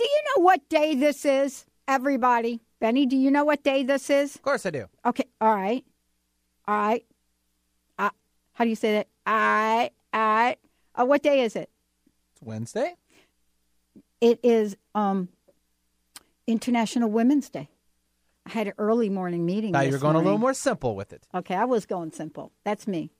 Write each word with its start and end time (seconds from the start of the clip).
Do 0.00 0.06
you 0.08 0.20
know 0.34 0.44
what 0.44 0.66
day 0.70 0.94
this 0.94 1.26
is, 1.26 1.66
everybody? 1.86 2.62
Benny, 2.80 3.04
do 3.04 3.18
you 3.18 3.30
know 3.30 3.44
what 3.44 3.62
day 3.62 3.82
this 3.82 4.08
is? 4.08 4.34
Of 4.34 4.40
course 4.40 4.64
I 4.64 4.70
do. 4.70 4.86
Okay, 5.04 5.26
all 5.42 5.54
right. 5.54 5.84
All 6.66 6.74
right. 6.74 7.04
Uh, 7.98 8.08
how 8.54 8.64
do 8.64 8.70
you 8.70 8.76
say 8.76 8.92
that? 8.94 9.08
I, 9.26 9.90
I. 10.10 10.56
Uh, 10.94 11.04
what 11.04 11.22
day 11.22 11.42
is 11.42 11.54
it? 11.54 11.68
It's 12.32 12.40
Wednesday. 12.40 12.94
It 14.22 14.40
is 14.42 14.74
um, 14.94 15.28
International 16.46 17.10
Women's 17.10 17.50
Day. 17.50 17.68
I 18.46 18.52
had 18.52 18.68
an 18.68 18.72
early 18.78 19.10
morning 19.10 19.44
meeting. 19.44 19.72
Now 19.72 19.82
you're 19.82 19.98
going 19.98 20.14
morning. 20.14 20.22
a 20.22 20.24
little 20.24 20.38
more 20.38 20.54
simple 20.54 20.96
with 20.96 21.12
it. 21.12 21.26
Okay, 21.34 21.54
I 21.54 21.66
was 21.66 21.84
going 21.84 22.12
simple. 22.12 22.52
That's 22.64 22.86
me. 22.86 23.10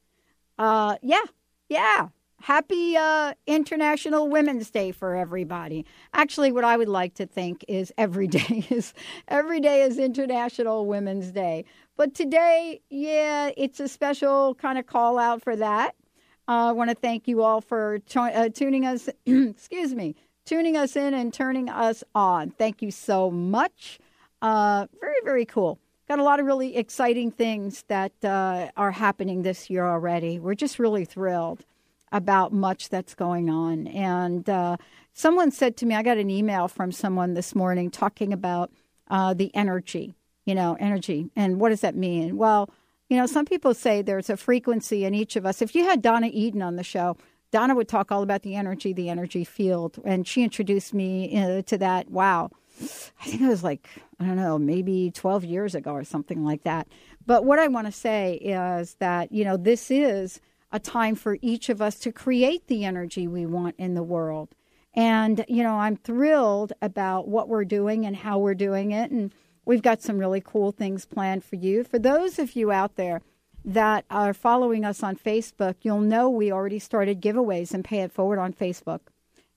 Uh, 0.59 0.97
yeah, 1.03 1.25
yeah. 1.69 2.09
Happy 2.43 2.97
uh, 2.97 3.35
International 3.47 4.27
Women's 4.27 4.71
Day 4.71 4.93
for 4.93 5.15
everybody. 5.15 5.85
Actually, 6.15 6.53
what 6.53 6.65
I 6.65 6.79
would 6.79 6.89
like 6.89 7.13
to 7.15 7.27
think 7.27 7.63
is 7.69 7.93
every 7.99 8.27
day 8.39 8.65
is 8.71 8.95
every 9.29 9.61
day 9.61 9.83
is 9.83 9.99
International 9.99 10.87
Women's 10.87 11.33
Day. 11.33 11.67
But 11.99 12.15
today, 12.15 12.81
yeah, 12.89 13.51
it's 13.59 13.79
a 13.79 13.89
special 13.89 14.55
kind 14.55 14.79
of 14.79 14.87
call 14.87 15.19
out 15.19 15.43
for 15.43 15.55
that. 15.55 15.95
Uh, 16.49 16.69
I 16.69 16.73
want 16.73 16.89
to 16.89 16.97
thank 16.97 17.29
you 17.29 17.43
all 17.43 17.61
for 17.61 18.01
uh, 18.17 18.49
tuning 18.49 18.87
us. 18.87 19.11
excuse 19.27 19.95
me, 19.95 20.17
tuning 20.47 20.79
us 20.79 20.97
in 20.97 21.13
and 21.13 21.35
turning 21.35 21.69
us 21.69 22.03
on. 22.15 22.53
Thank 22.53 22.81
you 22.81 22.91
so 22.91 23.31
much. 23.31 23.99
Uh, 24.41 24.87
very 24.99 25.21
very 25.25 25.45
cool. 25.45 25.79
Got 26.09 26.21
a 26.21 26.25
lot 26.25 26.41
of 26.41 26.47
really 26.47 26.75
exciting 26.75 27.31
things 27.33 27.85
that 27.89 28.13
uh, 28.25 28.71
are 28.79 28.93
happening 28.93 29.43
this 29.43 29.69
year 29.69 29.85
already. 29.85 30.39
We're 30.39 30.55
just 30.55 30.79
really 30.79 31.05
thrilled 31.05 31.67
about 32.13 32.53
much 32.53 32.89
that's 32.89 33.15
going 33.15 33.49
on. 33.49 33.87
And 33.89 34.49
uh, 34.49 34.77
someone 35.13 35.51
said 35.51 35.77
to 35.79 35.87
me, 35.87 35.95
I 35.95 36.03
got 36.03 36.19
an 36.19 36.31
email 36.31 36.69
from 36.69 36.93
someone 36.93 37.35
this 37.35 37.55
morning 37.55 37.91
talking 37.91 38.33
about 38.33 38.73
uh, 39.09 39.35
the 39.35 39.55
energy, 39.55 40.15
you 40.45 40.55
know, 40.55 40.77
energy. 40.81 41.31
And 41.37 41.61
what 41.61 41.71
does 41.71 41.81
that 41.83 41.97
mean? 41.97 42.37
Well, 42.37 42.71
you 43.09 43.17
know, 43.17 43.27
some 43.27 43.45
people 43.45 43.75
say 43.75 44.03
there's 44.03 44.31
a 44.31 44.37
frequency 44.37 45.05
in 45.05 45.15
each 45.15 45.37
of 45.37 45.45
us. 45.45 45.61
If 45.61 45.75
you 45.75 45.85
had 45.85 46.01
Donna 46.01 46.31
Eden 46.33 46.63
on 46.63 46.77
the 46.77 46.85
show, 46.85 47.17
Donna 47.51 47.75
would 47.75 47.89
talk 47.89 48.13
all 48.13 48.23
about 48.23 48.43
the 48.43 48.55
energy, 48.55 48.93
the 48.93 49.09
energy 49.09 49.45
field. 49.45 49.99
And 50.05 50.27
she 50.27 50.45
introduced 50.45 50.95
me 50.95 51.37
uh, 51.37 51.63
to 51.63 51.79
that. 51.79 52.11
Wow. 52.11 52.51
I 52.81 53.25
think 53.25 53.43
it 53.43 53.49
was 53.49 53.65
like, 53.65 53.89
I 54.21 54.27
don't 54.27 54.37
know, 54.37 54.59
maybe 54.59 55.11
12 55.11 55.45
years 55.45 55.75
ago 55.75 55.93
or 55.93 56.05
something 56.05 56.45
like 56.45 56.63
that. 56.63 56.87
But 57.27 57.45
what 57.45 57.59
I 57.59 57.69
want 57.69 57.87
to 57.87 57.93
say 57.93 58.35
is 58.35 58.95
that, 59.01 59.33
you 59.33 59.45
know, 59.45 59.57
this 59.57 59.91
is 59.91 60.41
a 60.73 60.79
time 60.79 61.15
for 61.15 61.39
each 61.43 61.69
of 61.69 61.83
us 61.83 61.99
to 62.01 62.13
create 62.13 62.67
the 62.67 62.85
energy 62.85 63.27
we 63.27 63.47
want 63.47 63.75
in 63.79 63.95
the 63.95 64.03
world. 64.03 64.55
And, 64.95 65.45
you 65.49 65.63
know, 65.63 65.77
I'm 65.77 65.97
thrilled 65.97 66.73
about 66.83 67.29
what 67.29 67.49
we're 67.49 67.65
doing 67.65 68.07
and 68.07 68.17
how 68.17 68.39
we're 68.39 68.55
doing 68.55 68.91
it. 68.91 69.11
And 69.11 69.33
we've 69.65 69.83
got 69.83 70.03
some 70.03 70.19
really 70.19 70.41
cool 70.41 70.73
things 70.73 71.05
planned 71.05 71.45
for 71.45 71.57
you. 71.57 71.85
For 71.85 71.99
those 71.99 72.39
of 72.39 72.57
you 72.57 72.73
out 72.73 72.97
there 72.97 73.23
that 73.65 74.05
are 74.11 74.35
following 74.35 74.85
us 74.85 75.03
on 75.03 75.17
Facebook, 75.17 75.77
you'll 75.83 76.01
know 76.01 76.29
we 76.29 76.51
already 76.51 76.79
started 76.79 77.21
giveaways 77.21 77.73
and 77.73 77.85
pay 77.85 78.01
it 78.01 78.13
forward 78.13 78.39
on 78.39 78.53
Facebook. 78.53 79.01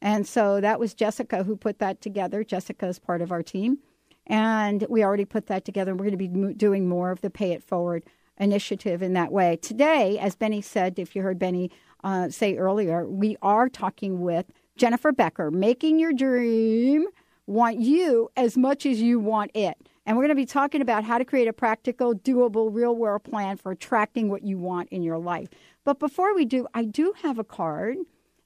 And 0.01 0.27
so 0.27 0.59
that 0.59 0.79
was 0.79 0.93
Jessica 0.93 1.43
who 1.43 1.55
put 1.55 1.79
that 1.79 2.01
together. 2.01 2.43
Jessica 2.43 2.87
is 2.87 2.99
part 2.99 3.21
of 3.21 3.31
our 3.31 3.41
team. 3.41 3.79
And 4.27 4.85
we 4.89 5.03
already 5.03 5.25
put 5.25 5.47
that 5.47 5.65
together. 5.65 5.91
And 5.91 5.99
we're 5.99 6.09
going 6.09 6.17
to 6.17 6.49
be 6.49 6.53
doing 6.53 6.87
more 6.87 7.11
of 7.11 7.21
the 7.21 7.29
pay 7.29 7.51
it 7.53 7.63
forward 7.63 8.03
initiative 8.37 9.01
in 9.01 9.13
that 9.13 9.31
way. 9.31 9.57
Today, 9.57 10.17
as 10.19 10.35
Benny 10.35 10.61
said, 10.61 10.97
if 10.97 11.15
you 11.15 11.21
heard 11.21 11.39
Benny 11.39 11.71
uh, 12.03 12.29
say 12.29 12.55
earlier, 12.57 13.07
we 13.07 13.37
are 13.41 13.69
talking 13.69 14.21
with 14.21 14.45
Jennifer 14.75 15.11
Becker, 15.11 15.51
making 15.51 15.99
your 15.99 16.13
dream 16.13 17.05
want 17.45 17.79
you 17.79 18.29
as 18.35 18.57
much 18.57 18.85
as 18.85 19.01
you 19.01 19.19
want 19.19 19.51
it. 19.53 19.77
And 20.05 20.17
we're 20.17 20.23
going 20.23 20.29
to 20.29 20.35
be 20.35 20.45
talking 20.45 20.81
about 20.81 21.03
how 21.03 21.17
to 21.17 21.25
create 21.25 21.47
a 21.47 21.53
practical, 21.53 22.13
doable, 22.13 22.73
real 22.73 22.95
world 22.95 23.23
plan 23.23 23.57
for 23.57 23.71
attracting 23.71 24.29
what 24.29 24.43
you 24.43 24.57
want 24.57 24.89
in 24.89 25.01
your 25.01 25.17
life. 25.17 25.47
But 25.85 25.99
before 25.99 26.35
we 26.35 26.45
do, 26.45 26.67
I 26.73 26.85
do 26.85 27.13
have 27.21 27.39
a 27.39 27.43
card 27.43 27.97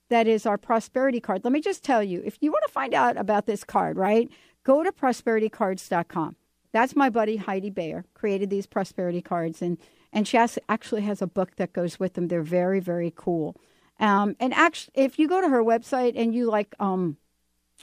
that 0.08 0.26
is 0.26 0.46
our 0.46 0.58
prosperity 0.58 1.20
card. 1.20 1.44
Let 1.44 1.52
me 1.52 1.60
just 1.60 1.84
tell 1.84 2.02
you 2.02 2.22
if 2.24 2.38
you 2.40 2.50
want 2.50 2.64
to 2.66 2.72
find 2.72 2.94
out 2.94 3.16
about 3.16 3.46
this 3.46 3.64
card, 3.64 3.96
right, 3.96 4.28
go 4.64 4.82
to 4.82 4.92
prosperitycards.com. 4.92 6.36
That's 6.72 6.96
my 6.96 7.10
buddy 7.10 7.36
Heidi 7.36 7.70
Bayer 7.70 8.04
created 8.14 8.50
these 8.50 8.66
prosperity 8.66 9.22
cards, 9.22 9.62
and 9.62 9.78
and 10.12 10.26
she 10.26 10.36
has, 10.36 10.58
actually 10.68 11.02
has 11.02 11.20
a 11.20 11.26
book 11.26 11.56
that 11.56 11.72
goes 11.72 12.00
with 12.00 12.14
them. 12.14 12.28
They're 12.28 12.42
very 12.42 12.80
very 12.80 13.12
cool. 13.14 13.56
Um, 14.00 14.36
and 14.38 14.54
actually, 14.54 14.92
if 14.94 15.18
you 15.18 15.28
go 15.28 15.40
to 15.40 15.48
her 15.48 15.62
website 15.62 16.12
and 16.14 16.34
you 16.34 16.46
like, 16.46 16.74
um, 16.78 17.16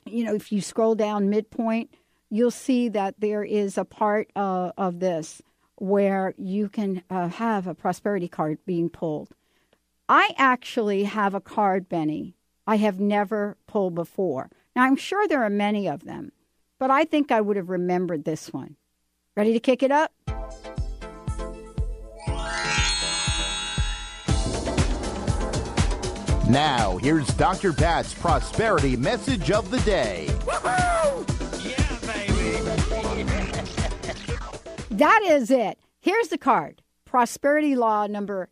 you 0.05 0.23
know, 0.23 0.33
if 0.33 0.51
you 0.51 0.61
scroll 0.61 0.95
down 0.95 1.29
midpoint, 1.29 1.93
you'll 2.29 2.51
see 2.51 2.89
that 2.89 3.15
there 3.19 3.43
is 3.43 3.77
a 3.77 3.85
part 3.85 4.29
uh, 4.35 4.71
of 4.77 4.99
this 4.99 5.41
where 5.77 6.33
you 6.37 6.69
can 6.69 7.03
uh, 7.09 7.27
have 7.27 7.67
a 7.67 7.75
prosperity 7.75 8.27
card 8.27 8.57
being 8.65 8.89
pulled. 8.89 9.29
I 10.07 10.33
actually 10.37 11.03
have 11.03 11.33
a 11.33 11.41
card, 11.41 11.89
Benny. 11.89 12.35
I 12.67 12.77
have 12.77 12.99
never 12.99 13.57
pulled 13.67 13.95
before. 13.95 14.49
Now 14.75 14.83
I'm 14.83 14.95
sure 14.95 15.27
there 15.27 15.43
are 15.43 15.49
many 15.49 15.87
of 15.87 16.05
them, 16.05 16.31
but 16.79 16.91
I 16.91 17.05
think 17.05 17.31
I 17.31 17.41
would 17.41 17.57
have 17.57 17.69
remembered 17.69 18.25
this 18.25 18.51
one. 18.51 18.75
Ready 19.35 19.53
to 19.53 19.59
kick 19.59 19.83
it 19.83 19.91
up? 19.91 20.11
Now, 26.49 26.97
here's 26.97 27.27
Dr. 27.27 27.73
Pat's 27.73 28.13
prosperity 28.13 28.95
message 28.95 29.49
of 29.49 29.71
the 29.71 29.79
day. 29.79 30.27
That 34.91 35.21
is 35.23 35.51
it. 35.51 35.79
Here's 35.99 36.27
the 36.27 36.37
card 36.37 36.81
Prosperity 37.03 37.75
Law 37.75 38.07
number 38.07 38.49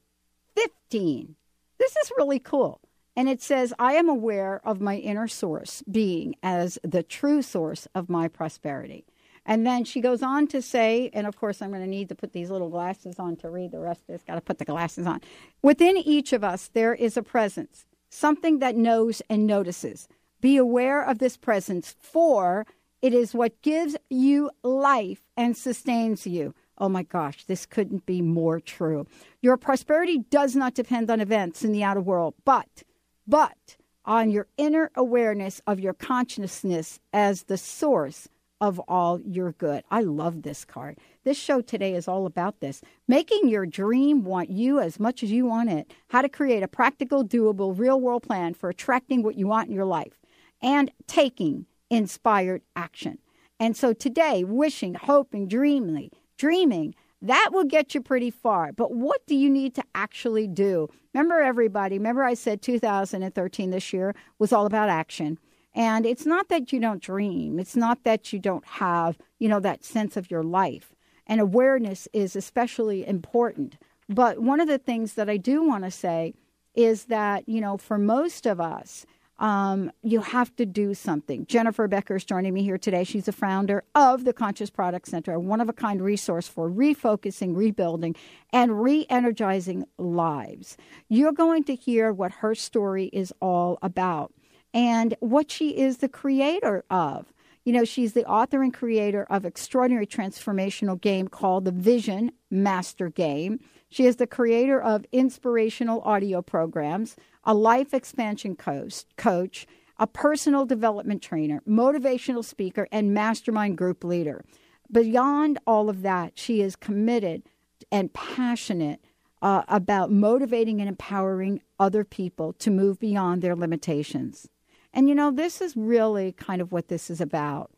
15. 0.56 1.36
This 1.78 1.96
is 1.96 2.12
really 2.18 2.40
cool. 2.40 2.82
And 3.16 3.30
it 3.30 3.42
says, 3.42 3.74
I 3.78 3.94
am 3.94 4.10
aware 4.10 4.60
of 4.64 4.82
my 4.82 4.98
inner 4.98 5.28
source 5.28 5.84
being 5.90 6.36
as 6.42 6.80
the 6.84 7.04
true 7.04 7.42
source 7.42 7.88
of 7.94 8.10
my 8.10 8.28
prosperity. 8.28 9.06
And 9.46 9.68
then 9.68 9.84
she 9.84 10.02
goes 10.02 10.24
on 10.24 10.48
to 10.48 10.62
say, 10.62 11.10
and 11.14 11.28
of 11.28 11.36
course, 11.36 11.62
I'm 11.62 11.70
going 11.70 11.82
to 11.82 11.88
need 11.88 12.10
to 12.10 12.16
put 12.16 12.34
these 12.34 12.50
little 12.50 12.70
glasses 12.70 13.20
on 13.20 13.36
to 13.38 13.50
read 13.50 13.72
the 13.72 13.80
rest 13.80 14.02
of 14.02 14.08
this. 14.08 14.24
Got 14.24 14.36
to 14.36 14.42
put 14.42 14.58
the 14.58 14.66
glasses 14.66 15.06
on. 15.06 15.22
Within 15.62 15.98
each 15.98 16.34
of 16.34 16.44
us, 16.44 16.70
there 16.74 16.94
is 16.94 17.18
a 17.18 17.24
presence, 17.24 17.86
something 18.10 18.60
that 18.60 18.76
knows 18.76 19.22
and 19.30 19.46
notices. 19.46 20.08
Be 20.40 20.58
aware 20.58 21.04
of 21.04 21.20
this 21.20 21.38
presence, 21.38 21.96
for 22.00 22.66
it 23.02 23.14
is 23.14 23.34
what 23.34 23.62
gives 23.62 23.98
you 24.10 24.50
life 24.64 25.22
and 25.36 25.58
sustains 25.58 26.26
you. 26.26 26.56
Oh 26.78 26.90
my 26.90 27.04
gosh, 27.04 27.44
this 27.44 27.66
couldn't 27.66 28.06
be 28.06 28.22
more 28.22 28.60
true. 28.60 29.06
Your 29.42 29.58
prosperity 29.58 30.20
does 30.30 30.56
not 30.56 30.74
depend 30.74 31.12
on 31.12 31.20
events 31.20 31.64
in 31.64 31.74
the 31.74 31.84
outer 31.84 32.02
world, 32.02 32.34
but, 32.46 32.84
but 33.28 33.78
on 34.06 34.30
your 34.30 34.48
inner 34.58 34.92
awareness 34.96 35.62
of 35.66 35.80
your 35.80 35.94
consciousness 35.94 37.00
as 37.14 37.44
the 37.44 37.58
source 37.58 38.28
of 38.60 38.80
all 38.88 39.20
your 39.22 39.52
good. 39.54 39.84
I 39.92 40.02
love 40.02 40.42
this 40.42 40.64
card. 40.64 40.98
This 41.26 41.38
show 41.38 41.60
today 41.60 41.96
is 41.96 42.08
all 42.08 42.26
about 42.26 42.60
this 42.60 42.82
making 43.08 43.50
your 43.50 43.66
dream 43.66 44.24
want 44.24 44.50
you 44.50 44.80
as 44.80 45.00
much 45.00 45.22
as 45.22 45.32
you 45.32 45.46
want 45.46 45.70
it, 45.70 45.92
how 46.10 46.22
to 46.22 46.30
create 46.30 46.64
a 46.64 46.68
practical, 46.68 47.26
doable, 47.26 47.78
real 47.78 48.00
world 48.00 48.24
plan 48.24 48.54
for 48.54 48.70
attracting 48.70 49.22
what 49.22 49.36
you 49.36 49.48
want 49.48 49.68
in 49.68 49.76
your 49.76 49.86
life, 49.86 50.22
and 50.62 50.92
taking 51.08 51.66
inspired 51.90 52.62
action. 52.76 53.18
And 53.60 53.76
so 53.76 53.94
today, 53.94 54.44
wishing, 54.44 54.94
hoping, 54.94 55.48
dreaming, 55.48 56.12
dreaming, 56.38 56.96
that 57.24 57.50
will 57.54 57.64
get 57.64 57.96
you 57.96 58.02
pretty 58.02 58.30
far. 58.30 58.74
But 58.74 58.92
what 58.94 59.26
do 59.26 59.36
you 59.36 59.50
need 59.50 59.74
to 59.76 59.84
actually 59.96 60.46
do? 60.46 60.90
Remember, 61.14 61.40
everybody, 61.42 61.98
remember 61.98 62.24
I 62.24 62.34
said 62.34 62.62
2013 62.62 63.70
this 63.70 63.94
year 63.94 64.14
was 64.40 64.52
all 64.52 64.66
about 64.66 64.90
action. 64.90 65.40
And 65.74 66.06
it's 66.06 66.26
not 66.26 66.50
that 66.50 66.72
you 66.72 66.80
don't 66.80 67.02
dream, 67.02 67.58
it's 67.60 67.76
not 67.76 68.04
that 68.04 68.32
you 68.32 68.40
don't 68.40 68.66
have, 68.66 69.18
you 69.40 69.50
know, 69.50 69.60
that 69.62 69.84
sense 69.84 70.16
of 70.18 70.30
your 70.30 70.44
life. 70.44 70.94
And 71.26 71.40
awareness 71.40 72.08
is 72.14 72.36
especially 72.36 73.08
important. 73.08 73.78
But 74.10 74.40
one 74.40 74.60
of 74.60 74.68
the 74.68 74.78
things 74.78 75.14
that 75.14 75.30
I 75.30 75.38
do 75.38 75.64
want 75.64 75.86
to 75.86 75.92
say 75.92 76.36
is 76.76 77.06
that, 77.06 77.48
you 77.48 77.62
know, 77.62 77.78
for 77.78 77.98
most 77.98 78.46
of 78.46 78.60
us, 78.60 79.06
um, 79.40 79.92
you 80.04 80.22
have 80.22 80.56
to 80.58 80.66
do 80.66 80.94
something. 80.94 81.46
Jennifer 81.48 81.88
Becker 81.88 82.16
is 82.16 82.24
joining 82.24 82.54
me 82.54 82.64
here 82.64 82.78
today. 82.78 83.04
She's 83.04 83.26
the 83.26 83.32
founder 83.32 83.84
of 83.96 84.26
the 84.26 84.34
Conscious 84.34 84.70
Product 84.70 85.08
Center, 85.08 85.34
a 85.34 85.40
one 85.40 85.60
of 85.60 85.70
a 85.70 85.74
kind 85.74 86.02
resource 86.02 86.48
for 86.48 86.70
refocusing, 86.70 87.56
rebuilding, 87.56 88.16
and 88.52 88.82
re 88.82 89.06
energizing 89.10 89.86
lives. 89.98 90.78
You're 91.10 91.34
going 91.34 91.64
to 91.66 91.76
hear 91.76 92.14
what 92.14 92.32
her 92.34 92.56
story 92.56 93.06
is 93.08 93.34
all 93.42 93.80
about 93.82 94.34
and 94.74 95.16
what 95.20 95.52
she 95.52 95.78
is 95.78 95.98
the 95.98 96.10
creator 96.10 96.84
of. 96.90 97.34
You 97.66 97.72
know, 97.72 97.86
she's 97.86 98.14
the 98.14 98.26
author 98.26 98.62
and 98.62 98.74
creator 98.74 99.26
of 99.30 99.46
extraordinary 99.46 100.06
transformational 100.06 101.00
game 101.00 101.28
called 101.28 101.66
the 101.66 101.72
Vision 101.72 102.32
Master 102.52 103.10
Game. 103.10 103.62
She 103.94 104.08
is 104.08 104.16
the 104.16 104.26
creator 104.26 104.82
of 104.82 105.06
inspirational 105.12 106.02
audio 106.02 106.42
programs, 106.42 107.16
a 107.44 107.54
life 107.54 107.94
expansion 107.94 108.56
coach, 108.56 109.68
a 110.00 110.08
personal 110.08 110.66
development 110.66 111.22
trainer, 111.22 111.62
motivational 111.70 112.44
speaker, 112.44 112.88
and 112.92 113.14
mastermind 113.14 113.78
group 113.78 114.04
leader. 114.04 114.44
Beyond 114.92 115.60
all 115.68 115.92
of 115.92 116.02
that, 116.02 116.40
she 116.40 116.60
is 116.62 116.76
committed 116.76 117.44
and 117.92 118.12
passionate 118.12 119.00
uh, 119.44 119.62
about 119.68 120.12
motivating 120.12 120.80
and 120.80 120.90
empowering 120.90 121.62
other 121.80 122.04
people 122.04 122.54
to 122.54 122.72
move 122.72 123.00
beyond 123.00 123.44
their 123.44 123.56
limitations. 123.56 124.50
And 124.92 125.08
you 125.08 125.14
know, 125.14 125.30
this 125.30 125.62
is 125.62 125.78
really 125.78 126.32
kind 126.32 126.62
of 126.62 126.72
what 126.72 126.88
this 126.88 127.12
is 127.12 127.22
about. 127.22 127.70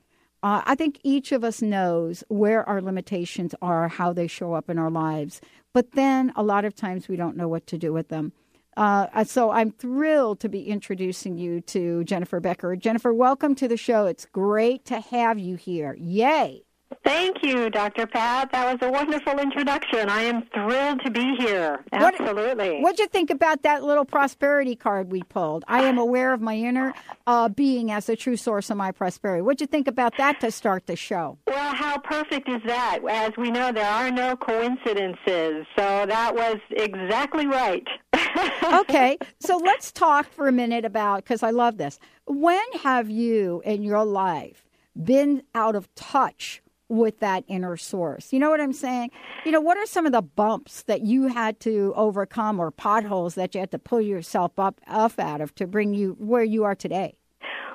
Uh, 0.45 0.61
I 0.63 0.75
think 0.75 0.99
each 1.01 1.31
of 1.31 1.43
us 1.43 1.63
knows 1.63 2.23
where 2.27 2.69
our 2.69 2.79
limitations 2.79 3.55
are, 3.63 3.87
how 3.87 4.13
they 4.13 4.27
show 4.27 4.53
up 4.53 4.69
in 4.69 4.77
our 4.77 4.91
lives, 4.91 5.41
but 5.73 5.93
then 5.93 6.31
a 6.35 6.43
lot 6.43 6.65
of 6.65 6.75
times 6.75 7.07
we 7.07 7.15
don't 7.15 7.35
know 7.35 7.47
what 7.47 7.65
to 7.65 7.79
do 7.79 7.91
with 7.91 8.09
them. 8.09 8.31
Uh, 8.77 9.23
so 9.23 9.49
I'm 9.49 9.71
thrilled 9.71 10.39
to 10.41 10.47
be 10.47 10.67
introducing 10.67 11.39
you 11.39 11.61
to 11.61 12.03
Jennifer 12.03 12.39
Becker. 12.39 12.75
Jennifer, 12.75 13.11
welcome 13.11 13.55
to 13.55 13.67
the 13.67 13.75
show. 13.75 14.05
It's 14.05 14.27
great 14.27 14.85
to 14.85 14.99
have 14.99 15.39
you 15.39 15.55
here. 15.55 15.95
Yay! 15.99 16.61
Thank 17.03 17.43
you, 17.43 17.69
Dr. 17.69 18.07
Pat. 18.07 18.51
That 18.51 18.71
was 18.71 18.87
a 18.87 18.91
wonderful 18.91 19.39
introduction. 19.39 20.09
I 20.09 20.23
am 20.23 20.43
thrilled 20.53 21.01
to 21.03 21.11
be 21.11 21.35
here. 21.37 21.83
Absolutely. 21.91 22.81
What, 22.81 22.97
did 22.97 23.03
you 23.03 23.07
think 23.07 23.29
about 23.29 23.63
that 23.63 23.83
little 23.83 24.05
prosperity 24.05 24.75
card 24.75 25.11
we 25.11 25.21
pulled? 25.23 25.63
I 25.67 25.83
am 25.83 25.97
aware 25.97 26.33
of 26.33 26.41
my 26.41 26.55
inner 26.55 26.93
uh, 27.27 27.49
being 27.49 27.91
as 27.91 28.09
a 28.09 28.15
true 28.15 28.37
source 28.37 28.69
of 28.69 28.77
my 28.77 28.91
prosperity. 28.91 29.41
What 29.41 29.57
did 29.57 29.65
you 29.65 29.67
think 29.67 29.87
about 29.87 30.17
that 30.17 30.39
to 30.41 30.51
start 30.51 30.87
the 30.87 30.95
show? 30.95 31.37
Well, 31.47 31.75
how 31.75 31.99
perfect 31.99 32.49
is 32.49 32.61
that? 32.65 32.99
As 33.07 33.31
we 33.37 33.51
know, 33.51 33.71
there 33.71 33.85
are 33.85 34.11
no 34.11 34.35
coincidences. 34.35 35.65
So 35.77 36.05
that 36.07 36.33
was 36.33 36.57
exactly 36.71 37.45
right. 37.45 37.85
okay, 38.81 39.17
so 39.39 39.57
let's 39.57 39.91
talk 39.91 40.27
for 40.31 40.47
a 40.47 40.51
minute 40.51 40.85
about, 40.85 41.23
because 41.23 41.43
I 41.43 41.51
love 41.51 41.77
this. 41.77 41.99
When 42.25 42.63
have 42.81 43.09
you 43.09 43.61
in 43.65 43.83
your 43.83 44.03
life 44.03 44.65
been 45.01 45.43
out 45.53 45.75
of 45.75 45.93
touch 45.95 46.61
with 46.89 47.19
that 47.19 47.43
inner 47.47 47.77
source. 47.77 48.31
You 48.31 48.39
know 48.39 48.49
what 48.49 48.61
I'm 48.61 48.73
saying? 48.73 49.11
You 49.45 49.51
know, 49.51 49.61
what 49.61 49.77
are 49.77 49.85
some 49.85 50.05
of 50.05 50.11
the 50.11 50.21
bumps 50.21 50.83
that 50.83 51.01
you 51.01 51.27
had 51.27 51.59
to 51.61 51.93
overcome 51.95 52.59
or 52.59 52.71
potholes 52.71 53.35
that 53.35 53.53
you 53.53 53.61
had 53.61 53.71
to 53.71 53.79
pull 53.79 54.01
yourself 54.01 54.57
up, 54.57 54.79
up 54.87 55.19
out 55.19 55.41
of 55.41 55.55
to 55.55 55.67
bring 55.67 55.93
you 55.93 56.15
where 56.19 56.43
you 56.43 56.63
are 56.63 56.75
today? 56.75 57.15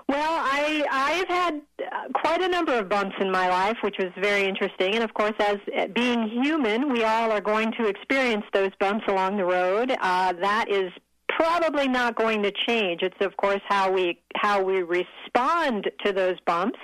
Well, 0.08 0.18
I 0.18 0.84
I've 0.90 1.28
had 1.28 1.62
uh, 1.80 2.08
quite 2.14 2.42
a 2.42 2.48
number 2.48 2.76
of 2.76 2.88
bumps 2.88 3.14
in 3.20 3.30
my 3.30 3.48
life, 3.48 3.76
which 3.82 3.94
was 3.96 4.10
very 4.20 4.44
interesting. 4.44 4.96
And 4.96 5.04
of 5.04 5.14
course, 5.14 5.34
as 5.38 5.58
uh, 5.76 5.86
being 5.86 6.28
human, 6.42 6.92
we 6.92 7.04
all 7.04 7.30
are 7.30 7.40
going 7.40 7.72
to 7.78 7.86
experience 7.86 8.44
those 8.52 8.70
bumps 8.80 9.04
along 9.06 9.36
the 9.36 9.44
road. 9.44 9.92
Uh, 10.00 10.32
that 10.32 10.66
is 10.68 10.90
probably 11.28 11.88
not 11.88 12.16
going 12.16 12.42
to 12.42 12.52
change. 12.66 13.02
It's 13.02 13.16
of 13.20 13.36
course 13.36 13.60
how 13.68 13.90
we 13.92 14.20
how 14.34 14.62
we 14.62 14.82
respond 14.82 15.90
to 16.04 16.12
those 16.12 16.36
bumps. 16.44 16.78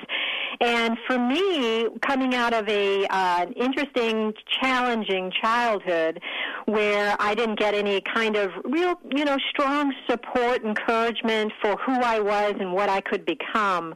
And 0.60 0.96
for 1.06 1.18
me, 1.18 1.88
coming 2.06 2.34
out 2.34 2.54
of 2.54 2.68
a 2.68 3.06
uh, 3.08 3.46
interesting, 3.56 4.32
challenging 4.60 5.32
childhood, 5.42 6.20
where 6.66 7.16
I 7.20 7.34
didn't 7.34 7.58
get 7.58 7.74
any 7.74 8.00
kind 8.00 8.36
of 8.36 8.50
real, 8.64 8.94
you 9.10 9.24
know, 9.24 9.36
strong 9.50 9.92
support, 10.08 10.64
encouragement 10.64 11.52
for 11.62 11.76
who 11.76 11.92
I 11.92 12.20
was 12.20 12.54
and 12.58 12.72
what 12.72 12.88
I 12.88 13.00
could 13.00 13.24
become, 13.24 13.94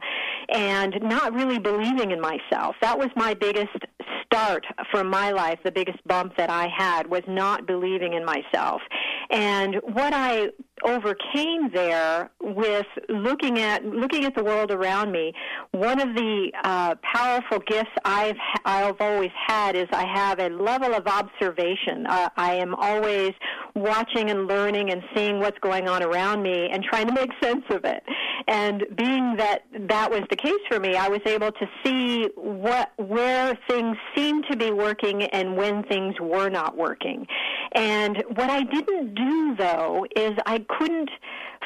and 0.49 0.97
not 1.01 1.33
really 1.33 1.59
believing 1.59 2.11
in 2.11 2.21
myself. 2.21 2.75
That 2.81 2.97
was 2.97 3.09
my 3.15 3.33
biggest 3.33 3.77
start 4.25 4.65
for 4.91 5.03
my 5.03 5.31
life. 5.31 5.59
The 5.63 5.71
biggest 5.71 5.99
bump 6.07 6.37
that 6.37 6.49
I 6.49 6.67
had 6.75 7.07
was 7.07 7.23
not 7.27 7.65
believing 7.65 8.13
in 8.13 8.23
myself. 8.23 8.81
And 9.29 9.75
what 9.93 10.13
I 10.13 10.49
overcame 10.83 11.69
there 11.73 12.31
with 12.41 12.85
looking 13.09 13.59
at 13.59 13.85
looking 13.85 14.25
at 14.25 14.35
the 14.35 14.43
world 14.43 14.71
around 14.71 15.11
me. 15.11 15.33
One 15.71 15.99
of 15.99 16.15
the 16.15 16.50
uh, 16.63 16.95
powerful 17.01 17.59
gifts 17.59 17.91
I've 18.05 18.37
I've 18.65 18.99
always 18.99 19.31
had 19.47 19.75
is 19.75 19.87
I 19.91 20.05
have 20.05 20.39
a 20.39 20.49
level 20.49 20.93
of 20.93 21.07
observation. 21.07 22.05
Uh, 22.07 22.29
I 22.37 22.55
am 22.55 22.75
always 22.75 23.33
watching 23.75 24.29
and 24.29 24.47
learning 24.47 24.91
and 24.91 25.01
seeing 25.15 25.39
what's 25.39 25.57
going 25.59 25.87
on 25.87 26.03
around 26.03 26.41
me 26.43 26.69
and 26.71 26.83
trying 26.83 27.07
to 27.07 27.13
make 27.13 27.29
sense 27.43 27.65
of 27.69 27.85
it. 27.85 28.03
And 28.47 28.83
being 28.95 29.35
that 29.37 29.63
that 29.87 30.09
was 30.11 30.21
the 30.29 30.35
case 30.35 30.59
for 30.67 30.79
me, 30.79 30.95
I 30.95 31.07
was 31.07 31.21
able 31.25 31.51
to 31.51 31.65
see 31.83 32.29
what 32.35 32.91
where 32.97 33.57
things 33.69 33.97
seemed 34.15 34.45
to 34.49 34.57
be 34.57 34.71
working 34.71 35.23
and 35.23 35.55
when 35.55 35.83
things 35.83 36.15
were 36.19 36.49
not 36.49 36.77
working. 36.77 37.27
And 37.73 38.23
what 38.35 38.49
I 38.49 38.63
didn't 38.63 39.15
do 39.15 39.55
though 39.55 40.05
is 40.15 40.31
I 40.45 40.65
couldn't 40.77 41.09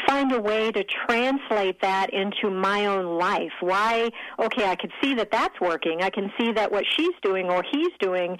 find 0.07 0.31
a 0.31 0.41
way 0.41 0.71
to 0.71 0.83
translate 1.07 1.81
that 1.81 2.09
into 2.13 2.49
my 2.49 2.85
own 2.85 3.17
life. 3.17 3.51
Why, 3.59 4.09
okay, 4.39 4.65
I 4.65 4.75
could 4.75 4.91
see 5.01 5.13
that 5.15 5.31
that's 5.31 5.59
working. 5.59 6.01
I 6.01 6.09
can 6.09 6.31
see 6.39 6.51
that 6.53 6.71
what 6.71 6.83
she's 6.95 7.13
doing 7.21 7.49
or 7.49 7.63
he's 7.71 7.91
doing 7.99 8.37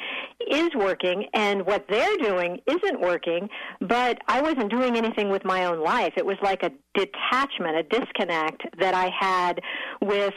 is 0.50 0.69
working 0.75 1.25
and 1.34 1.65
what 1.65 1.86
they're 1.89 2.17
doing 2.17 2.60
isn't 2.67 3.01
working, 3.01 3.50
but 3.81 4.19
I 4.27 4.41
wasn't 4.41 4.72
doing 4.72 4.95
anything 4.95 5.29
with 5.29 5.45
my 5.45 5.65
own 5.65 5.84
life. 5.84 6.13
It 6.17 6.25
was 6.25 6.38
like 6.41 6.63
a 6.63 6.72
detachment, 6.93 7.77
a 7.77 7.84
disconnect 7.84 8.63
that 8.79 8.93
I 8.93 9.12
had 9.19 9.62
with 10.01 10.34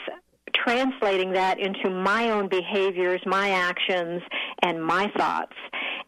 translating 0.55 1.33
that 1.33 1.59
into 1.59 1.91
my 1.91 2.31
own 2.31 2.49
behaviors, 2.49 3.21
my 3.27 3.51
actions, 3.51 4.23
and 4.63 4.83
my 4.83 5.11
thoughts. 5.17 5.55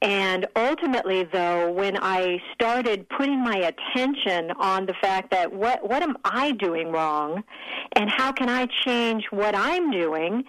And 0.02 0.46
ultimately, 0.56 1.24
though, 1.30 1.70
when 1.72 1.98
I 2.00 2.38
started 2.54 3.06
putting 3.10 3.42
my 3.44 3.56
attention 3.56 4.50
on 4.58 4.86
the 4.86 4.94
fact 5.00 5.30
that 5.32 5.52
what, 5.52 5.86
what 5.88 6.02
am 6.02 6.16
I 6.24 6.52
doing 6.52 6.90
wrong 6.90 7.42
and 7.96 8.08
how 8.08 8.32
can 8.32 8.48
I 8.48 8.66
change 8.86 9.24
what 9.30 9.54
I'm 9.54 9.90
doing, 9.90 10.44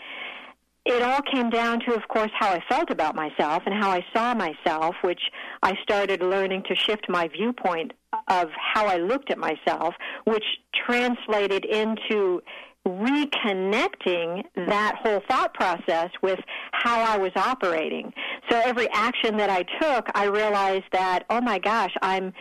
it 0.85 1.01
all 1.03 1.21
came 1.21 1.49
down 1.49 1.81
to, 1.81 1.93
of 1.93 2.07
course, 2.07 2.31
how 2.39 2.49
I 2.49 2.63
felt 2.69 2.89
about 2.89 3.13
myself 3.13 3.63
and 3.65 3.75
how 3.75 3.91
I 3.91 4.05
saw 4.15 4.33
myself, 4.33 4.95
which 5.03 5.21
I 5.61 5.75
started 5.83 6.21
learning 6.21 6.63
to 6.69 6.75
shift 6.75 7.07
my 7.09 7.27
viewpoint 7.27 7.91
of 8.29 8.47
how 8.55 8.87
I 8.87 8.97
looked 8.97 9.31
at 9.31 9.37
myself, 9.37 9.93
which 10.23 10.43
translated 10.87 11.65
into 11.65 12.41
reconnecting 12.87 14.43
that 14.55 14.95
whole 15.03 15.21
thought 15.29 15.53
process 15.53 16.09
with 16.23 16.39
how 16.71 16.99
I 16.99 17.17
was 17.17 17.31
operating. 17.35 18.11
So 18.51 18.59
every 18.59 18.89
action 18.91 19.37
that 19.37 19.49
I 19.49 19.63
took, 19.79 20.07
I 20.13 20.25
realized 20.25 20.83
that, 20.91 21.23
oh 21.29 21.39
my 21.39 21.57
gosh, 21.57 21.93
I'm 22.01 22.33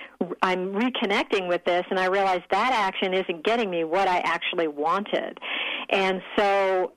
I'm 0.43 0.73
reconnecting 0.73 1.49
with 1.49 1.64
this 1.64 1.85
and 1.88 2.00
I 2.00 2.07
realized 2.07 2.45
that 2.50 2.73
action 2.73 3.14
isn't 3.14 3.45
getting 3.45 3.71
me 3.71 3.85
what 3.85 4.09
I 4.09 4.19
actually 4.19 4.67
wanted. 4.67 5.38
And 5.90 6.21
so 6.37 6.93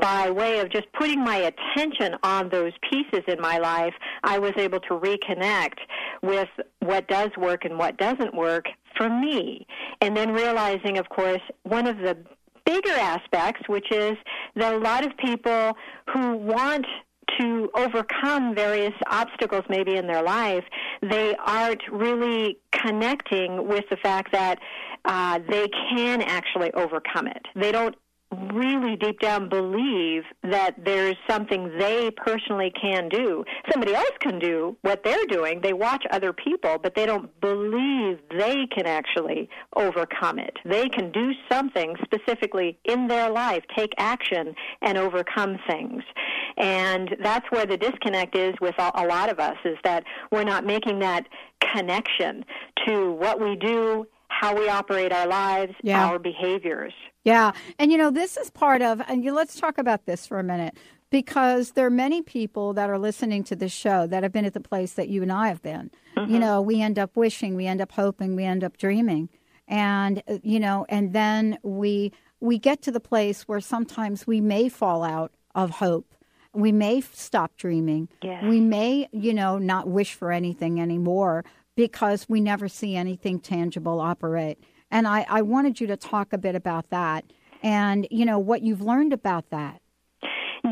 by 0.00 0.30
way 0.30 0.60
of 0.60 0.70
just 0.72 0.86
putting 0.98 1.22
my 1.22 1.36
attention 1.36 2.16
on 2.22 2.48
those 2.48 2.72
pieces 2.90 3.22
in 3.28 3.40
my 3.40 3.58
life, 3.58 3.94
I 4.24 4.38
was 4.38 4.52
able 4.56 4.80
to 4.80 4.94
reconnect 4.94 5.78
with 6.22 6.48
what 6.80 7.06
does 7.08 7.30
work 7.36 7.64
and 7.64 7.78
what 7.78 7.98
doesn't 7.98 8.34
work 8.34 8.64
for 8.96 9.08
me. 9.08 9.66
And 10.00 10.16
then 10.16 10.32
realizing, 10.32 10.98
of 10.98 11.08
course, 11.08 11.42
one 11.62 11.86
of 11.86 11.98
the 11.98 12.16
bigger 12.64 12.90
aspects, 12.90 13.68
which 13.68 13.92
is 13.92 14.16
that 14.56 14.74
a 14.74 14.78
lot 14.78 15.06
of 15.06 15.16
people 15.18 15.76
who 16.12 16.36
want 16.36 16.86
to 17.38 17.70
overcome 17.74 18.54
various 18.54 18.94
obstacles 19.10 19.64
maybe 19.68 19.96
in 19.96 20.06
their 20.06 20.22
life, 20.22 20.64
they 21.02 21.34
aren't 21.44 21.82
really 21.90 22.58
connecting 22.72 23.66
with 23.66 23.84
the 23.90 23.96
fact 23.96 24.32
that 24.32 24.58
uh, 25.04 25.38
they 25.48 25.68
can 25.68 26.22
actually 26.22 26.72
overcome 26.72 27.26
it. 27.26 27.46
They 27.54 27.72
don't 27.72 27.94
really 28.52 28.96
deep 28.96 29.20
down 29.20 29.48
believe 29.48 30.22
that 30.42 30.74
there's 30.84 31.16
something 31.28 31.76
they 31.78 32.10
personally 32.16 32.72
can 32.80 33.08
do. 33.08 33.44
Somebody 33.70 33.94
else 33.94 34.10
can 34.20 34.38
do 34.38 34.76
what 34.82 35.02
they're 35.04 35.26
doing. 35.28 35.60
They 35.62 35.72
watch 35.72 36.04
other 36.10 36.32
people, 36.32 36.78
but 36.82 36.94
they 36.94 37.06
don't 37.06 37.28
believe 37.40 38.18
they 38.30 38.66
can 38.74 38.86
actually 38.86 39.48
overcome 39.74 40.38
it. 40.38 40.56
They 40.64 40.88
can 40.88 41.12
do 41.12 41.32
something 41.50 41.94
specifically 42.04 42.78
in 42.84 43.08
their 43.08 43.30
life, 43.30 43.62
take 43.76 43.92
action, 43.98 44.54
and 44.82 44.98
overcome 44.98 45.58
things. 45.68 46.02
And 46.56 47.16
that's 47.22 47.46
where 47.50 47.66
the 47.66 47.76
disconnect 47.76 48.36
is 48.36 48.54
with 48.60 48.74
a 48.78 49.06
lot 49.06 49.30
of 49.30 49.38
us, 49.38 49.56
is 49.64 49.76
that 49.84 50.04
we're 50.30 50.44
not 50.44 50.64
making 50.64 51.00
that 51.00 51.26
connection 51.72 52.44
to 52.86 53.12
what 53.12 53.40
we 53.40 53.56
do 53.56 54.06
how 54.40 54.56
we 54.58 54.68
operate 54.68 55.12
our 55.12 55.26
lives, 55.26 55.72
Yeah. 55.82 56.06
our 56.06 56.18
behaviors. 56.18 56.92
Yeah. 57.24 57.52
And 57.78 57.90
you 57.90 57.98
know, 57.98 58.10
this 58.10 58.36
is 58.36 58.50
part 58.50 58.82
of, 58.82 59.00
and 59.08 59.24
you, 59.24 59.32
let's 59.32 59.58
talk 59.58 59.78
about 59.78 60.04
this 60.06 60.26
for 60.26 60.38
a 60.38 60.44
minute 60.44 60.76
because 61.10 61.72
there 61.72 61.86
are 61.86 61.90
many 61.90 62.20
people 62.22 62.72
that 62.74 62.90
are 62.90 62.98
listening 62.98 63.42
to 63.44 63.56
this 63.56 63.72
show 63.72 64.06
that 64.06 64.22
have 64.22 64.32
been 64.32 64.44
at 64.44 64.52
the 64.54 64.60
place 64.60 64.92
that 64.94 65.08
you 65.08 65.22
and 65.22 65.32
I 65.32 65.48
have 65.48 65.62
been. 65.62 65.90
You 66.28 66.38
know, 66.38 66.62
we 66.62 66.80
end 66.80 66.98
up 66.98 67.14
wishing, 67.14 67.56
we 67.56 67.66
end 67.66 67.80
up 67.82 67.92
hoping, 67.92 68.36
we 68.36 68.44
end 68.44 68.64
up 68.64 68.76
dreaming. 68.78 69.28
And, 69.68 70.22
uh, 70.28 70.38
you 70.42 70.58
know, 70.58 70.86
and 70.88 71.12
then 71.12 71.58
we, 71.62 72.10
we 72.40 72.58
get 72.58 72.80
to 72.82 72.90
the 72.90 73.00
place 73.00 73.42
where 73.42 73.60
sometimes 73.60 74.26
we 74.26 74.40
may 74.40 74.68
fall 74.70 75.02
out 75.04 75.32
of 75.54 75.70
hope. 75.72 76.14
We 76.54 76.72
may 76.72 77.02
stop 77.02 77.56
dreaming. 77.56 78.08
Yes. 78.22 78.44
We 78.44 78.60
may, 78.60 79.08
you 79.12 79.34
know, 79.34 79.58
not 79.58 79.88
wish 79.88 80.14
for 80.14 80.32
anything 80.32 80.80
anymore 80.80 81.44
because 81.76 82.28
we 82.28 82.40
never 82.40 82.68
see 82.68 82.96
anything 82.96 83.38
tangible 83.38 84.00
operate. 84.00 84.58
And 84.90 85.06
I, 85.06 85.26
I 85.28 85.42
wanted 85.42 85.80
you 85.80 85.86
to 85.88 85.96
talk 85.96 86.32
a 86.32 86.38
bit 86.38 86.54
about 86.54 86.90
that 86.90 87.24
and, 87.62 88.08
you 88.10 88.24
know, 88.24 88.38
what 88.38 88.62
you've 88.62 88.80
learned 88.80 89.12
about 89.12 89.50
that. 89.50 89.80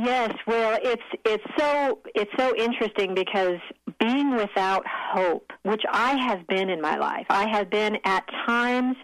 Yes, 0.03 0.35
well, 0.47 0.77
it's 0.83 1.03
it's 1.25 1.45
so 1.57 2.01
it's 2.17 2.31
so 2.37 2.55
interesting 2.57 3.15
because 3.15 3.61
being 4.01 4.35
without 4.35 4.85
hope, 4.87 5.53
which 5.63 5.83
I 5.89 6.17
have 6.17 6.47
been 6.49 6.69
in 6.69 6.81
my 6.81 6.97
life, 6.97 7.27
I 7.31 7.49
have 7.49 7.71
been 7.71 7.99
at 8.05 8.25
times 8.45 8.97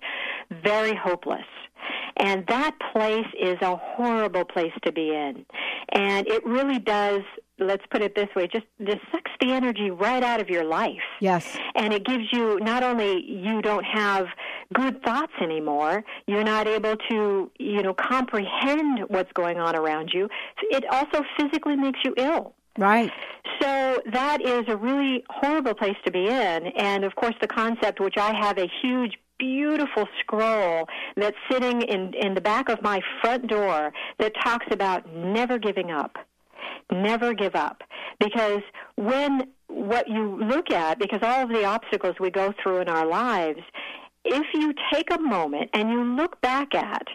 very 0.64 0.94
hopeless. 0.96 1.46
And 2.16 2.44
that 2.48 2.76
place 2.92 3.26
is 3.40 3.56
a 3.62 3.76
horrible 3.76 4.44
place 4.44 4.72
to 4.84 4.92
be 4.92 5.10
in. 5.10 5.46
And 5.92 6.26
it 6.26 6.44
really 6.44 6.78
does, 6.78 7.22
let's 7.60 7.84
put 7.90 8.02
it 8.02 8.14
this 8.14 8.28
way, 8.34 8.46
just, 8.46 8.66
just 8.84 9.00
sucks 9.12 9.30
the 9.40 9.52
energy 9.52 9.90
right 9.90 10.22
out 10.22 10.40
of 10.40 10.48
your 10.48 10.64
life. 10.64 11.02
Yes. 11.20 11.56
And 11.74 11.92
it 11.92 12.04
gives 12.04 12.24
you 12.32 12.58
not 12.60 12.82
only 12.82 13.24
you 13.24 13.62
don't 13.62 13.84
have 13.84 14.26
good 14.74 15.02
thoughts 15.02 15.32
anymore, 15.40 16.04
you're 16.26 16.44
not 16.44 16.66
able 16.66 16.96
to, 17.10 17.50
you 17.58 17.82
know, 17.82 17.94
comprehend 17.94 19.00
what's 19.08 19.32
going 19.32 19.58
on 19.58 19.76
around 19.76 20.10
you. 20.12 20.28
It 20.70 20.84
also 20.90 21.24
physically 21.38 21.76
makes 21.76 22.00
you 22.04 22.14
ill. 22.16 22.54
Right. 22.78 23.12
So 23.60 24.00
that 24.12 24.40
is 24.40 24.64
a 24.68 24.76
really 24.76 25.24
horrible 25.28 25.74
place 25.74 25.96
to 26.04 26.10
be 26.10 26.26
in. 26.26 26.66
And 26.76 27.04
of 27.04 27.14
course, 27.16 27.34
the 27.40 27.48
concept, 27.48 28.00
which 28.00 28.16
I 28.16 28.34
have 28.34 28.58
a 28.58 28.68
huge, 28.80 29.18
beautiful 29.38 30.06
scroll 30.20 30.86
that's 31.16 31.36
sitting 31.50 31.82
in, 31.82 32.14
in 32.14 32.34
the 32.34 32.40
back 32.40 32.68
of 32.68 32.80
my 32.82 33.00
front 33.20 33.48
door 33.48 33.92
that 34.18 34.32
talks 34.42 34.66
about 34.70 35.12
never 35.14 35.58
giving 35.58 35.90
up. 35.90 36.16
Never 36.90 37.34
give 37.34 37.54
up. 37.54 37.82
Because 38.18 38.62
when 38.96 39.48
what 39.68 40.08
you 40.08 40.38
look 40.44 40.70
at, 40.70 40.98
because 40.98 41.20
all 41.22 41.44
of 41.44 41.48
the 41.48 41.64
obstacles 41.64 42.16
we 42.18 42.30
go 42.30 42.52
through 42.62 42.80
in 42.80 42.88
our 42.88 43.06
lives, 43.06 43.60
if 44.24 44.46
you 44.54 44.74
take 44.92 45.12
a 45.12 45.18
moment 45.18 45.70
and 45.72 45.90
you 45.90 46.02
look 46.02 46.40
back 46.40 46.74
at 46.74 47.06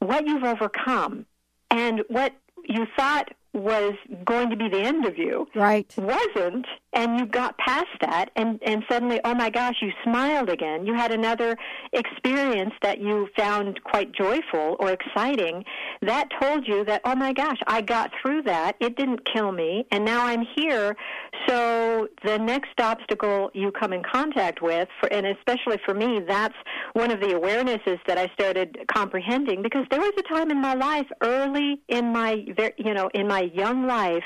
what 0.00 0.26
you've 0.26 0.44
overcome 0.44 1.26
and 1.70 2.02
what 2.08 2.32
you 2.64 2.86
thought 2.96 3.30
was 3.54 3.94
going 4.24 4.50
to 4.50 4.56
be 4.56 4.68
the 4.68 4.80
end 4.80 5.06
of 5.06 5.16
you 5.16 5.46
Right. 5.54 5.92
wasn't 5.96 6.66
and 6.92 7.18
you 7.18 7.26
got 7.26 7.56
past 7.58 7.86
that 8.00 8.30
and 8.36 8.60
and 8.64 8.84
suddenly 8.90 9.20
oh 9.24 9.34
my 9.34 9.50
gosh 9.50 9.74
you 9.80 9.90
smiled 10.04 10.48
again. 10.48 10.86
You 10.86 10.94
had 10.94 11.12
another 11.12 11.56
experience 11.92 12.72
that 12.82 13.00
you 13.00 13.28
found 13.36 13.82
quite 13.84 14.12
joyful 14.12 14.76
or 14.78 14.90
exciting 14.90 15.64
that 16.02 16.28
told 16.40 16.66
you 16.66 16.84
that 16.84 17.00
oh 17.04 17.14
my 17.14 17.32
gosh 17.32 17.58
I 17.66 17.80
got 17.80 18.10
through 18.20 18.42
that. 18.42 18.76
It 18.80 18.96
didn't 18.96 19.20
kill 19.32 19.52
me 19.52 19.86
and 19.90 20.04
now 20.04 20.24
I'm 20.26 20.44
here. 20.56 20.96
So 21.48 22.08
the 22.24 22.38
next 22.38 22.80
obstacle 22.80 23.50
you 23.54 23.70
come 23.72 23.92
in 23.92 24.02
contact 24.02 24.62
with 24.62 24.88
for 25.00 25.12
and 25.12 25.26
especially 25.26 25.78
for 25.84 25.94
me 25.94 26.20
that's 26.26 26.54
one 26.92 27.10
of 27.10 27.20
the 27.20 27.28
awarenesses 27.28 27.98
that 28.06 28.18
I 28.18 28.28
started 28.34 28.78
comprehending 28.92 29.62
because 29.62 29.84
there 29.90 30.00
was 30.00 30.12
a 30.18 30.22
time 30.34 30.50
in 30.50 30.60
my 30.60 30.74
life 30.74 31.06
early 31.22 31.80
in 31.88 32.12
my 32.12 32.44
you 32.78 32.94
know 32.94 33.10
in 33.14 33.26
my 33.28 33.43
young 33.52 33.86
life 33.86 34.24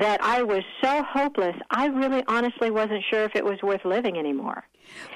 that 0.00 0.22
I 0.22 0.42
was 0.42 0.62
so 0.82 1.02
hopeless 1.04 1.54
I 1.70 1.86
really 1.86 2.24
honestly 2.26 2.70
wasn't 2.70 3.04
sure 3.08 3.24
if 3.24 3.36
it 3.36 3.44
was 3.44 3.62
worth 3.62 3.84
living 3.84 4.18
anymore. 4.18 4.64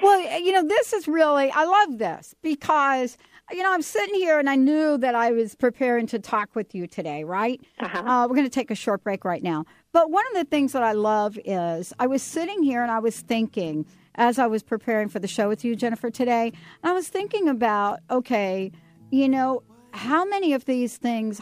Well, 0.02 0.40
you 0.40 0.52
know, 0.52 0.66
this 0.66 0.92
is 0.92 1.08
really, 1.08 1.50
I 1.50 1.64
love 1.64 1.98
this 1.98 2.34
because, 2.42 3.18
you 3.50 3.62
know, 3.62 3.72
I'm 3.72 3.82
sitting 3.82 4.14
here 4.14 4.38
and 4.38 4.48
I 4.48 4.56
knew 4.56 4.96
that 4.98 5.14
I 5.14 5.32
was 5.32 5.54
preparing 5.54 6.06
to 6.08 6.18
talk 6.18 6.54
with 6.54 6.74
you 6.74 6.86
today, 6.86 7.24
right? 7.24 7.60
Uh-huh. 7.80 7.98
Uh, 7.98 8.28
we're 8.28 8.36
going 8.36 8.46
to 8.46 8.50
take 8.50 8.70
a 8.70 8.76
short 8.76 9.02
break 9.02 9.24
right 9.24 9.42
now. 9.42 9.64
But 9.92 10.10
one 10.10 10.24
of 10.28 10.34
the 10.34 10.44
things 10.44 10.72
that 10.72 10.82
I 10.82 10.92
love 10.92 11.38
is 11.44 11.92
I 11.98 12.06
was 12.06 12.22
sitting 12.22 12.62
here 12.62 12.82
and 12.82 12.90
I 12.90 12.98
was 12.98 13.20
thinking, 13.20 13.84
as 14.14 14.38
I 14.38 14.46
was 14.46 14.62
preparing 14.62 15.08
for 15.08 15.18
the 15.18 15.28
show 15.28 15.48
with 15.48 15.64
you, 15.64 15.76
Jennifer, 15.76 16.10
today, 16.10 16.52
I 16.82 16.92
was 16.92 17.08
thinking 17.08 17.48
about, 17.48 18.00
okay, 18.10 18.70
you 19.10 19.28
know, 19.28 19.62
how 19.92 20.24
many 20.24 20.52
of 20.52 20.64
these 20.64 20.96
things 20.96 21.40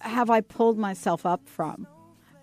have 0.00 0.30
I 0.30 0.40
pulled 0.40 0.78
myself 0.78 1.26
up 1.26 1.48
from? 1.48 1.86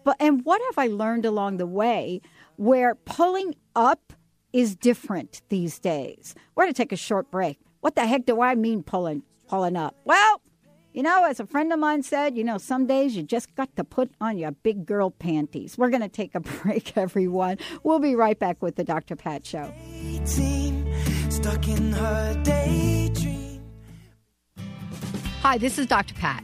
But 0.04 0.18
and 0.20 0.44
what 0.44 0.62
have 0.70 0.78
I 0.78 0.88
learned 0.88 1.26
along 1.26 1.58
the 1.58 1.66
way 1.68 2.22
where 2.58 2.96
pulling 2.96 3.56
up 3.76 4.14
is 4.54 4.76
different 4.76 5.42
these 5.50 5.80
days? 5.80 6.36
We're 6.56 6.64
going 6.64 6.74
to 6.74 6.78
take 6.78 6.92
a 6.92 6.98
short 6.98 7.30
break. 7.32 7.60
What 7.82 7.96
the 7.96 8.06
heck 8.06 8.26
do 8.26 8.42
I 8.42 8.56
mean 8.56 8.84
pulling 8.84 9.24
pulling 9.48 9.76
up? 9.76 9.96
Well, 10.06 10.42
you 10.94 11.04
know, 11.04 11.24
as 11.24 11.40
a 11.40 11.46
friend 11.46 11.72
of 11.72 11.80
mine 11.80 12.04
said, 12.04 12.36
you 12.36 12.44
know, 12.44 12.58
some 12.58 12.86
days 12.86 13.16
you 13.16 13.24
just 13.24 13.54
got 13.56 13.74
to 13.78 13.84
put 13.84 14.12
on 14.20 14.38
your 14.38 14.52
big 14.52 14.86
girl 14.86 15.10
panties. 15.10 15.78
We're 15.78 15.90
going 15.90 16.02
to 16.02 16.10
take 16.10 16.36
a 16.36 16.40
break, 16.64 16.98
everyone. 16.98 17.58
We'll 17.84 18.00
be 18.00 18.16
right 18.16 18.38
back 18.38 18.62
with 18.62 18.76
the 18.76 18.84
Dr. 18.84 19.16
Pat 19.16 19.46
Show. 19.46 19.72
stuck 21.30 21.68
in 21.68 21.94
her 21.94 22.42
daydream. 22.44 23.64
Hi, 25.42 25.58
this 25.58 25.80
is 25.80 25.88
Dr. 25.88 26.14
Pat. 26.16 26.44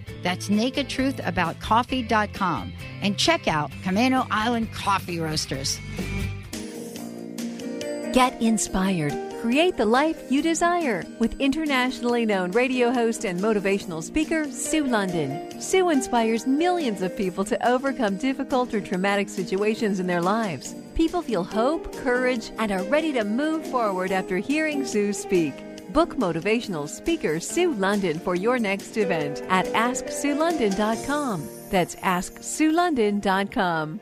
That's 0.23 0.49
nakedtruthaboutcoffee.com 0.49 2.73
and 3.01 3.17
check 3.17 3.47
out 3.47 3.71
Camino 3.83 4.27
Island 4.29 4.73
Coffee 4.73 5.19
Roasters. 5.19 5.79
Get 8.13 8.39
inspired, 8.41 9.13
create 9.41 9.77
the 9.77 9.85
life 9.85 10.21
you 10.29 10.41
desire 10.41 11.05
with 11.19 11.39
internationally 11.39 12.25
known 12.25 12.51
radio 12.51 12.91
host 12.91 13.23
and 13.23 13.39
motivational 13.39 14.03
speaker 14.03 14.51
Sue 14.51 14.83
London. 14.83 15.61
Sue 15.61 15.89
inspires 15.89 16.45
millions 16.45 17.01
of 17.01 17.15
people 17.15 17.45
to 17.45 17.67
overcome 17.67 18.17
difficult 18.17 18.73
or 18.73 18.81
traumatic 18.81 19.29
situations 19.29 20.01
in 20.01 20.07
their 20.07 20.21
lives. 20.21 20.75
People 20.93 21.21
feel 21.21 21.45
hope, 21.45 21.95
courage, 21.97 22.51
and 22.57 22.69
are 22.71 22.83
ready 22.83 23.13
to 23.13 23.23
move 23.23 23.65
forward 23.65 24.11
after 24.11 24.39
hearing 24.39 24.85
Sue 24.85 25.13
speak. 25.13 25.53
Book 25.93 26.15
motivational 26.15 26.87
speaker 26.87 27.39
Sue 27.39 27.73
London 27.73 28.19
for 28.19 28.35
your 28.35 28.59
next 28.59 28.97
event 28.97 29.41
at 29.49 29.65
AskSueLondon.com. 29.67 31.47
That's 31.69 31.95
AskSueLondon.com. 31.95 34.01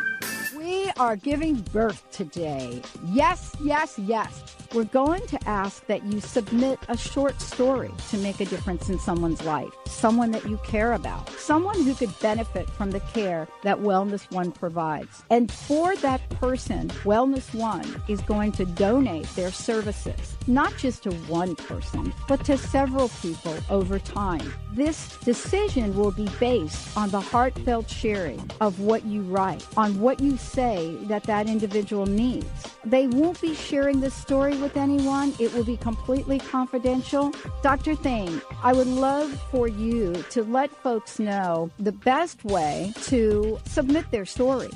Are 0.97 1.15
giving 1.15 1.55
birth 1.73 2.09
today. 2.11 2.81
Yes, 3.05 3.55
yes, 3.63 3.97
yes. 3.99 4.60
We're 4.73 4.85
going 4.85 5.27
to 5.27 5.49
ask 5.49 5.85
that 5.87 6.05
you 6.05 6.21
submit 6.21 6.79
a 6.87 6.95
short 6.95 7.41
story 7.41 7.91
to 8.09 8.17
make 8.19 8.39
a 8.39 8.45
difference 8.45 8.87
in 8.87 8.99
someone's 8.99 9.43
life, 9.43 9.73
someone 9.85 10.31
that 10.31 10.47
you 10.47 10.55
care 10.63 10.93
about, 10.93 11.29
someone 11.31 11.83
who 11.83 11.93
could 11.93 12.17
benefit 12.21 12.69
from 12.69 12.91
the 12.91 13.01
care 13.01 13.49
that 13.63 13.79
Wellness 13.79 14.31
One 14.31 14.53
provides. 14.53 15.23
And 15.29 15.51
for 15.51 15.97
that 15.97 16.21
person, 16.29 16.87
Wellness 17.03 17.53
One 17.53 18.01
is 18.07 18.21
going 18.21 18.53
to 18.53 18.65
donate 18.65 19.27
their 19.35 19.51
services, 19.51 20.37
not 20.47 20.77
just 20.77 21.03
to 21.03 21.11
one 21.27 21.57
person, 21.57 22.13
but 22.29 22.45
to 22.45 22.57
several 22.57 23.09
people 23.21 23.57
over 23.69 23.99
time. 23.99 24.53
This 24.71 25.17
decision 25.17 25.93
will 25.97 26.11
be 26.11 26.29
based 26.39 26.95
on 26.95 27.09
the 27.09 27.19
heartfelt 27.19 27.89
sharing 27.89 28.49
of 28.61 28.79
what 28.79 29.03
you 29.03 29.23
write, 29.23 29.67
on 29.75 29.99
what 29.99 30.21
you 30.21 30.37
say 30.37 30.95
that 31.07 31.23
that 31.23 31.49
individual 31.49 32.05
needs. 32.05 32.47
They 32.85 33.07
won't 33.07 33.41
be 33.41 33.53
sharing 33.53 33.99
this 33.99 34.13
story 34.13 34.60
with 34.61 34.77
anyone. 34.77 35.33
It 35.39 35.53
will 35.53 35.63
be 35.63 35.77
completely 35.77 36.39
confidential. 36.39 37.33
Dr. 37.61 37.95
Thain, 37.95 38.41
I 38.63 38.73
would 38.73 38.87
love 38.87 39.31
for 39.51 39.67
you 39.67 40.23
to 40.29 40.43
let 40.43 40.71
folks 40.71 41.19
know 41.19 41.69
the 41.79 41.91
best 41.91 42.43
way 42.45 42.93
to 43.03 43.59
submit 43.65 44.09
their 44.11 44.25
story. 44.25 44.69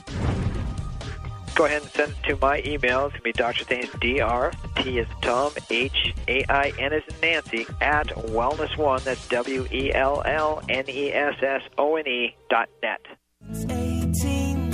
Go 1.56 1.66
ahead 1.66 1.84
and 1.84 1.92
send 1.92 2.12
it 2.12 2.24
to 2.28 2.38
my 2.42 2.62
email. 2.66 3.06
It's 3.06 3.14
going 3.14 3.20
to 3.20 3.22
be 3.24 3.32
Dr. 3.32 3.64
Thain's 3.64 3.90
DR, 4.02 4.52
T 4.76 5.00
is 5.00 5.08
Tom, 5.22 5.54
H 5.70 6.14
A 6.28 6.44
I 6.50 6.74
N 6.78 6.92
is 6.92 7.04
Nancy, 7.22 7.66
at 7.80 8.08
Wellness 8.08 8.78
One. 8.78 9.00
That's 9.06 9.26
W 9.30 9.66
E 9.72 9.94
L 9.94 10.22
L 10.26 10.62
N 10.68 10.84
E 10.90 11.14
S 11.14 11.36
S 11.42 11.62
O 11.78 11.96
N 11.96 12.06
E 12.08 12.36
dot 12.50 12.68
net. 12.84 13.00
18, 13.50 14.65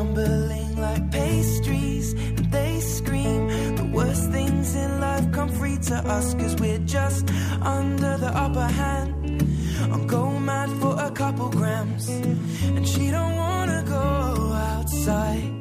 crumbling 0.00 0.76
like 0.76 1.10
pastries. 1.10 2.14
And 2.14 2.50
they 2.50 2.80
scream 2.80 3.76
the 3.76 3.84
worst 3.92 4.30
things 4.30 4.74
in 4.74 4.98
life 4.98 5.30
come 5.30 5.50
free 5.50 5.76
to 5.76 5.94
us, 5.94 6.32
cause 6.34 6.56
we're 6.56 6.78
just 6.78 7.30
under 7.60 8.16
the 8.16 8.32
upper 8.34 8.66
hand. 8.66 9.42
I'm 9.92 10.06
go 10.06 10.38
mad 10.38 10.70
for 10.80 10.98
a 10.98 11.10
couple 11.10 11.50
grams, 11.50 12.08
and 12.08 12.88
she 12.88 13.10
don't 13.10 13.36
wanna 13.36 13.84
go 13.86 14.52
outside. 14.70 15.52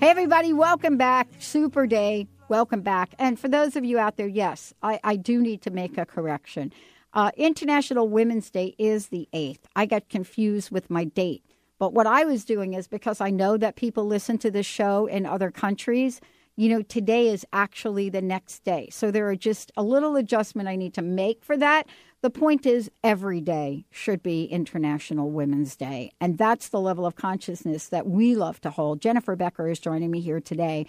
Hey, 0.00 0.10
everybody, 0.10 0.52
welcome 0.52 0.98
back. 0.98 1.28
Super 1.38 1.86
Day. 1.86 2.26
Welcome 2.50 2.82
back. 2.82 3.14
And 3.18 3.38
for 3.40 3.48
those 3.48 3.74
of 3.74 3.86
you 3.86 3.98
out 3.98 4.16
there, 4.18 4.28
yes, 4.28 4.74
I, 4.82 5.00
I 5.02 5.16
do 5.16 5.40
need 5.40 5.62
to 5.62 5.70
make 5.70 5.96
a 5.96 6.04
correction. 6.04 6.72
Uh, 7.14 7.30
International 7.36 8.06
Women's 8.06 8.50
Day 8.50 8.74
is 8.76 9.08
the 9.08 9.28
8th. 9.32 9.60
I 9.74 9.86
got 9.86 10.08
confused 10.10 10.70
with 10.70 10.90
my 10.90 11.04
date. 11.04 11.42
But 11.80 11.94
what 11.94 12.06
I 12.06 12.24
was 12.24 12.44
doing 12.44 12.74
is 12.74 12.86
because 12.86 13.22
I 13.22 13.30
know 13.30 13.56
that 13.56 13.74
people 13.74 14.04
listen 14.04 14.36
to 14.38 14.50
this 14.50 14.66
show 14.66 15.06
in 15.06 15.24
other 15.24 15.50
countries, 15.50 16.20
you 16.54 16.68
know, 16.68 16.82
today 16.82 17.28
is 17.28 17.46
actually 17.54 18.10
the 18.10 18.20
next 18.20 18.64
day. 18.64 18.90
So 18.92 19.10
there 19.10 19.26
are 19.30 19.34
just 19.34 19.72
a 19.78 19.82
little 19.82 20.14
adjustment 20.14 20.68
I 20.68 20.76
need 20.76 20.92
to 20.94 21.02
make 21.02 21.42
for 21.42 21.56
that. 21.56 21.86
The 22.20 22.28
point 22.28 22.66
is, 22.66 22.90
every 23.02 23.40
day 23.40 23.86
should 23.90 24.22
be 24.22 24.44
International 24.44 25.30
Women's 25.30 25.74
Day. 25.74 26.12
And 26.20 26.36
that's 26.36 26.68
the 26.68 26.80
level 26.80 27.06
of 27.06 27.16
consciousness 27.16 27.88
that 27.88 28.06
we 28.06 28.36
love 28.36 28.60
to 28.60 28.68
hold. 28.68 29.00
Jennifer 29.00 29.34
Becker 29.34 29.66
is 29.66 29.78
joining 29.78 30.10
me 30.10 30.20
here 30.20 30.38
today. 30.38 30.84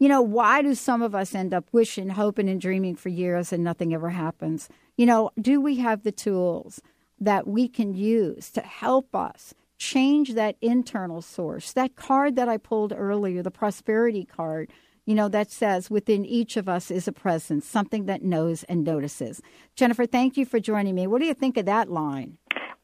You 0.00 0.08
know, 0.08 0.22
why 0.22 0.60
do 0.60 0.74
some 0.74 1.02
of 1.02 1.14
us 1.14 1.36
end 1.36 1.54
up 1.54 1.66
wishing, 1.70 2.08
hoping, 2.08 2.48
and 2.48 2.60
dreaming 2.60 2.96
for 2.96 3.10
years 3.10 3.52
and 3.52 3.62
nothing 3.62 3.94
ever 3.94 4.10
happens? 4.10 4.68
You 4.96 5.06
know, 5.06 5.30
do 5.40 5.60
we 5.60 5.76
have 5.76 6.02
the 6.02 6.10
tools 6.10 6.80
that 7.20 7.46
we 7.46 7.68
can 7.68 7.94
use 7.94 8.50
to 8.50 8.60
help 8.60 9.14
us 9.14 9.54
change 9.82 10.34
that 10.34 10.56
internal 10.60 11.20
source? 11.20 11.72
That 11.72 11.96
card 11.96 12.36
that 12.36 12.48
I 12.48 12.56
pulled 12.56 12.92
earlier, 12.96 13.42
the 13.42 13.50
prosperity 13.50 14.24
card 14.24 14.70
you 15.04 15.14
know, 15.14 15.28
that 15.28 15.50
says 15.50 15.90
within 15.90 16.24
each 16.24 16.56
of 16.56 16.68
us 16.68 16.90
is 16.90 17.08
a 17.08 17.12
presence, 17.12 17.66
something 17.66 18.06
that 18.06 18.22
knows 18.22 18.62
and 18.64 18.84
notices. 18.84 19.42
Jennifer, 19.74 20.06
thank 20.06 20.36
you 20.36 20.46
for 20.46 20.60
joining 20.60 20.94
me. 20.94 21.06
What 21.06 21.20
do 21.20 21.26
you 21.26 21.34
think 21.34 21.56
of 21.56 21.66
that 21.66 21.90
line? 21.90 22.38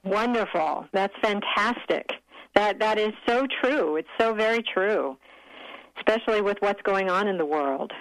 Wonderful. 0.05 0.87
That's 0.93 1.15
fantastic. 1.23 2.11
That 2.55 2.81
that 2.81 2.99
is 2.99 3.13
so 3.27 3.47
true. 3.63 3.97
It's 3.97 4.09
so 4.19 4.35
very 4.35 4.63
true, 4.63 5.17
especially 5.97 6.41
with 6.41 6.57
what's 6.61 6.83
going 6.83 7.09
on 7.09 7.29
in 7.29 7.39
the 7.39 7.47
world. 7.47 7.93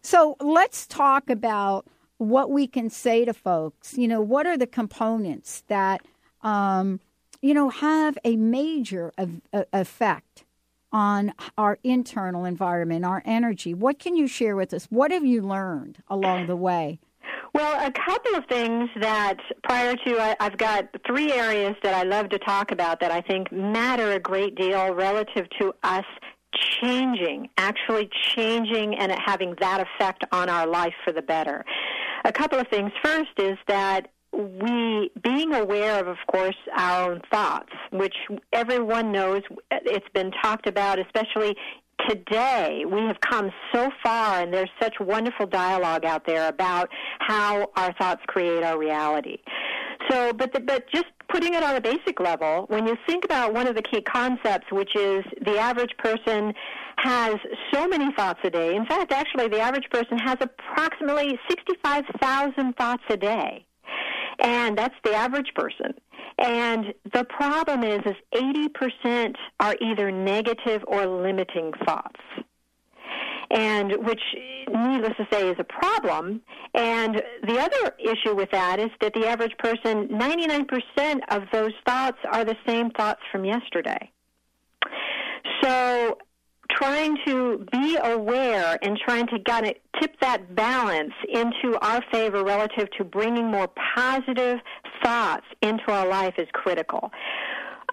So 0.00 0.36
let's 0.40 0.86
talk 0.86 1.28
about 1.28 1.86
what 2.16 2.50
we 2.50 2.66
can 2.66 2.88
say 2.88 3.24
to 3.24 3.34
folks. 3.34 3.98
You 3.98 4.08
know, 4.08 4.22
what 4.22 4.46
are 4.46 4.56
the 4.56 4.66
components 4.66 5.62
that 5.68 6.00
um, 6.42 7.00
you 7.42 7.52
know 7.52 7.68
have 7.68 8.16
a 8.24 8.36
major 8.36 9.12
uh, 9.18 9.26
effect 9.72 10.44
on 10.92 11.32
our 11.58 11.78
internal 11.82 12.44
environment, 12.44 13.04
our 13.04 13.22
energy? 13.24 13.74
What 13.74 13.98
can 13.98 14.16
you 14.16 14.26
share 14.26 14.56
with 14.56 14.72
us? 14.72 14.86
What 14.90 15.10
have 15.10 15.24
you 15.24 15.42
learned 15.42 16.02
along 16.08 16.46
the 16.46 16.56
way? 16.56 16.98
Well, 17.54 17.86
a 17.86 17.92
couple 17.92 18.34
of 18.34 18.46
things 18.46 18.88
that 19.00 19.36
prior 19.62 19.94
to, 19.94 20.18
I, 20.18 20.36
I've 20.40 20.56
got 20.56 20.88
three 21.06 21.32
areas 21.32 21.74
that 21.82 21.94
I 21.94 22.02
love 22.02 22.30
to 22.30 22.38
talk 22.38 22.70
about 22.70 23.00
that 23.00 23.10
I 23.10 23.20
think 23.20 23.52
matter 23.52 24.12
a 24.12 24.20
great 24.20 24.54
deal 24.54 24.94
relative 24.94 25.46
to 25.60 25.74
us 25.82 26.04
changing, 26.82 27.48
actually 27.58 28.08
changing 28.34 28.94
and 28.98 29.12
having 29.24 29.54
that 29.60 29.86
effect 29.86 30.24
on 30.32 30.48
our 30.48 30.66
life 30.66 30.94
for 31.04 31.12
the 31.12 31.22
better. 31.22 31.64
A 32.24 32.32
couple 32.32 32.58
of 32.58 32.68
things. 32.68 32.90
First 33.02 33.32
is 33.38 33.58
that 33.68 34.11
we 34.32 35.10
being 35.22 35.52
aware 35.54 36.00
of 36.00 36.08
of 36.08 36.16
course 36.26 36.56
our 36.76 37.10
own 37.10 37.20
thoughts 37.30 37.72
which 37.90 38.14
everyone 38.52 39.12
knows 39.12 39.42
it's 39.70 40.08
been 40.14 40.30
talked 40.42 40.66
about 40.66 40.98
especially 40.98 41.54
today. 42.08 42.84
We 42.90 43.00
have 43.02 43.20
come 43.20 43.50
so 43.72 43.90
far 44.02 44.40
and 44.40 44.52
there's 44.52 44.70
such 44.80 44.94
wonderful 45.00 45.46
dialogue 45.46 46.04
out 46.04 46.26
there 46.26 46.48
about 46.48 46.88
how 47.20 47.70
our 47.76 47.92
thoughts 47.94 48.22
create 48.26 48.62
our 48.62 48.78
reality. 48.78 49.38
So 50.10 50.32
but 50.32 50.52
the, 50.52 50.60
but 50.60 50.84
just 50.92 51.06
putting 51.28 51.54
it 51.54 51.62
on 51.62 51.76
a 51.76 51.80
basic 51.80 52.20
level 52.20 52.64
when 52.68 52.86
you 52.86 52.96
think 53.06 53.24
about 53.24 53.54
one 53.54 53.66
of 53.66 53.74
the 53.74 53.82
key 53.82 54.02
concepts 54.02 54.66
which 54.72 54.94
is 54.96 55.24
the 55.44 55.58
average 55.58 55.96
person 55.98 56.52
has 56.96 57.36
so 57.72 57.86
many 57.86 58.12
thoughts 58.14 58.40
a 58.44 58.50
day. 58.50 58.74
In 58.74 58.86
fact 58.86 59.12
actually 59.12 59.48
the 59.48 59.60
average 59.60 59.88
person 59.90 60.18
has 60.18 60.36
approximately 60.40 61.38
65,000 61.48 62.74
thoughts 62.76 63.02
a 63.10 63.16
day 63.16 63.64
and 64.42 64.76
that's 64.76 64.94
the 65.04 65.14
average 65.14 65.52
person. 65.54 65.94
And 66.38 66.92
the 67.12 67.24
problem 67.24 67.84
is, 67.84 68.00
is 68.04 68.16
80% 68.34 69.34
are 69.60 69.76
either 69.80 70.10
negative 70.10 70.82
or 70.86 71.06
limiting 71.06 71.72
thoughts. 71.86 72.20
And 73.50 73.92
which, 74.06 74.22
needless 74.68 75.12
to 75.18 75.26
say, 75.30 75.48
is 75.48 75.56
a 75.58 75.64
problem. 75.64 76.40
And 76.74 77.22
the 77.46 77.58
other 77.58 77.94
issue 77.98 78.34
with 78.34 78.50
that 78.50 78.80
is 78.80 78.90
that 79.00 79.12
the 79.12 79.26
average 79.26 79.56
person, 79.58 80.08
99% 80.08 81.20
of 81.28 81.42
those 81.52 81.72
thoughts 81.86 82.18
are 82.32 82.44
the 82.44 82.56
same 82.66 82.90
thoughts 82.90 83.20
from 83.30 83.44
yesterday. 83.44 84.10
So 85.62 86.16
trying 86.76 87.16
to 87.26 87.66
be 87.72 87.98
aware 88.02 88.78
and 88.82 88.98
trying 88.98 89.26
to 89.28 89.38
kind 89.40 89.66
of 89.66 89.74
tip 90.00 90.18
that 90.20 90.54
balance 90.54 91.12
into 91.28 91.78
our 91.80 92.02
favor 92.12 92.44
relative 92.44 92.88
to 92.98 93.04
bringing 93.04 93.46
more 93.46 93.68
positive 93.96 94.58
thoughts 95.02 95.46
into 95.62 95.84
our 95.88 96.06
life 96.06 96.34
is 96.38 96.48
critical. 96.52 97.10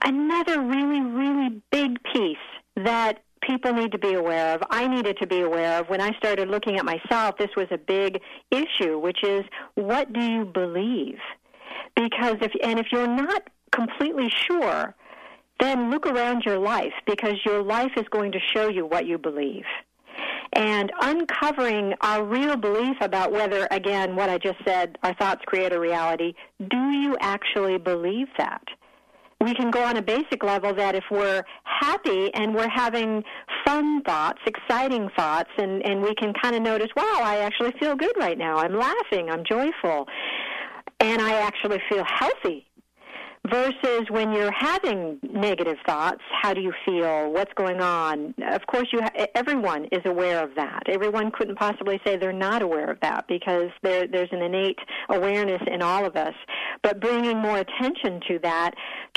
Another 0.04 0.62
really, 0.62 1.02
really 1.02 1.62
big 1.72 1.98
piece 2.14 2.38
that 2.78 3.20
people 3.42 3.74
need 3.74 3.92
to 3.92 3.98
be 3.98 4.14
aware 4.14 4.56
of, 4.56 4.62
I 4.70 4.88
needed 4.88 5.18
to 5.22 5.28
be 5.28 5.42
aware 5.42 5.80
of 5.80 5.90
when 5.90 6.02
I 6.02 6.12
started 6.18 6.50
looking 6.50 6.78
at 6.78 6.86
myself, 6.86 7.38
this 7.38 7.50
was 7.58 7.68
a 7.72 7.78
big 7.78 8.22
issue, 8.52 8.98
which 9.00 9.24
is 9.24 9.42
what 9.76 10.14
do 10.14 10.22
you 10.22 10.46
believe? 10.46 11.18
Because 11.96 12.36
if, 12.42 12.52
and 12.64 12.80
if 12.80 12.88
you're 12.92 13.08
not 13.08 13.44
completely 13.72 14.32
sure, 14.50 14.96
then 15.60 15.92
look 15.92 16.06
around 16.06 16.44
your 16.46 16.58
life 16.58 16.94
because 17.06 17.36
your 17.46 17.62
life 17.62 17.92
is 17.98 18.06
going 18.12 18.32
to 18.32 18.40
show 18.54 18.70
you 18.70 18.86
what 18.86 19.06
you 19.06 19.18
believe. 19.18 19.66
And 20.54 20.92
uncovering 21.02 21.94
our 22.02 22.24
real 22.24 22.56
belief 22.56 22.98
about 23.02 23.32
whether, 23.32 23.68
again, 23.72 24.16
what 24.16 24.30
I 24.30 24.38
just 24.38 24.58
said, 24.66 24.98
our 25.04 25.14
thoughts 25.16 25.42
create 25.46 25.74
a 25.74 25.80
reality, 25.80 26.34
do 26.70 26.90
you 26.90 27.16
actually 27.22 27.78
believe 27.78 28.28
that? 28.38 28.64
we 29.42 29.54
can 29.54 29.72
go 29.72 29.82
on 29.84 29.96
a 29.98 30.02
basic 30.02 30.44
level 30.44 30.74
that 30.74 30.96
if 30.96 31.04
we're 31.10 31.44
happy 31.64 32.34
and 32.34 32.54
we're 32.54 32.70
having 32.70 33.24
fun 33.66 34.02
thoughts, 34.04 34.40
exciting 34.46 35.10
thoughts, 35.16 35.50
and, 35.58 35.86
and 35.86 36.02
we 36.02 36.14
can 36.16 36.34
kind 36.42 36.56
of 36.56 36.62
notice, 36.62 36.90
wow, 36.96 37.20
I 37.22 37.38
actually 37.38 37.72
feel 37.80 37.96
good 37.96 38.16
right 38.18 38.38
now. 38.38 38.58
I'm 38.58 38.78
laughing, 38.78 39.30
I'm 39.30 39.44
joyful, 39.50 40.08
and 41.00 41.22
I 41.22 41.36
actually 41.40 41.82
feel 41.90 42.04
healthy 42.06 42.69
versus 43.50 44.04
when 44.10 44.32
you're 44.34 44.52
having 44.52 45.20
negative 45.24 45.78
thoughts 45.86 46.22
how 46.42 46.54
do 46.54 46.62
you 46.62 46.74
feel 46.86 47.32
what's 47.32 47.54
going 47.54 47.80
on 47.80 48.34
of 48.52 48.66
course 48.68 48.88
you 48.92 49.00
ha- 49.02 49.26
everyone 49.36 49.86
is 49.92 50.02
aware 50.06 50.44
of 50.44 50.54
that 50.56 50.84
everyone 50.88 51.32
couldn't 51.32 51.56
possibly 51.56 52.00
say 52.06 52.18
they're 52.18 52.34
not 52.34 52.62
aware 52.62 52.92
of 52.92 53.00
that 53.02 53.26
because 53.28 53.70
there 53.82 54.08
there's 54.08 54.30
an 54.32 54.42
innate 54.42 54.80
awareness 55.10 55.62
in 55.72 55.82
all 55.82 56.06
of 56.06 56.16
us 56.16 56.34
but 56.84 57.00
bringing 57.00 57.38
more 57.38 57.60
attention 57.60 58.20
to 58.28 58.40
that 58.40 58.72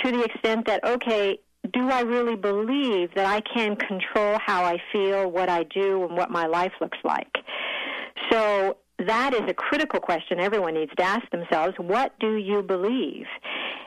to 0.05 0.13
the 0.13 0.23
extent 0.23 0.67
that 0.67 0.85
okay 0.85 1.39
do 1.73 1.91
I 1.91 2.01
really 2.01 2.35
believe 2.35 3.15
that 3.15 3.27
I 3.27 3.41
can 3.41 3.77
control 3.77 4.39
how 4.45 4.65
I 4.65 4.79
feel, 4.93 5.31
what 5.31 5.49
I 5.49 5.63
do, 5.63 6.05
and 6.05 6.17
what 6.17 6.31
my 6.31 6.47
life 6.47 6.73
looks 6.81 6.99
like? 7.05 7.39
So 8.31 8.79
that 9.07 9.35
is 9.35 9.43
a 9.49 9.55
critical 9.55 10.01
question 10.01 10.41
everyone 10.41 10.75
needs 10.75 10.93
to 10.97 11.03
ask 11.03 11.29
themselves. 11.31 11.75
What 11.79 12.19
do 12.19 12.37
you 12.37 12.63
believe? 12.63 13.27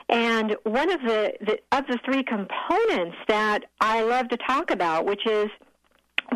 And 0.08 0.56
one 0.62 0.90
of 0.92 1.00
the, 1.02 1.32
the 1.40 1.58
of 1.72 1.86
the 1.88 1.98
three 2.04 2.22
components 2.22 3.16
that 3.28 3.64
I 3.80 4.02
love 4.02 4.28
to 4.28 4.36
talk 4.36 4.70
about, 4.70 5.04
which 5.04 5.26
is 5.26 5.48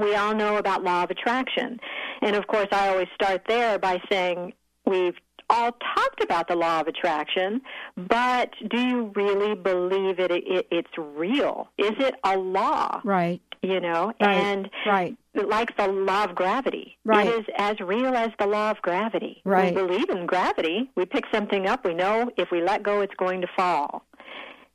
we 0.01 0.15
all 0.15 0.35
know 0.35 0.57
about 0.57 0.83
law 0.83 1.05
of 1.05 1.11
attraction. 1.11 1.79
And 2.23 2.37
of 2.37 2.47
course, 2.47 2.69
I 2.73 2.89
always 2.89 3.09
start 3.15 3.43
there 3.49 3.79
by 3.79 4.01
saying 4.11 4.53
we've 4.87 5.15
all 5.49 5.73
talked 5.97 6.23
about 6.23 6.49
the 6.49 6.57
law 6.57 6.81
of 6.81 6.87
attraction, 6.87 7.61
but 7.97 8.51
do 8.69 8.81
you 8.81 9.13
really 9.15 9.55
believe 9.55 10.21
it, 10.21 10.31
it 10.31 10.67
it's 10.71 10.97
real? 10.97 11.69
Is 11.77 11.93
it 11.99 12.15
a 12.25 12.37
law? 12.37 13.01
Right. 13.05 13.41
You 13.63 13.81
know, 13.81 14.13
Right. 14.21 14.37
and 14.37 14.71
Right. 14.87 15.17
Like 15.35 15.77
the 15.77 15.88
law 15.88 16.25
of 16.25 16.35
gravity. 16.35 16.99
Right. 17.05 17.27
It 17.27 17.40
is 17.40 17.47
as 17.57 17.81
real 17.81 18.14
as 18.14 18.31
the 18.38 18.47
law 18.47 18.71
of 18.71 18.83
gravity. 18.83 19.43
Right. 19.45 19.75
We 19.75 19.83
believe 19.83 20.11
in 20.11 20.27
gravity. 20.27 20.90
We 20.97 21.05
pick 21.07 21.25
something 21.33 21.66
up, 21.66 21.85
we 21.85 21.95
know 21.95 22.31
if 22.37 22.51
we 22.51 22.62
let 22.62 22.83
go 22.83 23.01
it's 23.01 23.14
going 23.14 23.40
to 23.43 23.49
fall. 23.57 24.05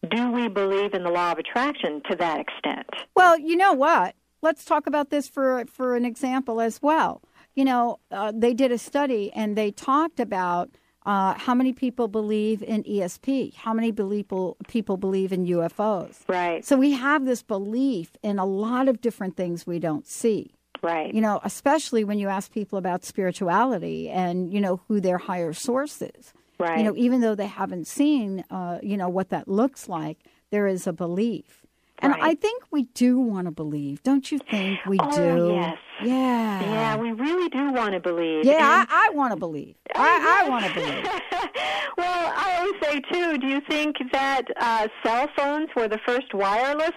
Do 0.10 0.32
we 0.32 0.48
believe 0.48 0.94
in 0.94 1.04
the 1.04 1.10
law 1.10 1.32
of 1.32 1.40
attraction 1.40 2.02
to 2.10 2.16
that 2.18 2.40
extent? 2.40 2.88
Well, 3.16 3.40
you 3.40 3.56
know 3.56 3.74
what? 3.74 4.16
Let's 4.42 4.64
talk 4.64 4.86
about 4.86 5.10
this 5.10 5.28
for 5.28 5.66
for 5.66 5.96
an 5.96 6.06
example 6.06 6.62
as 6.62 6.82
well. 6.82 7.22
You 7.56 7.66
know, 7.66 8.00
uh, 8.12 8.32
they 8.36 8.54
did 8.54 8.72
a 8.72 8.78
study 8.78 9.32
and 9.34 9.58
they 9.58 9.72
talked 9.72 10.20
about 10.20 10.70
uh, 11.06 11.36
how 11.36 11.54
many 11.54 11.72
people 11.72 12.08
believe 12.08 12.64
in 12.64 12.84
ESP, 12.84 13.54
how 13.56 13.74
many 13.74 13.92
people 13.92 14.58
people 14.68 14.98
believe 14.98 15.32
in 15.32 15.46
UFOs. 15.46 16.18
Right. 16.28 16.66
So 16.66 16.78
we 16.78 16.92
have 16.94 17.26
this 17.26 17.44
belief 17.44 18.16
in 18.24 18.40
a 18.40 18.46
lot 18.46 18.88
of 18.88 19.02
different 19.02 19.38
things 19.38 19.68
we 19.68 19.80
don't 19.80 20.08
see. 20.08 20.52
Right. 20.82 21.14
You 21.14 21.22
know, 21.22 21.40
especially 21.44 22.04
when 22.04 22.20
you 22.20 22.28
ask 22.28 22.52
people 22.52 22.78
about 22.78 23.04
spirituality 23.04 24.10
and 24.10 24.52
you 24.52 24.60
know 24.60 24.82
who 24.88 25.00
their 25.00 25.18
higher 25.18 25.54
source 25.54 26.02
is. 26.02 26.34
Right. 26.58 26.78
You 26.78 26.84
know, 26.86 26.96
even 26.96 27.22
though 27.22 27.36
they 27.36 27.48
haven't 27.48 27.86
seen, 27.86 28.46
uh, 28.50 28.80
you 28.82 28.96
know, 28.98 29.10
what 29.10 29.30
that 29.30 29.48
looks 29.48 29.90
like, 29.90 30.20
there 30.52 30.68
is 30.68 30.88
a 30.88 30.94
belief. 30.94 31.65
And 32.00 32.12
Right. 32.14 32.24
I 32.24 32.36
think 32.36 32.64
we 32.72 32.84
do 32.94 33.20
want 33.20 33.48
to 33.48 33.52
believe, 33.52 34.04
don't 34.04 34.30
you 34.32 34.38
think 34.52 34.80
we 34.86 34.98
Oh, 35.00 35.12
do? 35.16 35.54
yes. 35.54 35.78
Yeah. 36.04 36.60
Yeah, 36.62 36.98
we 36.98 37.12
really 37.14 37.48
do 37.50 37.72
want 37.72 37.94
to 37.94 38.00
believe. 38.02 38.44
Yeah, 38.46 38.82
And- 38.82 38.88
I, 38.92 39.08
I 39.08 39.10
want 39.12 39.32
to 39.34 39.38
believe. 39.40 39.76
I, 39.96 40.44
I 40.46 40.50
want 40.50 40.66
to 40.66 40.74
believe. 40.74 41.04
well, 41.98 42.34
I 42.36 42.58
always 42.60 42.82
say 42.84 43.00
too. 43.12 43.38
Do 43.38 43.48
you 43.48 43.62
think 43.70 43.96
that 44.12 44.44
uh, 44.60 44.88
cell 45.06 45.30
phones 45.38 45.70
were 45.76 45.88
the 45.88 46.00
first 46.06 46.34
wireless? 46.34 46.92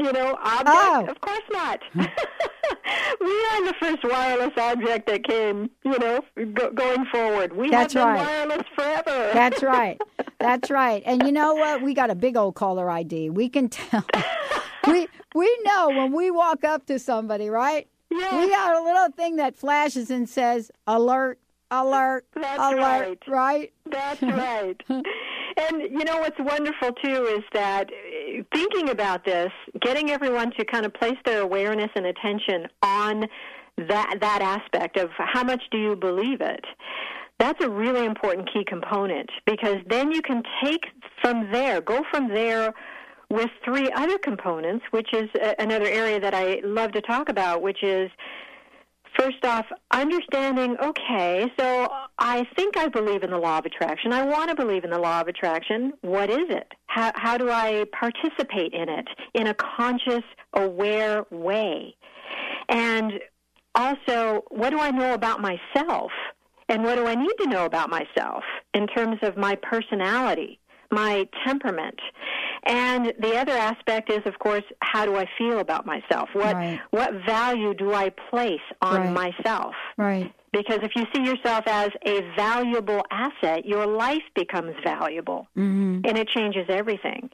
You 0.00 0.12
know, 0.12 0.34
object? 0.42 0.68
Oh. 0.68 1.06
Of 1.10 1.20
course 1.20 1.42
not. 1.52 1.80
we 1.94 2.04
are 2.06 3.66
the 3.66 3.74
first 3.78 4.02
wireless 4.02 4.52
object 4.56 5.06
that 5.08 5.24
came. 5.24 5.68
You 5.84 5.98
know, 5.98 6.20
go, 6.54 6.70
going 6.70 7.04
forward, 7.12 7.54
we 7.54 7.68
That's 7.68 7.92
have 7.92 8.06
been 8.06 8.14
right. 8.14 8.48
wireless 8.48 8.66
forever. 8.74 9.30
That's 9.34 9.62
right. 9.62 10.00
That's 10.38 10.70
right. 10.70 11.02
And 11.04 11.22
you 11.24 11.32
know 11.32 11.52
what? 11.52 11.82
We 11.82 11.92
got 11.92 12.08
a 12.08 12.14
big 12.14 12.34
old 12.34 12.54
caller 12.54 12.88
ID. 12.88 13.28
We 13.28 13.50
can 13.50 13.68
tell. 13.68 14.06
we 14.86 15.06
we 15.34 15.58
know 15.64 15.88
when 15.90 16.12
we 16.12 16.30
walk 16.30 16.64
up 16.64 16.86
to 16.86 16.98
somebody, 16.98 17.50
right? 17.50 17.86
Yes. 18.10 18.32
We 18.32 18.48
got 18.48 18.74
a 18.74 18.82
little 18.82 19.10
thing 19.10 19.36
that 19.36 19.54
flashes 19.54 20.10
and 20.10 20.26
says 20.26 20.70
alert, 20.86 21.38
alert, 21.70 22.24
That's 22.34 22.58
alert, 22.58 22.78
right. 22.80 23.28
right? 23.28 23.72
That's 23.90 24.22
right. 24.22 24.82
And 24.88 25.82
you 25.82 26.04
know 26.04 26.18
what's 26.18 26.38
wonderful 26.38 26.92
too 27.04 27.26
is 27.26 27.44
that 27.52 27.90
thinking 28.52 28.90
about 28.90 29.24
this, 29.24 29.50
getting 29.80 30.10
everyone 30.10 30.52
to 30.58 30.64
kind 30.64 30.86
of 30.86 30.94
place 30.94 31.16
their 31.24 31.40
awareness 31.40 31.90
and 31.94 32.06
attention 32.06 32.66
on 32.82 33.24
that 33.88 34.18
that 34.20 34.42
aspect 34.42 34.96
of 34.98 35.10
how 35.16 35.42
much 35.44 35.62
do 35.70 35.78
you 35.78 35.96
believe 35.96 36.40
it. 36.40 36.64
That's 37.38 37.64
a 37.64 37.70
really 37.70 38.04
important 38.04 38.50
key 38.52 38.64
component 38.66 39.30
because 39.46 39.78
then 39.88 40.12
you 40.12 40.20
can 40.20 40.42
take 40.62 40.86
from 41.22 41.50
there, 41.50 41.80
go 41.80 42.02
from 42.10 42.28
there 42.28 42.74
with 43.30 43.48
three 43.64 43.90
other 43.92 44.18
components, 44.18 44.84
which 44.90 45.08
is 45.14 45.28
another 45.58 45.86
area 45.86 46.20
that 46.20 46.34
I 46.34 46.60
love 46.64 46.92
to 46.92 47.00
talk 47.00 47.28
about, 47.28 47.62
which 47.62 47.82
is 47.82 48.10
First 49.20 49.44
off, 49.44 49.66
understanding, 49.90 50.78
okay, 50.82 51.44
so 51.58 51.88
I 52.18 52.46
think 52.56 52.78
I 52.78 52.88
believe 52.88 53.22
in 53.22 53.28
the 53.28 53.36
law 53.36 53.58
of 53.58 53.66
attraction. 53.66 54.14
I 54.14 54.22
want 54.22 54.48
to 54.48 54.56
believe 54.56 54.82
in 54.82 54.88
the 54.88 54.98
law 54.98 55.20
of 55.20 55.28
attraction. 55.28 55.92
What 56.00 56.30
is 56.30 56.48
it? 56.48 56.72
How, 56.86 57.12
how 57.16 57.36
do 57.36 57.50
I 57.50 57.84
participate 57.92 58.72
in 58.72 58.88
it 58.88 59.06
in 59.34 59.48
a 59.48 59.54
conscious, 59.76 60.24
aware 60.54 61.26
way? 61.30 61.94
And 62.70 63.12
also, 63.74 64.42
what 64.48 64.70
do 64.70 64.78
I 64.78 64.90
know 64.90 65.12
about 65.12 65.42
myself? 65.42 66.12
And 66.70 66.82
what 66.82 66.94
do 66.94 67.06
I 67.06 67.14
need 67.14 67.34
to 67.42 67.46
know 67.46 67.66
about 67.66 67.90
myself 67.90 68.42
in 68.72 68.86
terms 68.86 69.18
of 69.20 69.36
my 69.36 69.54
personality, 69.56 70.60
my 70.90 71.28
temperament? 71.46 71.98
And 72.66 73.12
the 73.20 73.36
other 73.36 73.52
aspect 73.52 74.10
is, 74.12 74.20
of 74.26 74.38
course, 74.38 74.64
how 74.82 75.06
do 75.06 75.16
I 75.16 75.26
feel 75.38 75.60
about 75.60 75.86
myself? 75.86 76.28
What 76.34 76.54
Right. 76.56 76.80
what 76.90 77.12
value 77.26 77.74
do 77.74 77.94
I 77.94 78.10
place 78.30 78.60
on 78.82 79.14
Right. 79.14 79.34
myself? 79.36 79.74
Right. 79.96 80.32
Because 80.52 80.80
if 80.82 80.92
you 80.96 81.04
see 81.14 81.22
yourself 81.22 81.64
as 81.66 81.90
a 82.04 82.22
valuable 82.36 83.02
asset, 83.10 83.64
your 83.64 83.86
life 83.86 84.22
becomes 84.34 84.74
valuable, 84.82 85.46
Mm-hmm. 85.56 86.00
and 86.04 86.18
it 86.18 86.28
changes 86.28 86.66
everything. 86.68 87.30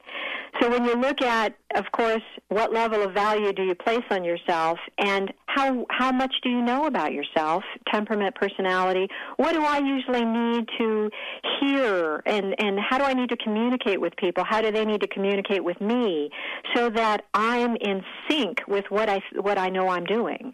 So 0.61 0.69
when 0.69 0.85
you 0.85 0.95
look 0.95 1.21
at, 1.21 1.55
of 1.75 1.85
course, 1.91 2.21
what 2.49 2.73
level 2.73 3.01
of 3.03 3.13
value 3.13 3.53
do 3.53 3.63
you 3.63 3.75
place 3.75 4.03
on 4.11 4.23
yourself, 4.23 4.79
and 4.97 5.33
how 5.47 5.85
how 5.89 6.11
much 6.11 6.33
do 6.43 6.49
you 6.49 6.61
know 6.61 6.85
about 6.85 7.11
yourself, 7.13 7.63
temperament, 7.91 8.35
personality? 8.35 9.07
What 9.37 9.53
do 9.53 9.63
I 9.63 9.79
usually 9.79 10.25
need 10.25 10.67
to 10.77 11.09
hear, 11.59 12.21
and 12.25 12.55
and 12.59 12.79
how 12.79 12.97
do 12.97 13.03
I 13.03 13.13
need 13.13 13.29
to 13.29 13.37
communicate 13.37 13.99
with 13.99 14.15
people? 14.17 14.43
How 14.43 14.61
do 14.61 14.71
they 14.71 14.85
need 14.85 15.01
to 15.01 15.07
communicate 15.07 15.63
with 15.63 15.79
me, 15.81 16.29
so 16.75 16.89
that 16.91 17.25
I'm 17.33 17.75
in 17.77 18.03
sync 18.29 18.61
with 18.67 18.85
what 18.89 19.09
I 19.09 19.21
what 19.41 19.57
I 19.57 19.69
know 19.69 19.87
I'm 19.89 20.05
doing? 20.05 20.53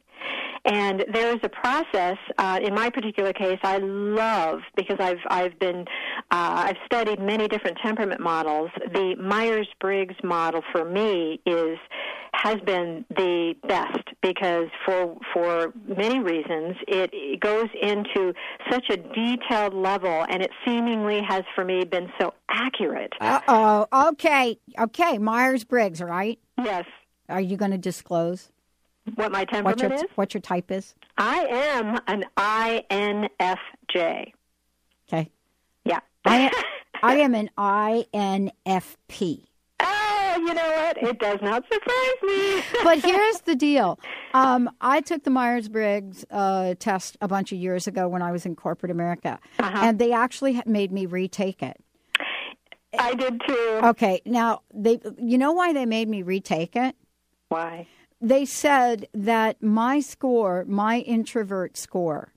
And 0.66 1.04
there 1.14 1.30
is 1.34 1.40
a 1.44 1.50
process. 1.50 2.18
Uh, 2.38 2.60
in 2.64 2.74
my 2.74 2.90
particular 2.90 3.34
case, 3.34 3.60
I 3.64 3.78
love 3.80 4.62
because 4.78 4.98
I've 5.00 5.20
I've 5.30 5.60
been 5.60 5.86
uh, 6.32 6.68
I've 6.68 6.78
studied 6.86 7.20
many 7.20 7.48
different 7.48 7.78
temperament 7.84 8.22
models. 8.22 8.70
The 8.94 9.16
Myers 9.16 9.68
Briggs 9.82 10.16
model 10.24 10.62
for 10.72 10.86
me 10.86 11.42
is 11.46 11.78
has 12.34 12.60
been 12.62 13.06
the 13.10 13.56
best 13.68 14.08
because 14.22 14.68
for 14.86 15.18
for 15.34 15.74
many 15.86 16.20
reasons 16.20 16.76
it, 16.88 17.10
it 17.14 17.40
goes 17.42 17.68
into 17.82 18.34
such 18.72 18.90
a 18.90 18.98
detailed 18.98 19.74
level, 19.74 20.26
and 20.30 20.42
it 20.42 20.52
seemingly 20.66 21.22
has 21.28 21.44
for 21.56 21.66
me 21.66 21.84
been 21.84 22.10
so 22.20 22.34
accurate. 22.50 23.12
Uh 23.20 23.42
oh. 23.50 24.10
Okay. 24.12 24.58
Okay. 24.80 25.18
Myers 25.18 25.66
Briggs, 25.66 26.02
right? 26.02 26.40
Yes, 26.58 26.86
Are 27.28 27.42
you 27.42 27.58
going 27.58 27.72
to 27.72 27.78
disclose 27.78 28.50
what 29.16 29.32
my 29.32 29.39
what 29.39 29.50
temperament 29.50 29.82
your 29.82 29.94
is. 29.94 30.04
what 30.16 30.34
your 30.34 30.42
type 30.42 30.72
is? 30.72 30.96
I 31.18 31.46
am 31.50 32.00
an 32.08 32.26
INFJ. 32.38 34.32
Okay. 35.08 35.30
Yeah. 35.86 36.00
I 36.26 36.52
I 37.04 37.16
am 37.18 37.36
an 37.36 37.50
INFP. 37.58 39.44
Oh, 39.86 40.36
you 40.38 40.54
know 40.54 40.70
what? 40.70 40.98
It 41.04 41.20
does 41.20 41.39
not 41.42 41.63
surprise 41.72 42.22
me. 42.24 42.63
but 42.84 43.00
here's 43.04 43.42
the 43.42 43.56
deal. 43.56 44.00
Um, 44.34 44.70
I 44.80 45.02
took 45.02 45.24
the 45.26 45.30
Myers 45.30 45.68
Briggs 45.68 46.24
uh, 46.32 46.76
test 46.80 47.18
a 47.20 47.28
bunch 47.28 47.52
of 47.52 47.58
years 47.58 47.86
ago 47.88 48.08
when 48.08 48.22
I 48.22 48.32
was 48.32 48.46
in 48.46 48.56
corporate 48.56 48.92
America, 48.92 49.38
Uh-huh. 49.60 49.78
and 49.84 50.00
they 50.00 50.13
actually 50.13 50.62
made 50.66 50.92
me 50.94 51.06
retake 51.06 51.62
it. 51.62 51.78
I 52.98 53.13
did 53.16 53.42
too. 53.46 53.80
Okay, 53.84 54.22
now 54.26 54.62
they, 54.74 55.00
you 55.18 55.38
know 55.38 55.52
why 55.52 55.74
they 55.74 55.86
made 55.86 56.08
me 56.08 56.22
retake 56.22 56.76
it? 56.76 56.96
Why? 57.50 57.86
They 58.24 58.46
said 58.46 59.08
that 59.14 59.62
my 59.62 60.00
score, 60.00 60.64
my 60.66 61.00
introvert 61.00 61.76
score, 61.76 62.32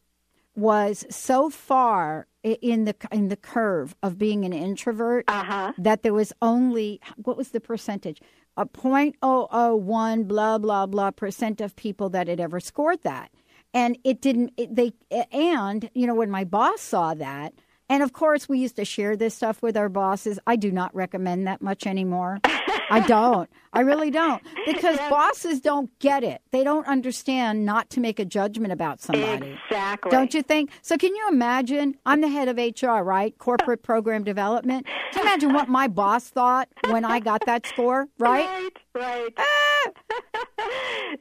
was 0.57 1.07
so 1.11 1.49
far 1.49 2.27
in 2.43 2.87
the 2.87 2.95
in 3.13 3.29
the 3.29 3.37
curve 3.37 3.95
of 4.03 4.19
being 4.19 4.45
an 4.45 4.53
introvert 4.53 5.25
Uh-huh. 5.29 5.73
that 5.79 6.03
there 6.03 6.15
was 6.15 6.33
only 6.43 7.01
what 7.17 7.37
was 7.37 7.51
the 7.51 7.61
percentage? 7.61 8.21
A 8.57 8.67
point 8.67 9.15
oh 9.23 9.47
oh 9.53 9.77
one 9.77 10.25
blah 10.25 10.59
blah 10.59 10.87
blah 10.87 11.13
percent 11.13 11.61
of 11.61 11.77
people 11.77 12.09
that 12.11 12.27
had 12.27 12.41
ever 12.41 12.59
scored 12.59 13.03
that, 13.03 13.31
and 13.73 13.97
it 14.03 14.21
didn't. 14.21 14.53
It, 14.57 14.75
they 14.75 14.93
and 15.31 15.89
you 15.95 16.07
know 16.09 16.15
when 16.15 16.31
my 16.31 16.43
boss 16.45 16.81
saw 16.81 17.15
that, 17.15 17.53
and 17.89 18.03
of 18.03 18.13
course 18.13 18.49
we 18.49 18.59
used 18.59 18.77
to 18.77 18.85
share 18.85 19.15
this 19.17 19.35
stuff 19.35 19.63
with 19.63 19.77
our 19.77 19.89
bosses. 19.91 20.39
I 20.49 20.57
do 20.57 20.73
not 20.73 20.93
recommend 20.97 21.47
that 21.47 21.61
much 21.63 21.87
anymore. 21.87 22.41
I 22.91 23.01
don't. 23.01 23.49
I 23.73 23.81
really 23.81 24.11
don't 24.11 24.43
because 24.65 24.97
bosses 25.11 25.61
don't 25.61 25.91
get 25.99 26.25
it. 26.25 26.41
They 26.51 26.65
don't 26.65 26.87
understand 26.87 27.67
not 27.67 27.91
to 27.91 28.01
make 28.01 28.19
a 28.19 28.25
judgment 28.25 28.73
about 28.73 29.03
somebody. 29.03 29.59
Exactly. 29.65 30.11
Don't 30.11 30.33
you 30.33 30.43
think? 30.43 30.71
So, 30.81 30.97
can 30.97 31.15
you 31.15 31.29
imagine? 31.29 31.97
I'm 32.07 32.23
the 32.23 32.29
head 32.29 32.49
of 32.49 32.57
HR, 32.57 33.03
right? 33.03 33.37
Corporate 33.37 33.83
program 33.83 34.25
development. 34.25 34.87
Can 35.13 35.23
you 35.25 35.29
imagine 35.29 35.53
what 35.53 35.69
my 35.69 35.89
boss 35.89 36.31
thought 36.31 36.69
when 36.89 37.05
I 37.05 37.21
got 37.21 37.45
that 37.45 37.67
score, 37.67 38.09
right? 38.19 38.47
Right, 38.47 38.77
right. 38.95 39.35
Ah! 39.37 39.91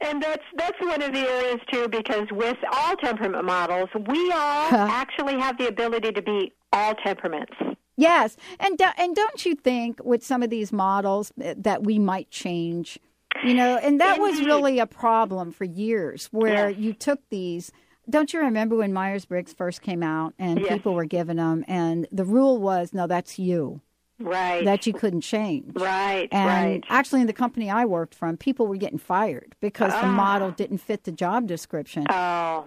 and 0.00 0.22
that's 0.22 0.44
that's 0.56 0.80
one 0.80 1.02
of 1.02 1.12
the 1.12 1.28
areas 1.28 1.60
too, 1.70 1.88
because 1.88 2.26
with 2.30 2.56
all 2.72 2.96
temperament 2.96 3.44
models, 3.44 3.90
we 4.08 4.32
all 4.32 4.72
actually 4.72 5.38
have 5.38 5.58
the 5.58 5.68
ability 5.68 6.12
to 6.12 6.22
be 6.22 6.54
all 6.72 6.94
temperaments. 6.94 7.52
Yes, 7.96 8.36
and 8.60 8.76
do, 8.76 8.84
and 8.98 9.14
don't 9.16 9.44
you 9.46 9.54
think 9.54 10.00
with 10.04 10.24
some 10.24 10.42
of 10.42 10.50
these 10.50 10.72
models 10.72 11.32
eh, 11.40 11.54
that 11.56 11.84
we 11.84 11.98
might 11.98 12.30
change? 12.30 12.98
You 13.44 13.54
know, 13.54 13.76
and 13.76 14.00
that 14.00 14.18
was 14.18 14.40
really 14.40 14.78
a 14.78 14.86
problem 14.86 15.52
for 15.52 15.64
years, 15.64 16.26
where 16.32 16.70
you 16.70 16.92
took 16.92 17.20
these. 17.30 17.70
Don't 18.08 18.32
you 18.32 18.40
remember 18.40 18.76
when 18.76 18.92
Myers 18.92 19.24
Briggs 19.24 19.52
first 19.52 19.82
came 19.82 20.02
out 20.02 20.32
and 20.38 20.60
Yes. 20.60 20.68
people 20.74 20.94
were 20.94 21.04
given 21.06 21.36
them, 21.38 21.64
and 21.68 22.06
the 22.12 22.24
rule 22.24 22.58
was, 22.60 22.92
no, 22.94 23.06
that's 23.06 23.38
you. 23.38 23.80
Right. 24.18 24.64
that 24.64 24.86
you 24.86 24.94
couldn't 24.94 25.20
change. 25.20 25.72
Right, 25.76 26.26
And 26.32 26.48
right. 26.48 26.84
actually, 26.88 27.20
in 27.20 27.26
the 27.26 27.34
company 27.34 27.68
I 27.68 27.84
worked 27.84 28.14
from, 28.14 28.38
people 28.38 28.66
were 28.66 28.78
getting 28.78 28.96
fired 28.96 29.54
because 29.60 29.92
the 29.92 30.06
Ah. 30.06 30.10
model 30.10 30.50
didn't 30.52 30.78
fit 30.78 31.04
the 31.04 31.12
job 31.12 31.46
description. 31.46 32.06
Oh, 32.08 32.64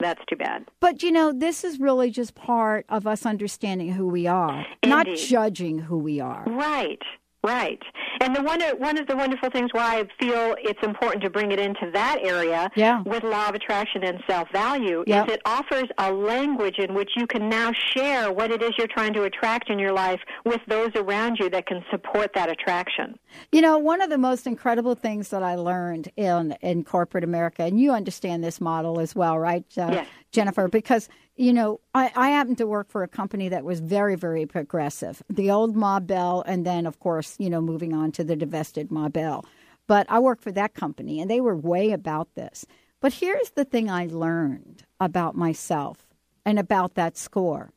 that's 0.00 0.22
too 0.28 0.36
bad. 0.36 0.64
But 0.80 1.02
you 1.02 1.10
know, 1.10 1.32
this 1.32 1.64
is 1.64 1.80
really 1.80 2.10
just 2.10 2.34
part 2.34 2.86
of 2.88 3.06
us 3.06 3.26
understanding 3.26 3.92
who 3.92 4.06
we 4.08 4.26
are, 4.26 4.66
not 4.84 5.06
judging 5.16 5.78
who 5.78 5.98
we 5.98 6.20
are. 6.20 6.44
Right, 6.46 7.02
right. 7.44 7.80
And 8.20 8.34
the 8.36 8.42
one 8.42 8.60
one 8.78 8.98
of 8.98 9.06
the 9.06 9.16
wonderful 9.16 9.50
things 9.50 9.70
why 9.72 9.98
I 10.00 10.04
feel 10.24 10.54
it's 10.58 10.82
important 10.82 11.22
to 11.24 11.30
bring 11.30 11.50
it 11.52 11.58
into 11.58 11.90
that 11.92 12.18
area 12.22 12.70
Yeah. 12.76 13.02
with 13.04 13.22
law 13.24 13.48
of 13.48 13.54
attraction 13.54 14.04
and 14.04 14.18
self 14.28 14.48
value 14.52 15.02
Yep. 15.06 15.28
is 15.28 15.34
it 15.34 15.40
offers 15.44 15.84
a 15.98 16.12
language 16.12 16.78
in 16.78 16.94
which 16.94 17.10
you 17.16 17.26
can 17.26 17.48
now 17.48 17.72
share 17.94 18.32
what 18.32 18.50
it 18.50 18.62
is 18.62 18.70
you're 18.78 18.86
trying 18.86 19.12
to 19.14 19.24
attract 19.24 19.70
in 19.70 19.78
your 19.78 19.92
life 19.92 20.20
with 20.44 20.60
those 20.68 20.90
around 20.94 21.36
you 21.40 21.48
that 21.50 21.66
can 21.66 21.84
support 21.90 22.32
that 22.34 22.48
attraction. 22.50 23.18
You 23.50 23.60
know, 23.60 23.78
one 23.78 24.00
of 24.00 24.10
the 24.10 24.18
most 24.18 24.46
incredible 24.46 24.94
things 24.94 25.28
that 25.30 25.42
I 25.42 25.54
learned 25.56 26.10
in 26.16 26.54
in 26.60 26.84
corporate 26.84 27.24
America, 27.24 27.62
and 27.64 27.80
you 27.80 27.92
understand 27.92 28.44
this 28.44 28.60
model 28.60 29.00
as 29.00 29.14
well, 29.16 29.38
right, 29.38 29.64
uh, 29.78 29.88
Yes. 29.92 30.06
Jennifer? 30.30 30.68
Because 30.68 31.08
you 31.36 31.52
know, 31.52 31.80
I, 31.94 32.12
I 32.14 32.30
happened 32.30 32.58
to 32.58 32.66
work 32.66 32.90
for 32.90 33.02
a 33.02 33.08
company 33.08 33.48
that 33.48 33.64
was 33.64 33.80
very, 33.80 34.16
very 34.16 34.46
progressive. 34.46 35.22
The 35.30 35.50
old 35.50 35.74
Ma 35.74 35.98
Bell, 35.98 36.42
and 36.46 36.66
then, 36.66 36.86
of 36.86 37.00
course, 37.00 37.36
you 37.38 37.48
know, 37.48 37.60
moving 37.60 37.94
on 37.94 38.12
to 38.12 38.24
the 38.24 38.36
divested 38.36 38.90
Ma 38.90 39.08
Bell. 39.08 39.44
But 39.86 40.06
I 40.08 40.18
worked 40.18 40.42
for 40.42 40.52
that 40.52 40.74
company, 40.74 41.20
and 41.20 41.30
they 41.30 41.40
were 41.40 41.56
way 41.56 41.90
about 41.90 42.34
this. 42.34 42.66
But 43.00 43.14
here's 43.14 43.50
the 43.50 43.64
thing 43.64 43.90
I 43.90 44.06
learned 44.06 44.84
about 45.00 45.34
myself 45.34 46.06
and 46.44 46.58
about 46.58 46.94
that 46.94 47.16
score. 47.16 47.72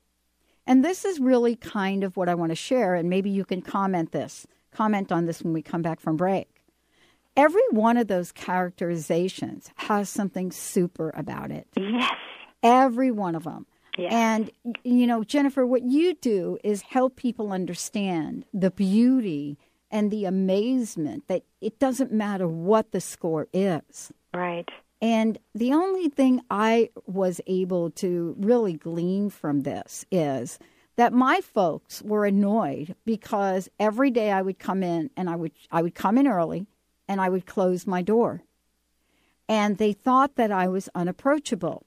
And 0.67 0.83
this 0.83 1.05
is 1.05 1.19
really 1.19 1.55
kind 1.55 2.03
of 2.03 2.17
what 2.17 2.29
I 2.29 2.35
want 2.35 2.51
to 2.51 2.55
share, 2.55 2.95
and 2.95 3.09
maybe 3.09 3.29
you 3.29 3.45
can 3.45 3.61
comment 3.61 4.11
this, 4.11 4.45
comment 4.71 5.11
on 5.11 5.25
this 5.25 5.41
when 5.41 5.53
we 5.53 5.61
come 5.61 5.81
back 5.81 5.99
from 5.99 6.17
break. 6.17 6.49
Every 7.37 7.67
one 7.71 7.97
of 7.97 8.07
those 8.07 8.31
characterizations 8.31 9.69
has 9.75 10.09
something 10.09 10.51
super 10.51 11.11
about 11.15 11.51
it. 11.51 11.67
Yes. 11.75 12.13
Every 12.65 13.11
one 13.11 13.35
of 13.35 13.43
them. 13.43 13.65
Yes. 13.97 14.11
And, 14.11 14.51
you 14.83 15.07
know, 15.07 15.23
Jennifer, 15.23 15.65
what 15.65 15.83
you 15.83 16.15
do 16.15 16.57
is 16.63 16.81
help 16.81 17.15
people 17.15 17.53
understand 17.53 18.45
the 18.53 18.71
beauty 18.71 19.57
and 19.89 20.11
the 20.11 20.25
amazement 20.25 21.27
that 21.27 21.43
it 21.61 21.79
doesn't 21.79 22.11
matter 22.11 22.47
what 22.47 22.91
the 22.91 22.99
score 22.99 23.47
is. 23.53 24.11
Right. 24.33 24.67
And 25.01 25.37
the 25.53 25.73
only 25.73 26.09
thing 26.09 26.41
I 26.49 26.89
was 27.05 27.39
able 27.47 27.91
to 27.91 28.35
really 28.39 28.73
glean 28.73 29.29
from 29.29 29.61
this 29.61 30.05
is 30.11 30.59
that 30.95 31.13
my 31.13 31.41
folks 31.41 32.01
were 32.01 32.25
annoyed 32.25 32.95
because 33.05 33.69
every 33.79 34.09
day 34.11 34.31
I 34.31 34.41
would 34.41 34.59
come 34.59 34.83
in 34.83 35.09
and 35.15 35.29
I 35.29 35.35
would 35.35 35.51
I 35.71 35.81
would 35.81 35.95
come 35.95 36.17
in 36.17 36.27
early 36.27 36.65
and 37.07 37.21
I 37.21 37.29
would 37.29 37.45
close 37.45 37.85
my 37.85 38.01
door. 38.01 38.41
And 39.47 39.77
they 39.77 39.93
thought 39.93 40.35
that 40.35 40.51
I 40.51 40.67
was 40.67 40.89
unapproachable. 40.95 41.85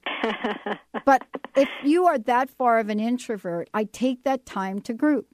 but 1.05 1.25
if 1.55 1.69
you 1.83 2.05
are 2.07 2.17
that 2.17 2.49
far 2.49 2.79
of 2.79 2.89
an 2.89 2.99
introvert, 2.99 3.69
I 3.73 3.83
take 3.83 4.23
that 4.23 4.45
time 4.45 4.79
to 4.81 4.93
group. 4.93 5.27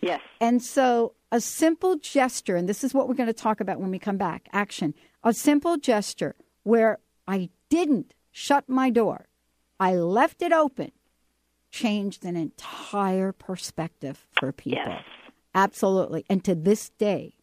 Yes. 0.00 0.20
And 0.40 0.62
so 0.62 1.14
a 1.32 1.40
simple 1.40 1.96
gesture, 1.96 2.56
and 2.56 2.68
this 2.68 2.84
is 2.84 2.94
what 2.94 3.08
we're 3.08 3.14
going 3.14 3.26
to 3.28 3.32
talk 3.32 3.60
about 3.60 3.80
when 3.80 3.90
we 3.90 3.98
come 3.98 4.16
back 4.16 4.48
action. 4.52 4.94
A 5.24 5.32
simple 5.32 5.76
gesture 5.76 6.36
where 6.62 6.98
I 7.26 7.50
didn't 7.68 8.14
shut 8.30 8.68
my 8.68 8.90
door, 8.90 9.26
I 9.80 9.96
left 9.96 10.42
it 10.42 10.52
open, 10.52 10.92
changed 11.70 12.24
an 12.24 12.36
entire 12.36 13.32
perspective 13.32 14.26
for 14.38 14.52
people. 14.52 14.82
Yes. 14.86 15.02
Absolutely. 15.54 16.24
And 16.28 16.44
to 16.44 16.54
this 16.54 16.90
day, 16.90 17.34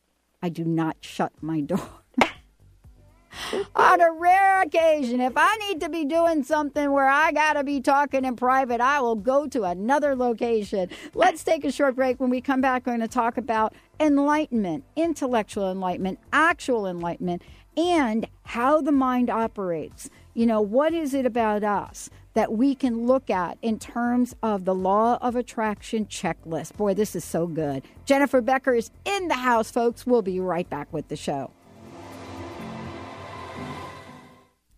I 0.41 0.49
do 0.49 0.63
not 0.63 0.97
shut 1.01 1.33
my 1.41 1.61
door. 1.61 2.02
On 3.75 4.01
a 4.01 4.11
rare 4.11 4.61
occasion, 4.61 5.21
if 5.21 5.33
I 5.35 5.55
need 5.67 5.81
to 5.81 5.89
be 5.89 6.05
doing 6.05 6.43
something 6.43 6.91
where 6.91 7.07
I 7.07 7.31
got 7.31 7.53
to 7.53 7.63
be 7.63 7.81
talking 7.81 8.25
in 8.25 8.35
private, 8.35 8.81
I 8.81 9.01
will 9.01 9.15
go 9.15 9.47
to 9.47 9.63
another 9.63 10.15
location. 10.15 10.89
Let's 11.13 11.43
take 11.43 11.65
a 11.65 11.71
short 11.71 11.95
break. 11.95 12.19
When 12.19 12.29
we 12.29 12.41
come 12.41 12.61
back, 12.61 12.85
we're 12.85 12.93
going 12.93 13.01
to 13.01 13.07
talk 13.07 13.37
about 13.37 13.73
enlightenment, 13.99 14.83
intellectual 14.95 15.71
enlightenment, 15.71 16.19
actual 16.31 16.87
enlightenment, 16.87 17.41
and 17.75 18.27
how 18.43 18.81
the 18.81 18.91
mind 18.91 19.29
operates. 19.29 20.09
You 20.33 20.45
know, 20.45 20.61
what 20.61 20.93
is 20.93 21.13
it 21.13 21.25
about 21.25 21.63
us 21.63 22.09
that 22.33 22.53
we 22.53 22.73
can 22.73 23.05
look 23.05 23.29
at 23.29 23.57
in 23.61 23.77
terms 23.77 24.35
of 24.41 24.65
the 24.65 24.75
law 24.75 25.17
of 25.21 25.35
attraction 25.35 26.05
checklist? 26.05 26.75
Boy, 26.75 26.93
this 26.93 27.15
is 27.15 27.23
so 27.23 27.47
good. 27.47 27.83
Jennifer 28.05 28.41
Becker 28.41 28.73
is 28.73 28.91
in 29.05 29.27
the 29.27 29.35
house, 29.35 29.69
folks. 29.69 30.05
We'll 30.07 30.21
be 30.21 30.39
right 30.39 30.69
back 30.69 30.91
with 30.91 31.07
the 31.07 31.15
show. 31.15 31.51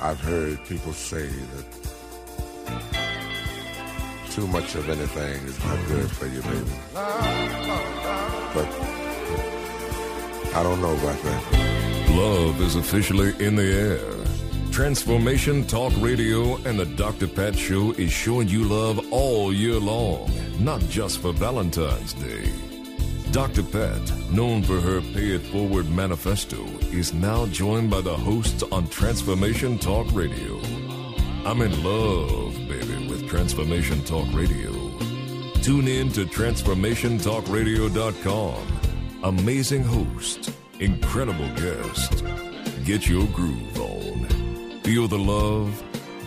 I've 0.00 0.20
heard 0.20 0.64
people 0.66 0.92
say 0.92 1.26
that 1.26 1.66
too 4.30 4.46
much 4.46 4.76
of 4.76 4.88
anything 4.88 5.44
is 5.46 5.58
not 5.64 5.86
good 5.88 6.08
for 6.10 6.26
you, 6.26 6.40
baby. 6.42 6.70
But 8.54 8.68
I 10.54 10.62
don't 10.62 10.80
know 10.80 10.92
about 10.92 11.20
that. 11.22 12.08
Love 12.10 12.60
is 12.60 12.76
officially 12.76 13.34
in 13.44 13.56
the 13.56 13.64
air. 13.64 14.70
Transformation 14.70 15.66
Talk 15.66 15.92
Radio 15.98 16.54
and 16.58 16.78
the 16.78 16.86
Dr. 16.86 17.26
Pat 17.26 17.56
Show 17.58 17.90
is 17.92 18.12
showing 18.12 18.46
you 18.46 18.62
love 18.64 19.12
all 19.12 19.52
year 19.52 19.80
long, 19.80 20.30
not 20.60 20.80
just 20.82 21.18
for 21.18 21.32
Valentine's 21.32 22.12
Day. 22.12 22.67
Dr. 23.38 23.62
Pat, 23.62 24.02
known 24.32 24.64
for 24.64 24.80
her 24.80 25.00
Pay 25.00 25.36
It 25.36 25.42
Forward 25.42 25.88
manifesto, 25.90 26.60
is 26.90 27.14
now 27.14 27.46
joined 27.46 27.88
by 27.88 28.00
the 28.00 28.16
hosts 28.16 28.64
on 28.72 28.88
Transformation 28.88 29.78
Talk 29.78 30.08
Radio. 30.12 30.58
I'm 31.46 31.62
in 31.62 31.84
love, 31.84 32.54
baby, 32.68 33.06
with 33.08 33.28
Transformation 33.28 34.02
Talk 34.02 34.26
Radio. 34.34 34.72
Tune 35.62 35.86
in 35.86 36.08
to 36.14 36.26
TransformationTalkRadio.com. 36.26 38.66
Amazing 39.22 39.84
host, 39.84 40.50
incredible 40.80 41.48
guest. 41.54 42.24
Get 42.84 43.08
your 43.08 43.28
groove 43.28 43.80
on. 43.80 44.26
Feel 44.82 45.06
the 45.06 45.16
love, 45.16 45.80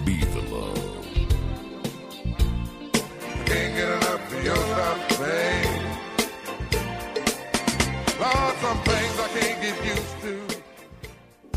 be 0.06 0.24
the 0.24 0.44
love. 0.44 0.71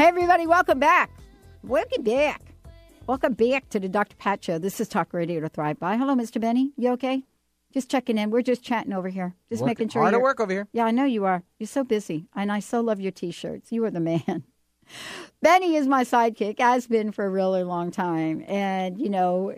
Hey, 0.00 0.06
everybody, 0.06 0.46
welcome 0.46 0.78
back. 0.78 1.10
Welcome 1.62 2.02
back. 2.04 2.54
Welcome 3.06 3.34
back 3.34 3.68
to 3.68 3.78
the 3.78 3.86
Dr. 3.86 4.16
Pat 4.16 4.42
Show. 4.42 4.58
This 4.58 4.80
is 4.80 4.88
Talk 4.88 5.12
Radio 5.12 5.40
to 5.40 5.50
Thrive 5.50 5.78
By. 5.78 5.98
Hello, 5.98 6.14
Mr. 6.14 6.40
Benny. 6.40 6.72
You 6.78 6.92
okay? 6.92 7.22
Just 7.72 7.90
checking 7.90 8.18
in. 8.18 8.30
We're 8.30 8.42
just 8.42 8.62
chatting 8.62 8.92
over 8.92 9.08
here. 9.08 9.34
Just 9.48 9.62
Working 9.62 9.70
making 9.70 9.88
sure 9.90 10.02
hard 10.02 10.14
at 10.14 10.20
work 10.20 10.40
over 10.40 10.52
here. 10.52 10.68
Yeah, 10.72 10.84
I 10.84 10.90
know 10.90 11.04
you 11.04 11.24
are. 11.24 11.44
You're 11.58 11.66
so 11.68 11.84
busy. 11.84 12.26
And 12.34 12.50
I 12.50 12.60
so 12.60 12.80
love 12.80 13.00
your 13.00 13.12
t 13.12 13.30
shirts. 13.30 13.70
You 13.70 13.84
are 13.84 13.90
the 13.90 14.00
man. 14.00 14.44
Benny 15.42 15.76
is 15.76 15.86
my 15.86 16.04
sidekick, 16.04 16.58
has 16.58 16.86
been 16.86 17.12
for 17.12 17.24
a 17.24 17.30
really 17.30 17.62
long 17.62 17.90
time. 17.90 18.44
And, 18.46 19.00
you 19.00 19.08
know, 19.08 19.54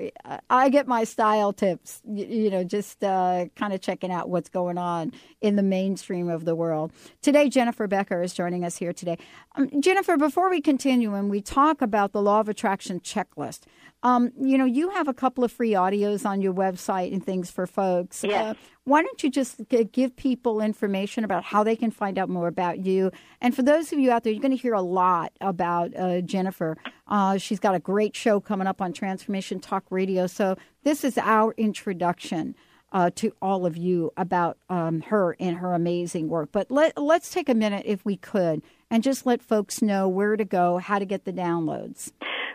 I 0.49 0.69
get 0.69 0.87
my 0.87 1.03
style 1.05 1.53
tips, 1.53 2.01
you 2.05 2.51
know, 2.51 2.63
just 2.63 3.03
uh, 3.03 3.47
kind 3.57 3.73
of 3.73 3.81
checking 3.81 4.13
out 4.13 4.29
what's 4.29 4.49
going 4.49 4.79
on 4.79 5.13
in 5.41 5.57
the 5.57 5.63
mainstream 5.63 6.29
of 6.29 6.45
the 6.45 6.55
world. 6.55 6.93
Today, 7.21 7.49
Jennifer 7.49 7.89
Becker 7.89 8.23
is 8.23 8.33
joining 8.33 8.65
us 8.65 8.77
here 8.77 8.93
today. 8.93 9.19
Um, 9.57 9.71
Jennifer, 9.81 10.17
before 10.17 10.51
we 10.51 10.61
continue 10.61 11.15
and 11.15 11.29
we 11.29 11.41
talk 11.41 11.83
about 11.83 12.13
the 12.13 12.23
Law 12.23 12.41
of 12.41 12.49
Attraction 12.49 13.01
checklist, 13.01 13.63
um, 14.03 14.33
you 14.41 14.59
know, 14.59 14.65
you 14.65 14.91
have 14.91 15.07
a 15.07 15.15
couple 15.15 15.45
of 15.45 15.53
free 15.53 15.73
audios 15.73 16.27
on 16.27 16.43
your 16.43 16.53
website 16.53 17.13
and 17.13 17.25
things 17.25 17.51
for 17.51 17.67
folks. 17.67 18.25
Yes. 18.25 18.57
Uh, 18.57 18.59
why 18.85 19.03
don't 19.03 19.23
you 19.23 19.31
just 19.31 19.61
g- 19.69 19.85
give 19.85 20.17
people 20.17 20.61
information 20.61 21.23
about 21.23 21.45
how 21.45 21.63
they 21.63 21.77
can 21.77 21.93
find 21.93 22.19
out 22.19 22.29
more 22.29 22.49
about 22.49 22.85
you? 22.85 23.13
And 23.41 23.55
for 23.55 23.63
those 23.63 23.93
of 23.93 24.01
you 24.01 24.11
out 24.11 24.25
there, 24.25 24.33
you're 24.33 24.43
going 24.43 24.57
to 24.57 24.61
hear 24.61 24.75
a 24.75 24.83
lot 24.83 25.33
about 25.41 25.97
uh, 25.97 26.21
Jennifer. 26.21 26.77
Uh, 27.07 27.39
she's 27.39 27.61
got 27.61 27.77
a 27.77 27.79
great 27.79 28.17
show 28.17 28.41
coming 28.41 28.67
up 28.67 28.83
on 28.83 28.93
Transformation 28.93 29.61
Talk 29.61 29.85
Radio. 29.91 30.27
So 30.27 30.57
this 30.83 31.05
is 31.05 31.17
our 31.19 31.55
introduction. 31.57 32.55
Uh, 32.95 33.09
to 33.09 33.33
all 33.41 33.65
of 33.65 33.75
you 33.75 34.13
about 34.19 34.59
um, 34.69 35.01
her 35.01 35.35
and 35.41 35.57
her 35.57 35.73
amazing 35.73 36.29
work. 36.29 36.51
But 36.53 36.71
let, 36.71 36.99
let's 36.99 37.31
take 37.31 37.49
a 37.49 37.55
minute, 37.55 37.85
if 37.87 38.05
we 38.05 38.19
could, 38.19 38.61
and 38.91 39.03
just 39.03 39.25
let 39.25 39.41
folks 39.41 39.81
know 39.81 40.07
where 40.07 40.37
to 40.37 40.45
go, 40.45 40.77
how 40.77 40.99
to 40.99 41.07
get 41.07 41.25
the 41.25 41.33
downloads. 41.33 42.13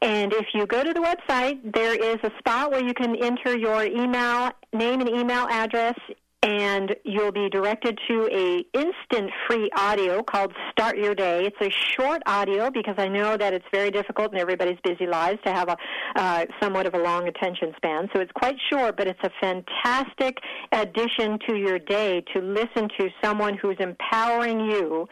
And 0.00 0.32
if 0.32 0.46
you 0.54 0.64
go 0.66 0.82
to 0.82 0.92
the 0.92 1.00
website, 1.00 1.72
there 1.72 1.94
is 1.94 2.16
a 2.24 2.32
spot 2.38 2.72
where 2.72 2.84
you 2.84 2.94
can 2.94 3.14
enter 3.16 3.56
your 3.56 3.84
email, 3.84 4.50
name 4.72 5.00
and 5.00 5.08
email 5.08 5.46
address, 5.50 5.94
and 6.42 6.94
you'll 7.04 7.32
be 7.32 7.48
directed 7.50 7.98
to 8.08 8.28
a 8.32 8.64
instant 8.72 9.30
free 9.48 9.68
audio 9.76 10.22
called 10.22 10.52
Start 10.70 10.96
Your 10.96 11.14
Day. 11.14 11.46
It's 11.46 11.56
a 11.60 11.70
short 11.70 12.22
audio 12.26 12.70
because 12.70 12.94
I 12.96 13.08
know 13.08 13.36
that 13.36 13.52
it's 13.52 13.64
very 13.72 13.90
difficult 13.90 14.32
in 14.32 14.38
everybody's 14.38 14.78
busy 14.84 15.06
lives 15.06 15.40
to 15.44 15.52
have 15.52 15.68
a 15.68 15.76
uh, 16.14 16.44
somewhat 16.62 16.86
of 16.86 16.94
a 16.94 16.98
long 16.98 17.26
attention 17.26 17.72
span. 17.76 18.08
So 18.14 18.20
it's 18.20 18.30
quite 18.32 18.56
short, 18.70 18.96
but 18.96 19.08
it's 19.08 19.20
a 19.24 19.30
fantastic 19.40 20.38
addition 20.70 21.38
to 21.48 21.56
your 21.56 21.80
day 21.80 22.22
to 22.34 22.40
listen 22.40 22.88
to 22.98 23.08
someone 23.22 23.58
who's 23.60 23.76
empowering 23.80 24.60
you 24.60 25.08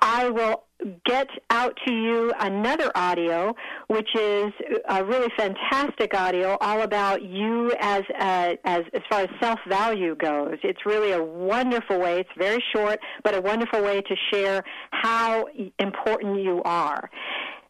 I 0.00 0.28
will 0.28 0.62
get 1.04 1.28
out 1.50 1.76
to 1.86 1.92
you 1.92 2.32
another 2.38 2.90
audio, 2.94 3.54
which 3.88 4.08
is 4.14 4.52
a 4.88 5.04
really 5.04 5.30
fantastic 5.36 6.14
audio, 6.14 6.56
all 6.60 6.82
about 6.82 7.22
you 7.22 7.72
as 7.80 8.02
uh, 8.18 8.54
as 8.64 8.84
as 8.92 9.02
far 9.08 9.22
as 9.22 9.28
self 9.40 9.58
value 9.68 10.14
goes. 10.16 10.58
It's 10.62 10.84
really 10.84 11.12
a 11.12 11.22
wonderful 11.22 11.98
way. 11.98 12.20
It's 12.20 12.28
very 12.36 12.62
short, 12.74 13.00
but 13.24 13.34
a 13.34 13.40
wonderful 13.40 13.82
way 13.82 14.02
to 14.02 14.16
share 14.32 14.62
how 14.90 15.46
important 15.78 16.42
you 16.42 16.62
are. 16.64 17.10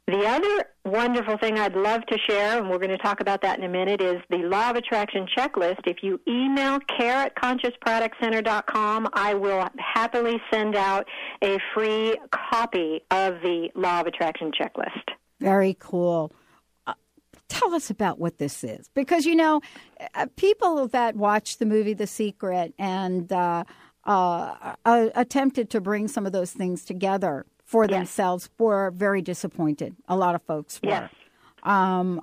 The 0.08 0.24
other 0.24 0.66
wonderful 0.84 1.36
thing 1.36 1.58
I'd 1.58 1.74
love 1.74 2.06
to 2.06 2.16
share, 2.16 2.58
and 2.58 2.70
we're 2.70 2.78
going 2.78 2.90
to 2.90 2.98
talk 2.98 3.20
about 3.20 3.42
that 3.42 3.58
in 3.58 3.64
a 3.64 3.68
minute, 3.68 4.00
is 4.00 4.22
the 4.30 4.36
Law 4.36 4.70
of 4.70 4.76
Attraction 4.76 5.26
checklist. 5.36 5.80
If 5.84 5.96
you 6.00 6.20
email 6.28 6.78
care 6.96 7.26
at 7.26 7.34
consciousproductcenter.com, 7.34 9.08
I 9.12 9.34
will 9.34 9.68
happily 9.78 10.40
send 10.52 10.76
out 10.76 11.08
a 11.42 11.58
free 11.74 12.16
copy 12.30 13.00
of 13.10 13.40
the 13.42 13.70
Law 13.74 14.02
of 14.02 14.06
Attraction 14.06 14.52
checklist. 14.52 15.10
Very 15.40 15.76
cool. 15.80 16.30
Uh, 16.86 16.94
tell 17.48 17.74
us 17.74 17.90
about 17.90 18.20
what 18.20 18.38
this 18.38 18.62
is 18.62 18.88
because 18.94 19.26
you 19.26 19.34
know 19.34 19.60
uh, 20.14 20.26
people 20.36 20.86
that 20.86 21.16
watched 21.16 21.58
the 21.58 21.66
movie 21.66 21.94
The 21.94 22.06
Secret 22.06 22.74
and 22.78 23.32
uh, 23.32 23.64
uh, 24.04 24.76
attempted 25.16 25.68
to 25.70 25.80
bring 25.80 26.06
some 26.06 26.26
of 26.26 26.32
those 26.32 26.52
things 26.52 26.84
together 26.84 27.44
for 27.66 27.84
Yes. 27.84 27.90
themselves 27.90 28.48
were 28.58 28.90
very 28.92 29.20
disappointed. 29.20 29.94
A 30.08 30.16
lot 30.16 30.34
of 30.34 30.42
folks 30.42 30.80
were. 30.82 30.88
Yes. 30.88 31.10
Um, 31.62 32.22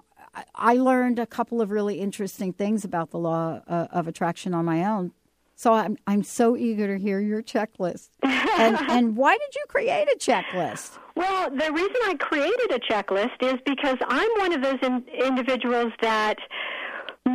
I- 0.56 0.74
learned 0.78 1.20
a 1.20 1.28
couple 1.28 1.62
of 1.62 1.70
really 1.70 2.00
interesting 2.00 2.54
things 2.54 2.84
about 2.84 3.12
the 3.12 3.20
law 3.20 3.62
uh, 3.68 3.88
of 3.92 4.08
attraction 4.08 4.56
on 4.56 4.66
my 4.66 4.84
own. 4.84 5.12
So 5.56 5.74
I'm 5.74 5.98
I'm 6.08 6.24
so 6.24 6.58
eager 6.58 6.88
to 6.88 6.98
hear 6.98 7.20
your 7.20 7.44
checklist. 7.44 8.10
and 8.24 8.76
and 8.90 9.16
why 9.16 9.38
did 9.38 9.54
you 9.56 9.64
create 9.68 10.08
a 10.12 10.18
checklist? 10.18 10.98
Well, 11.16 11.52
the 11.52 11.72
reason 11.72 11.96
I 12.06 12.16
created 12.20 12.72
a 12.72 12.80
checklist 12.80 13.38
is 13.42 13.60
because 13.66 13.98
I'm 14.08 14.30
one 14.40 14.54
of 14.54 14.62
those 14.64 14.80
in, 14.82 15.06
individuals 15.24 15.94
that 16.02 16.38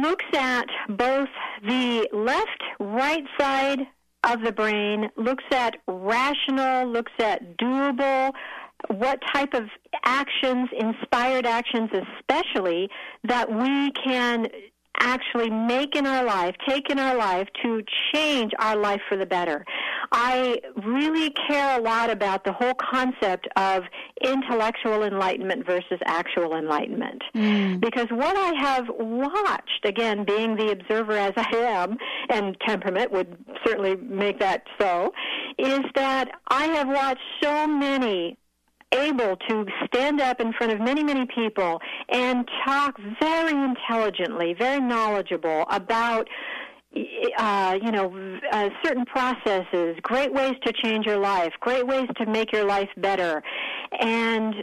looks 0.02 0.24
at 0.34 0.66
both 0.88 1.28
the 1.64 2.08
left, 2.12 2.62
right 2.80 3.24
side 3.38 3.86
of 4.24 4.42
the 4.42 4.52
brain, 4.52 5.10
looks 5.16 5.44
at 5.52 5.76
rational, 5.86 6.86
looks 6.86 7.12
at 7.18 7.56
doable, 7.58 8.32
what 8.88 9.20
type 9.32 9.54
of 9.54 9.64
actions, 10.04 10.68
inspired 10.78 11.46
actions 11.46 11.90
especially, 11.92 12.88
that 13.24 13.50
we 13.50 13.90
can 13.92 14.48
actually 15.00 15.50
make 15.50 15.94
in 15.96 16.06
our 16.06 16.24
life, 16.24 16.54
take 16.68 16.90
in 16.90 16.98
our 16.98 17.16
life 17.16 17.48
to 17.62 17.82
change 18.12 18.52
our 18.58 18.76
life 18.76 19.00
for 19.08 19.16
the 19.16 19.26
better. 19.26 19.64
I 20.12 20.60
really 20.84 21.30
care 21.48 21.78
a 21.78 21.82
lot 21.82 22.10
about 22.10 22.44
the 22.44 22.52
whole 22.52 22.74
concept 22.74 23.48
of 23.56 23.84
intellectual 24.22 25.02
enlightenment 25.02 25.66
versus 25.66 25.98
actual 26.06 26.56
enlightenment. 26.56 27.22
Mm. 27.34 27.80
Because 27.80 28.06
what 28.10 28.36
I 28.36 28.54
have 28.60 28.86
watched, 28.98 29.84
again, 29.84 30.24
being 30.24 30.56
the 30.56 30.72
observer 30.72 31.12
as 31.12 31.32
I 31.36 31.56
am, 31.56 31.96
and 32.30 32.56
temperament 32.66 33.12
would 33.12 33.36
certainly 33.64 33.96
make 33.96 34.38
that 34.40 34.62
so, 34.80 35.12
is 35.58 35.80
that 35.94 36.30
I 36.48 36.64
have 36.66 36.88
watched 36.88 37.20
so 37.42 37.66
many 37.66 38.36
able 38.92 39.36
to 39.48 39.66
stand 39.86 40.20
up 40.20 40.40
in 40.40 40.52
front 40.52 40.72
of 40.72 40.80
many, 40.80 41.02
many 41.02 41.26
people 41.34 41.80
and 42.08 42.48
talk 42.64 42.98
very 43.20 43.52
intelligently, 43.52 44.54
very 44.58 44.80
knowledgeable 44.80 45.64
about 45.70 46.28
uh, 47.36 47.78
you 47.82 47.92
know, 47.92 48.40
uh, 48.50 48.70
certain 48.82 49.04
processes, 49.04 49.96
great 50.02 50.32
ways 50.32 50.54
to 50.64 50.72
change 50.82 51.04
your 51.06 51.18
life, 51.18 51.52
great 51.60 51.86
ways 51.86 52.08
to 52.16 52.26
make 52.26 52.50
your 52.52 52.64
life 52.64 52.88
better, 52.96 53.42
and 54.00 54.54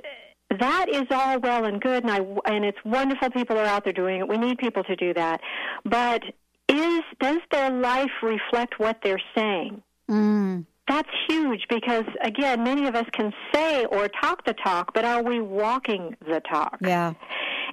that 0.59 0.87
is 0.89 1.03
all 1.11 1.39
well 1.39 1.65
and 1.65 1.79
good, 1.81 2.03
and 2.03 2.11
I 2.11 2.17
and 2.51 2.65
it's 2.65 2.77
wonderful 2.83 3.29
people 3.29 3.57
are 3.57 3.65
out 3.65 3.83
there 3.83 3.93
doing 3.93 4.21
it. 4.21 4.27
We 4.27 4.37
need 4.37 4.57
people 4.57 4.83
to 4.83 4.95
do 4.95 5.13
that, 5.13 5.39
but 5.83 6.23
is 6.67 7.01
does 7.19 7.39
their 7.51 7.71
life 7.71 8.11
reflect 8.23 8.79
what 8.79 8.97
they're 9.03 9.21
saying? 9.35 9.81
Mm. 10.09 10.65
That's 10.87 11.09
huge 11.27 11.65
because 11.69 12.05
again, 12.21 12.63
many 12.63 12.87
of 12.87 12.95
us 12.95 13.05
can 13.11 13.33
say 13.53 13.85
or 13.85 14.07
talk 14.07 14.45
the 14.45 14.53
talk, 14.53 14.93
but 14.93 15.03
are 15.03 15.23
we 15.23 15.41
walking 15.41 16.15
the 16.27 16.41
talk? 16.41 16.77
Yeah. 16.81 17.13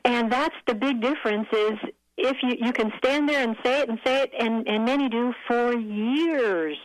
And 0.05 0.33
that's 0.33 0.57
the 0.67 0.75
big 0.75 1.01
difference 1.01 1.47
is 1.53 1.79
if 2.17 2.37
you, 2.43 2.57
you 2.59 2.73
can 2.73 2.93
stand 2.99 3.29
there 3.29 3.43
and 3.43 3.57
say 3.65 3.81
it 3.81 3.89
and 3.89 3.99
say 4.05 4.23
it, 4.23 4.33
and, 4.39 4.67
and 4.69 4.85
many 4.85 5.09
do 5.09 5.33
for 5.47 5.75
years 5.75 6.77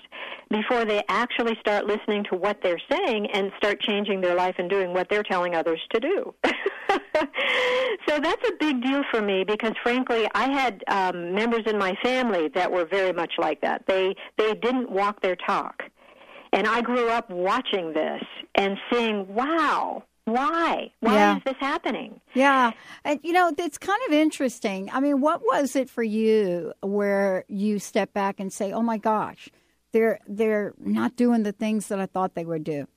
before 0.50 0.86
they 0.86 1.04
actually 1.10 1.56
start 1.60 1.86
listening 1.86 2.24
to 2.24 2.36
what 2.36 2.62
they're 2.64 2.82
saying 2.90 3.28
and 3.34 3.52
start 3.58 3.82
changing 3.82 4.22
their 4.22 4.36
life 4.36 4.56
and 4.58 4.70
doing 4.70 4.94
what 4.94 5.10
they're 5.10 5.24
telling 5.24 5.56
others 5.56 5.82
to 5.92 6.00
do. 6.00 6.34
so 8.08 8.20
that's 8.20 8.48
a 8.48 8.54
big 8.60 8.82
deal 8.82 9.04
for 9.12 9.22
me 9.22 9.44
because, 9.44 9.74
frankly, 9.84 10.28
I 10.34 10.50
had 10.50 10.84
um, 10.88 11.34
members 11.36 11.64
in 11.66 11.78
my 11.78 11.96
family 12.02 12.50
that 12.56 12.72
were 12.72 12.86
very 12.86 13.12
much 13.12 13.34
like 13.38 13.62
that. 13.62 13.84
They 13.88 14.16
they 14.38 14.54
didn't 14.54 14.90
walk 14.90 15.22
their 15.22 15.36
talk, 15.36 15.84
and 16.54 16.68
I 16.68 16.82
grew 16.82 17.10
up 17.10 17.30
watching 17.30 17.94
this 17.94 18.24
and 18.56 18.78
seeing, 18.92 19.34
wow, 19.34 20.04
why? 20.26 20.92
Why 21.00 21.14
Yeah. 21.16 21.38
is 21.38 21.44
this 21.46 21.56
happening? 21.60 22.20
Yeah. 22.34 22.72
And, 23.06 23.20
you 23.24 23.34
know, 23.34 23.54
it's 23.58 23.78
kind 23.78 24.00
of 24.08 24.14
interesting. 24.14 24.90
I 24.92 25.00
mean, 25.00 25.22
what 25.22 25.42
was 25.42 25.76
it 25.76 25.90
for 25.90 26.04
you 26.04 26.74
where 26.82 27.46
you 27.48 27.80
step 27.80 28.14
back 28.14 28.40
and 28.40 28.52
say, 28.52 28.72
oh 28.72 28.82
my 28.82 28.98
gosh, 28.98 29.50
they're, 29.94 30.20
they're 30.28 30.74
not 30.80 31.16
doing 31.16 31.44
the 31.44 31.52
things 31.54 31.88
that 31.88 32.00
I 32.00 32.06
thought 32.08 32.36
they 32.36 32.46
would 32.46 32.64
do? 32.64 32.88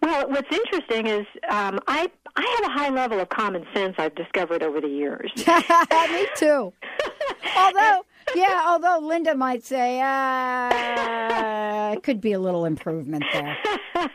Well, 0.00 0.28
what's 0.30 0.50
interesting 0.50 1.06
is 1.06 1.26
um, 1.48 1.78
I 1.86 2.10
I 2.34 2.56
have 2.60 2.70
a 2.70 2.72
high 2.72 2.88
level 2.88 3.20
of 3.20 3.28
common 3.28 3.64
sense 3.74 3.94
I've 3.98 4.14
discovered 4.16 4.62
over 4.64 4.80
the 4.80 4.88
years. 4.88 5.30
Me 5.46 6.26
too. 6.34 6.72
although, 7.56 8.04
yeah, 8.34 8.64
although 8.66 8.98
Linda 9.06 9.34
might 9.34 9.64
say, 9.64 10.00
uh, 10.00 11.92
it 11.92 12.02
could 12.02 12.20
be 12.20 12.32
a 12.32 12.38
little 12.38 12.64
improvement 12.64 13.24
there. 13.32 13.56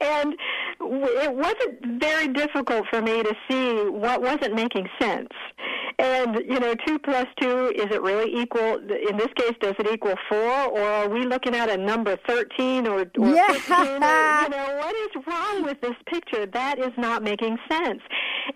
and 0.00 0.34
it 0.80 1.34
wasn't 1.34 2.00
very 2.00 2.28
difficult 2.28 2.86
for 2.90 3.02
me 3.02 3.22
to 3.22 3.34
see 3.50 3.88
what 3.90 4.22
wasn't 4.22 4.54
making 4.54 4.88
sense. 5.00 5.28
And 6.00 6.36
you 6.46 6.60
know, 6.60 6.74
two 6.86 6.98
plus 7.00 7.26
two 7.40 7.72
is 7.74 7.86
it 7.90 8.00
really 8.02 8.32
equal? 8.40 8.76
In 8.76 9.16
this 9.16 9.26
case, 9.34 9.54
does 9.60 9.74
it 9.80 9.88
equal 9.92 10.14
four, 10.28 10.38
or 10.66 10.80
are 10.80 11.08
we 11.08 11.24
looking 11.26 11.56
at 11.56 11.68
a 11.68 11.76
number 11.76 12.16
thirteen 12.28 12.86
or, 12.86 13.00
or 13.18 13.28
Yeah. 13.34 13.48
fifteen? 13.48 14.04
Or, 14.04 14.42
you 14.44 14.48
know, 14.48 14.76
what 14.78 14.94
is 14.94 15.08
wrong 15.26 15.64
with 15.64 15.80
this 15.80 15.96
picture? 16.06 16.46
That 16.46 16.78
is 16.78 16.92
not 16.96 17.24
making 17.24 17.58
sense. 17.68 18.00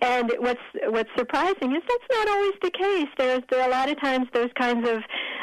And 0.01 0.31
what's 0.39 0.61
what's 0.87 1.09
surprising 1.17 1.75
is 1.75 1.81
that's 1.85 2.07
not 2.17 2.29
always 2.29 2.53
the 2.61 2.71
case. 2.71 3.07
There's 3.17 3.41
there 3.49 3.61
are 3.61 3.67
a 3.67 3.71
lot 3.71 3.89
of 3.89 3.99
times 3.99 4.27
those 4.33 4.49
kinds 4.57 4.87
of 4.87 4.92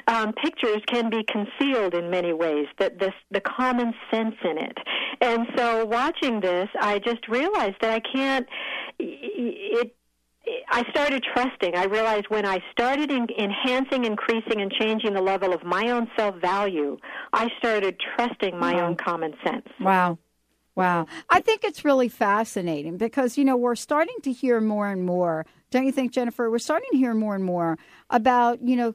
um, 0.06 0.32
pictures 0.32 0.82
can 0.86 1.10
be 1.10 1.24
concealed 1.24 1.94
in 1.94 2.10
many 2.10 2.32
ways. 2.32 2.66
That 2.78 2.98
this 2.98 3.14
the 3.30 3.40
common 3.40 3.94
sense 4.10 4.34
in 4.44 4.58
it. 4.58 4.78
And 5.20 5.46
so 5.56 5.84
watching 5.84 6.40
this, 6.40 6.68
I 6.80 6.98
just 6.98 7.28
realized 7.28 7.76
that 7.80 7.90
I 7.90 8.00
can't. 8.00 8.46
It 8.98 9.96
I 10.70 10.84
started 10.90 11.22
trusting. 11.34 11.76
I 11.76 11.84
realized 11.84 12.26
when 12.28 12.46
I 12.46 12.60
started 12.72 13.10
en- 13.12 13.28
enhancing, 13.38 14.04
increasing, 14.04 14.60
and 14.60 14.72
changing 14.72 15.12
the 15.14 15.20
level 15.20 15.52
of 15.52 15.62
my 15.64 15.90
own 15.90 16.08
self 16.16 16.36
value, 16.36 16.96
I 17.32 17.48
started 17.58 18.00
trusting 18.16 18.58
my 18.58 18.74
Wow. 18.74 18.86
own 18.88 18.96
common 18.96 19.34
sense. 19.44 19.68
Wow. 19.80 20.18
Wow. 20.74 21.06
I 21.28 21.40
think 21.40 21.62
it's 21.62 21.84
really 21.84 22.08
fascinating 22.08 22.96
because, 22.96 23.36
you 23.36 23.44
know, 23.44 23.56
we're 23.56 23.74
starting 23.74 24.16
to 24.22 24.32
hear 24.32 24.60
more 24.60 24.88
and 24.88 25.04
more, 25.04 25.44
don't 25.70 25.86
you 25.86 25.92
think, 25.92 26.12
Jennifer? 26.12 26.50
We're 26.50 26.58
starting 26.58 26.88
to 26.92 26.98
hear 26.98 27.14
more 27.14 27.34
and 27.34 27.44
more 27.44 27.78
about, 28.10 28.60
you 28.60 28.74
know, 28.76 28.94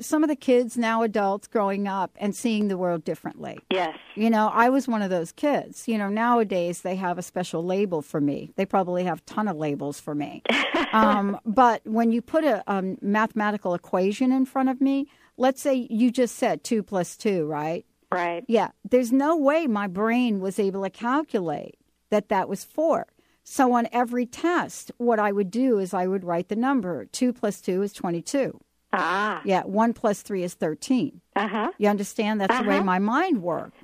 some 0.00 0.24
of 0.24 0.28
the 0.28 0.36
kids 0.36 0.76
now 0.76 1.02
adults 1.02 1.46
growing 1.46 1.86
up 1.86 2.10
and 2.18 2.34
seeing 2.34 2.68
the 2.68 2.76
world 2.76 3.04
differently. 3.04 3.58
Yes. 3.70 3.96
You 4.16 4.28
know, 4.28 4.50
I 4.52 4.68
was 4.68 4.88
one 4.88 5.00
of 5.00 5.10
those 5.10 5.30
kids. 5.30 5.86
You 5.86 5.96
know, 5.96 6.08
nowadays 6.08 6.82
they 6.82 6.96
have 6.96 7.18
a 7.18 7.22
special 7.22 7.64
label 7.64 8.02
for 8.02 8.20
me. 8.20 8.50
They 8.56 8.66
probably 8.66 9.04
have 9.04 9.18
a 9.18 9.22
ton 9.22 9.46
of 9.46 9.56
labels 9.56 10.00
for 10.00 10.14
me. 10.14 10.42
um, 10.92 11.38
but 11.46 11.82
when 11.86 12.10
you 12.10 12.20
put 12.20 12.44
a, 12.44 12.64
a 12.66 12.82
mathematical 13.00 13.74
equation 13.74 14.32
in 14.32 14.44
front 14.44 14.68
of 14.68 14.80
me, 14.80 15.06
let's 15.36 15.62
say 15.62 15.86
you 15.88 16.10
just 16.10 16.34
said 16.36 16.64
two 16.64 16.82
plus 16.82 17.16
two, 17.16 17.46
right? 17.46 17.86
Right. 18.10 18.44
Yeah. 18.48 18.70
There's 18.88 19.12
no 19.12 19.36
way 19.36 19.66
my 19.66 19.86
brain 19.86 20.40
was 20.40 20.58
able 20.58 20.82
to 20.82 20.90
calculate 20.90 21.78
that 22.10 22.28
that 22.30 22.48
was 22.48 22.64
four. 22.64 23.06
So 23.50 23.72
on 23.72 23.88
every 23.92 24.26
test, 24.26 24.92
what 24.98 25.18
I 25.18 25.32
would 25.32 25.50
do 25.50 25.78
is 25.78 25.94
I 25.94 26.06
would 26.06 26.22
write 26.22 26.48
the 26.48 26.56
number. 26.56 27.06
Two 27.06 27.32
plus 27.32 27.60
two 27.62 27.80
is 27.82 27.94
22. 27.94 28.60
Ah. 28.92 29.40
Yeah. 29.44 29.62
One 29.62 29.94
plus 29.94 30.20
three 30.20 30.42
is 30.42 30.52
13. 30.54 31.20
Uh 31.34 31.48
huh. 31.48 31.70
You 31.78 31.88
understand? 31.88 32.40
That's 32.42 32.58
the 32.58 32.68
way 32.68 32.76
Uh-huh. 32.76 32.84
my 32.84 32.98
mind 32.98 33.42
worked. 33.42 33.76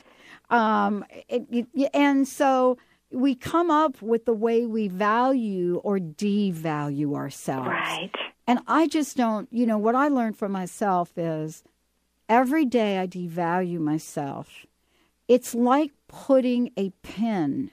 Um, 0.51 1.05
it, 1.29 1.47
it- 1.75 1.91
and 1.95 2.29
so 2.29 2.77
we 3.11 3.35
come 3.35 3.71
up 3.71 4.03
with 4.03 4.27
the 4.27 4.35
way 4.35 4.67
we 4.67 4.89
value 4.89 5.77
or 5.83 5.99
devalue 5.99 7.15
ourselves. 7.15 7.69
Right. 7.69 8.11
And 8.47 8.59
I 8.67 8.87
just 8.87 9.17
don't, 9.17 9.49
you 9.51 9.65
know, 9.67 9.79
what 9.79 9.95
I 9.95 10.09
learned 10.09 10.37
from 10.37 10.53
myself 10.53 11.17
is 11.17 11.63
every 12.29 12.67
day 12.67 12.99
I 12.99 13.07
devalue 13.07 13.79
myself. 13.79 14.67
It's 15.27 15.55
like 15.55 15.93
putting 16.09 16.71
a 16.77 16.91
pin 17.03 17.71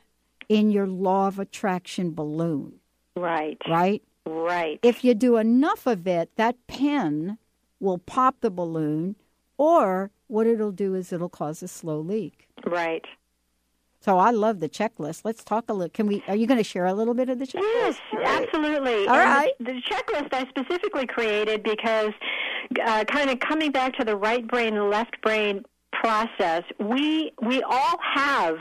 in 0.51 0.69
your 0.69 0.85
law 0.85 1.27
of 1.27 1.39
attraction 1.39 2.13
balloon, 2.13 2.73
Right. 3.15 3.57
right? 3.69 4.03
Right. 4.25 4.79
If 4.83 5.01
you 5.03 5.13
do 5.13 5.37
enough 5.37 5.87
of 5.87 6.05
it, 6.05 6.29
that 6.35 6.55
pin 6.67 7.37
will 7.79 7.97
pop 7.99 8.35
the 8.41 8.51
balloon, 8.51 9.15
or 9.57 10.11
what 10.27 10.45
it'll 10.47 10.73
do 10.73 10.93
is 10.93 11.13
it'll 11.13 11.29
cause 11.29 11.63
a 11.63 11.69
slow 11.69 11.99
leak. 12.01 12.49
Right. 12.65 13.05
So 14.01 14.17
I 14.17 14.31
love 14.31 14.59
the 14.59 14.67
checklist. 14.67 15.21
Let's 15.23 15.43
talk 15.43 15.65
a 15.69 15.73
little. 15.73 15.89
Can 15.89 16.07
we? 16.07 16.21
Are 16.27 16.35
you 16.35 16.47
going 16.47 16.57
to 16.57 16.63
share 16.63 16.85
a 16.85 16.93
little 16.93 17.13
bit 17.13 17.29
of 17.29 17.39
the 17.39 17.45
checklist? 17.47 17.61
Yes, 17.61 17.99
absolutely. 18.25 19.07
All 19.07 19.17
right. 19.17 19.53
The, 19.59 19.65
the 19.73 19.81
checklist 19.89 20.33
I 20.33 20.47
specifically 20.49 21.07
created 21.07 21.63
because, 21.63 22.11
uh, 22.85 23.05
kind 23.05 23.29
of 23.29 23.39
coming 23.39 23.71
back 23.71 23.95
to 23.99 24.03
the 24.03 24.17
right 24.17 24.45
brain 24.47 24.75
and 24.75 24.89
left 24.89 25.21
brain 25.21 25.63
process, 25.93 26.63
we 26.79 27.31
we 27.41 27.61
all 27.63 27.97
have 28.15 28.57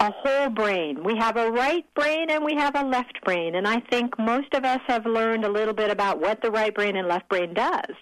a 0.00 0.12
whole 0.12 0.50
brain. 0.50 1.02
We 1.04 1.16
have 1.16 1.36
a 1.36 1.50
right 1.50 1.84
brain 1.94 2.30
and 2.30 2.44
we 2.44 2.54
have 2.54 2.74
a 2.76 2.84
left 2.84 3.20
brain. 3.24 3.54
And 3.54 3.66
I 3.66 3.80
think 3.90 4.18
most 4.18 4.52
of 4.54 4.64
us 4.64 4.80
have 4.86 5.06
learned 5.06 5.44
a 5.44 5.50
little 5.50 5.74
bit 5.74 5.90
about 5.90 6.20
what 6.20 6.42
the 6.42 6.50
right 6.50 6.74
brain 6.74 6.96
and 6.96 7.08
left 7.08 7.28
brain 7.28 7.54
does. 7.54 7.94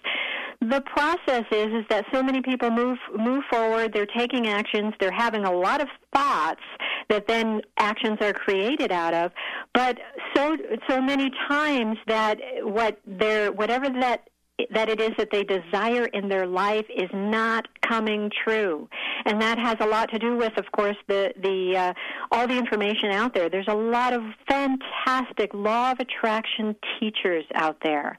The 0.61 0.81
process 0.81 1.43
is 1.51 1.67
is 1.67 1.85
that 1.89 2.05
so 2.13 2.23
many 2.23 2.41
people 2.41 2.71
move 2.71 2.97
move 3.17 3.43
forward, 3.51 3.91
they're 3.93 4.05
taking 4.05 4.47
actions, 4.47 4.93
they're 4.99 5.11
having 5.11 5.43
a 5.43 5.51
lot 5.51 5.81
of 5.81 5.89
thoughts 6.13 6.61
that 7.09 7.27
then 7.27 7.61
actions 7.77 8.17
are 8.21 8.31
created 8.31 8.91
out 8.91 9.13
of, 9.13 9.31
but 9.73 9.97
so 10.33 10.55
so 10.89 11.01
many 11.01 11.29
times 11.49 11.97
that 12.07 12.37
what 12.61 13.01
they're 13.05 13.51
whatever 13.51 13.89
that 13.89 14.29
that 14.71 14.89
it 14.89 14.99
is 14.99 15.11
that 15.17 15.29
they 15.31 15.43
desire 15.43 16.05
in 16.05 16.29
their 16.29 16.45
life 16.45 16.85
is 16.95 17.09
not 17.13 17.67
coming 17.87 18.31
true, 18.43 18.87
and 19.25 19.41
that 19.41 19.57
has 19.59 19.75
a 19.79 19.85
lot 19.85 20.09
to 20.11 20.19
do 20.19 20.35
with, 20.37 20.57
of 20.57 20.71
course, 20.71 20.97
the 21.07 21.33
the 21.41 21.77
uh, 21.77 21.93
all 22.31 22.47
the 22.47 22.57
information 22.57 23.11
out 23.11 23.33
there. 23.33 23.49
There's 23.49 23.67
a 23.67 23.75
lot 23.75 24.13
of 24.13 24.21
fantastic 24.47 25.53
law 25.53 25.91
of 25.91 25.99
attraction 25.99 26.75
teachers 26.99 27.45
out 27.55 27.77
there, 27.83 28.17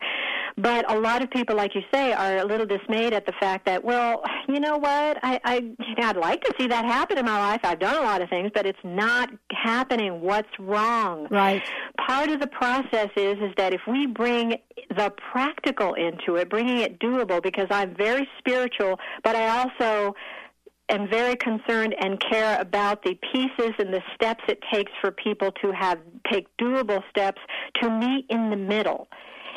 but 0.57 0.90
a 0.90 0.99
lot 0.99 1.22
of 1.22 1.30
people, 1.30 1.57
like 1.57 1.74
you 1.74 1.82
say, 1.92 2.12
are 2.12 2.38
a 2.38 2.45
little 2.45 2.66
dismayed 2.66 3.12
at 3.12 3.26
the 3.26 3.32
fact 3.40 3.66
that, 3.66 3.82
well, 3.82 4.22
you 4.49 4.61
know 4.61 4.76
what, 4.76 5.18
I, 5.22 5.40
I 5.45 5.72
I'd 5.99 6.16
like 6.16 6.42
to 6.45 6.55
see 6.59 6.66
that 6.68 6.84
happen 6.84 7.18
in 7.18 7.24
my 7.24 7.38
life. 7.38 7.61
I've 7.64 7.80
done 7.80 7.97
a 7.97 8.07
lot 8.07 8.22
of 8.22 8.28
things, 8.28 8.51
but 8.55 8.66
it's 8.66 8.78
not 8.84 9.30
happening. 9.53 10.20
What's 10.20 10.49
wrong? 10.59 11.26
Right. 11.30 11.62
Part 12.07 12.30
of 12.30 12.40
the 12.40 12.47
process 12.47 13.11
is 13.16 13.36
is 13.38 13.53
that 13.57 13.72
if 13.72 13.80
we 13.88 14.07
bring 14.07 14.57
the 14.97 15.12
practical 15.32 15.95
into 15.95 16.34
it, 16.37 16.51
bringing 16.51 16.78
it 16.78 16.99
doable, 17.01 17.43
because 17.43 17.66
I'm 17.70 17.95
very 17.95 18.28
spiritual, 18.39 18.99
but 19.22 19.37
I 19.37 19.61
also 19.61 20.14
am 20.89 21.09
very 21.09 21.37
concerned 21.37 21.95
and 21.99 22.20
care 22.20 22.61
about 22.61 23.03
the 23.03 23.18
pieces 23.32 23.72
and 23.78 23.93
the 23.93 24.03
steps 24.14 24.45
it 24.49 24.59
takes 24.72 24.93
for 25.01 25.11
people 25.11 25.51
to 25.62 25.72
have 25.72 25.99
take 26.30 26.47
doable 26.59 27.03
steps 27.09 27.41
to 27.80 27.91
meet 27.91 28.26
in 28.28 28.51
the 28.51 28.57
middle. 28.57 29.09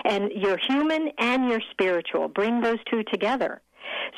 And 0.05 0.32
you're 0.34 0.57
human 0.57 1.09
and 1.17 1.49
you're 1.49 1.61
spiritual. 1.71 2.28
Bring 2.30 2.61
those 2.61 2.78
two 2.89 3.03
together. 3.03 3.61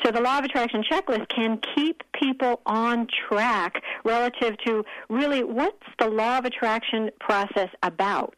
So 0.04 0.10
the 0.10 0.20
law 0.20 0.38
of 0.38 0.44
attraction 0.44 0.82
checklist 0.90 1.28
can 1.28 1.60
keep 1.74 2.02
people 2.12 2.60
on 2.66 3.06
track 3.28 3.82
relative 4.04 4.56
to 4.66 4.84
really 5.08 5.44
what's 5.44 5.76
the 5.98 6.08
law 6.08 6.38
of 6.38 6.44
attraction 6.44 7.10
process 7.20 7.68
about. 7.82 8.34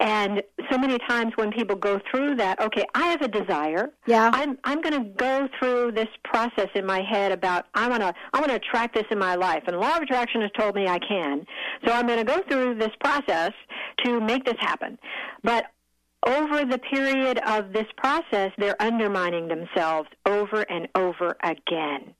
And 0.00 0.42
so 0.70 0.78
many 0.78 0.98
times 1.08 1.32
when 1.36 1.52
people 1.52 1.76
go 1.76 2.00
through 2.10 2.36
that, 2.36 2.60
okay, 2.60 2.84
I 2.94 3.06
have 3.06 3.22
a 3.22 3.28
desire. 3.28 3.90
Yeah. 4.06 4.30
I'm 4.32 4.58
I'm 4.64 4.80
going 4.80 5.02
to 5.02 5.08
go 5.10 5.48
through 5.58 5.92
this 5.92 6.08
process 6.24 6.68
in 6.74 6.84
my 6.84 7.00
head 7.02 7.32
about 7.32 7.66
I 7.74 7.88
want 7.88 8.02
to 8.02 8.12
I 8.32 8.38
want 8.40 8.50
to 8.50 8.56
attract 8.56 8.94
this 8.94 9.04
in 9.10 9.18
my 9.18 9.34
life. 9.34 9.62
And 9.66 9.74
the 9.74 9.80
law 9.80 9.96
of 9.96 10.02
attraction 10.02 10.40
has 10.42 10.50
told 10.58 10.74
me 10.74 10.86
I 10.88 10.98
can. 10.98 11.46
So 11.86 11.92
I'm 11.92 12.06
going 12.06 12.18
to 12.18 12.24
go 12.24 12.42
through 12.48 12.76
this 12.76 12.90
process 13.00 13.52
to 14.04 14.20
make 14.20 14.44
this 14.44 14.56
happen. 14.58 14.98
But 15.42 15.66
over 16.26 16.64
the 16.64 16.78
period 16.78 17.38
of 17.46 17.72
this 17.72 17.86
process, 17.96 18.50
they're 18.58 18.80
undermining 18.80 19.48
themselves 19.48 20.08
over 20.26 20.62
and 20.62 20.88
over 20.94 21.36
again. 21.42 22.14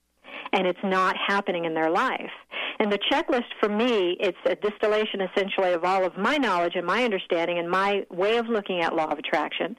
And 0.53 0.67
it's 0.67 0.79
not 0.85 1.17
happening 1.17 1.65
in 1.65 1.75
their 1.75 1.91
life. 1.91 2.31
And 2.79 2.93
the 2.93 2.99
checklist 3.11 3.47
for 3.61 3.69
me, 3.69 4.17
it's 4.21 4.39
a 4.47 4.57
distillation 4.57 5.21
essentially 5.21 5.73
of 5.73 5.85
all 5.85 6.05
of 6.05 6.17
my 6.17 6.37
knowledge 6.37 6.75
and 6.75 6.87
my 6.87 7.05
understanding 7.05 7.59
and 7.59 7.71
my 7.71 8.05
way 8.11 8.37
of 8.37 8.49
looking 8.49 8.81
at 8.81 8.95
law 8.95 9.07
of 9.07 9.19
attraction. 9.19 9.77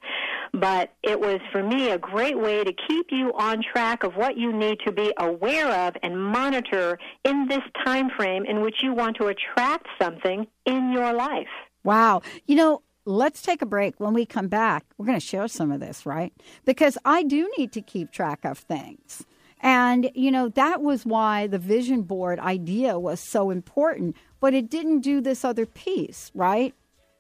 But 0.54 0.94
it 1.04 1.20
was 1.20 1.40
for 1.52 1.62
me 1.62 1.92
a 1.92 1.98
great 1.98 2.38
way 2.38 2.64
to 2.64 2.74
keep 2.88 3.08
you 3.12 3.32
on 3.36 3.62
track 3.62 4.04
of 4.04 4.16
what 4.16 4.38
you 4.38 4.54
need 4.54 4.80
to 4.86 4.92
be 4.92 5.14
aware 5.20 5.88
of 5.88 5.96
and 6.04 6.22
monitor 6.22 6.98
in 7.24 7.48
this 7.48 7.64
time 7.84 8.10
frame 8.16 8.46
in 8.46 8.62
which 8.62 8.78
you 8.82 8.94
want 8.94 9.18
to 9.18 9.28
attract 9.28 9.88
something 10.02 10.48
in 10.66 10.92
your 10.92 11.14
life. 11.14 11.48
Wow. 11.84 12.22
You 12.48 12.56
know, 12.56 12.82
let's 13.06 13.42
take 13.42 13.62
a 13.62 13.66
break. 13.66 14.00
When 14.00 14.14
we 14.14 14.26
come 14.26 14.48
back, 14.48 14.86
we're 14.98 15.06
going 15.06 15.20
to 15.20 15.26
share 15.26 15.48
some 15.48 15.72
of 15.72 15.80
this, 15.80 16.06
right? 16.06 16.34
Because 16.66 16.98
I 17.06 17.24
do 17.24 17.52
need 17.58 17.72
to 17.74 17.82
keep 17.82 18.12
track 18.12 18.44
of 18.44 18.58
things. 18.58 19.26
And, 19.62 20.12
you 20.14 20.32
know, 20.32 20.50
that 20.50 20.82
was 20.82 21.06
why 21.06 21.48
the 21.48 21.58
vision 21.58 22.02
board 22.02 22.40
idea 22.40 23.00
was 23.00 23.20
so 23.20 23.50
important, 23.50 24.16
but 24.40 24.54
it 24.54 24.70
didn't 24.70 25.00
do 25.00 25.22
this 25.22 25.46
other 25.46 25.66
piece, 25.66 26.32
right? 26.36 26.74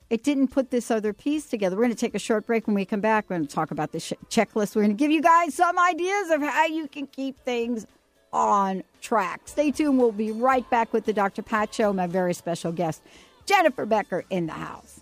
It 0.09 0.23
didn't 0.23 0.49
put 0.49 0.69
this 0.69 0.91
other 0.91 1.13
piece 1.13 1.47
together. 1.47 1.75
We're 1.75 1.83
going 1.83 1.95
to 1.95 1.99
take 1.99 2.13
a 2.13 2.19
short 2.19 2.45
break. 2.45 2.67
When 2.67 2.75
we 2.75 2.85
come 2.85 3.01
back, 3.01 3.25
we're 3.29 3.37
going 3.37 3.47
to 3.47 3.55
talk 3.55 3.71
about 3.71 3.91
the 3.91 3.97
checklist. 3.97 4.75
We're 4.75 4.83
going 4.83 4.95
to 4.95 5.03
give 5.03 5.09
you 5.09 5.21
guys 5.21 5.55
some 5.55 5.79
ideas 5.79 6.29
of 6.29 6.41
how 6.41 6.65
you 6.65 6.87
can 6.87 7.07
keep 7.07 7.39
things 7.39 7.87
on 8.31 8.83
track. 9.01 9.41
Stay 9.45 9.71
tuned. 9.71 9.97
We'll 9.97 10.11
be 10.11 10.31
right 10.31 10.69
back 10.69 10.93
with 10.93 11.05
the 11.05 11.13
Dr. 11.13 11.41
Pat 11.41 11.73
Show, 11.73 11.93
my 11.93 12.05
very 12.05 12.33
special 12.35 12.71
guest, 12.71 13.01
Jennifer 13.47 13.85
Becker, 13.85 14.23
in 14.29 14.45
the 14.45 14.53
house. 14.53 15.01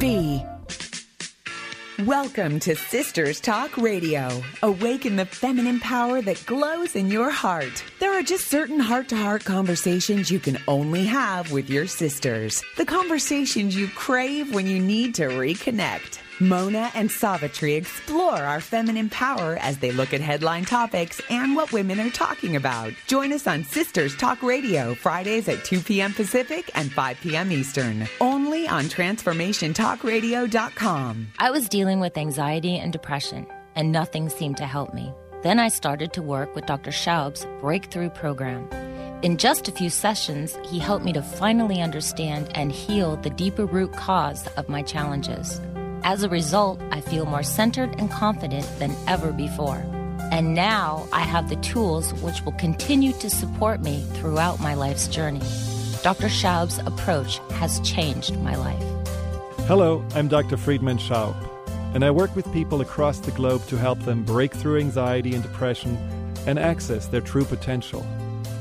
B. 0.01 0.43
Welcome 2.07 2.59
to 2.61 2.75
Sisters 2.75 3.39
Talk 3.39 3.77
Radio. 3.77 4.41
Awaken 4.63 5.15
the 5.15 5.27
feminine 5.27 5.79
power 5.79 6.23
that 6.23 6.43
glows 6.47 6.95
in 6.95 7.11
your 7.11 7.29
heart. 7.29 7.83
There 7.99 8.11
are 8.17 8.23
just 8.23 8.47
certain 8.47 8.79
heart 8.79 9.09
to 9.09 9.15
heart 9.15 9.45
conversations 9.45 10.31
you 10.31 10.39
can 10.39 10.57
only 10.67 11.05
have 11.05 11.51
with 11.51 11.69
your 11.69 11.85
sisters. 11.85 12.63
The 12.77 12.85
conversations 12.85 13.75
you 13.75 13.89
crave 13.89 14.55
when 14.55 14.65
you 14.65 14.79
need 14.79 15.13
to 15.15 15.27
reconnect. 15.27 16.17
Mona 16.41 16.91
and 16.95 17.11
Savitri 17.11 17.75
explore 17.75 18.33
our 18.33 18.59
feminine 18.59 19.11
power 19.11 19.59
as 19.61 19.77
they 19.77 19.91
look 19.91 20.11
at 20.11 20.21
headline 20.21 20.65
topics 20.65 21.21
and 21.29 21.55
what 21.55 21.71
women 21.71 21.99
are 21.99 22.09
talking 22.09 22.55
about. 22.55 22.93
Join 23.05 23.31
us 23.31 23.45
on 23.45 23.63
Sisters 23.63 24.15
Talk 24.15 24.41
Radio, 24.41 24.95
Fridays 24.95 25.47
at 25.47 25.63
2 25.63 25.81
p.m. 25.81 26.13
Pacific 26.13 26.71
and 26.73 26.91
5 26.91 27.21
p.m. 27.21 27.51
Eastern, 27.51 28.07
only 28.19 28.67
on 28.67 28.85
TransformationTalkRadio.com. 28.85 31.27
I 31.37 31.51
was 31.51 31.69
dealing 31.69 31.99
with 31.99 32.17
anxiety 32.17 32.75
and 32.75 32.91
depression, 32.91 33.45
and 33.75 33.91
nothing 33.91 34.29
seemed 34.29 34.57
to 34.57 34.65
help 34.65 34.95
me. 34.95 35.13
Then 35.43 35.59
I 35.59 35.67
started 35.67 36.11
to 36.13 36.23
work 36.23 36.55
with 36.55 36.65
Dr. 36.65 36.89
Schaub's 36.89 37.45
Breakthrough 37.59 38.09
Program. 38.09 38.67
In 39.21 39.37
just 39.37 39.67
a 39.67 39.71
few 39.71 39.91
sessions, 39.91 40.57
he 40.63 40.79
helped 40.79 41.05
me 41.05 41.13
to 41.13 41.21
finally 41.21 41.83
understand 41.83 42.49
and 42.55 42.71
heal 42.71 43.17
the 43.17 43.29
deeper 43.29 43.67
root 43.67 43.93
cause 43.93 44.47
of 44.57 44.69
my 44.69 44.81
challenges. 44.81 45.61
As 46.03 46.23
a 46.23 46.29
result, 46.29 46.81
I 46.89 46.99
feel 46.99 47.27
more 47.27 47.43
centered 47.43 47.93
and 47.99 48.09
confident 48.09 48.67
than 48.79 48.95
ever 49.07 49.31
before. 49.31 49.85
And 50.31 50.55
now 50.55 51.07
I 51.13 51.21
have 51.21 51.47
the 51.47 51.57
tools 51.57 52.11
which 52.23 52.41
will 52.41 52.53
continue 52.53 53.13
to 53.13 53.29
support 53.29 53.81
me 53.81 54.03
throughout 54.13 54.59
my 54.59 54.73
life's 54.73 55.07
journey. 55.07 55.41
Dr. 56.01 56.27
Schaub's 56.27 56.79
approach 56.79 57.37
has 57.51 57.79
changed 57.81 58.35
my 58.39 58.55
life. 58.55 58.81
Hello, 59.67 60.03
I'm 60.15 60.27
Dr. 60.27 60.57
Friedemann 60.57 60.97
Schaub, 60.97 61.35
and 61.93 62.03
I 62.03 62.09
work 62.09 62.35
with 62.35 62.51
people 62.51 62.81
across 62.81 63.19
the 63.19 63.31
globe 63.31 63.63
to 63.67 63.77
help 63.77 63.99
them 63.99 64.23
break 64.23 64.55
through 64.55 64.79
anxiety 64.79 65.35
and 65.35 65.43
depression 65.43 65.97
and 66.47 66.57
access 66.57 67.05
their 67.05 67.21
true 67.21 67.45
potential. 67.45 68.03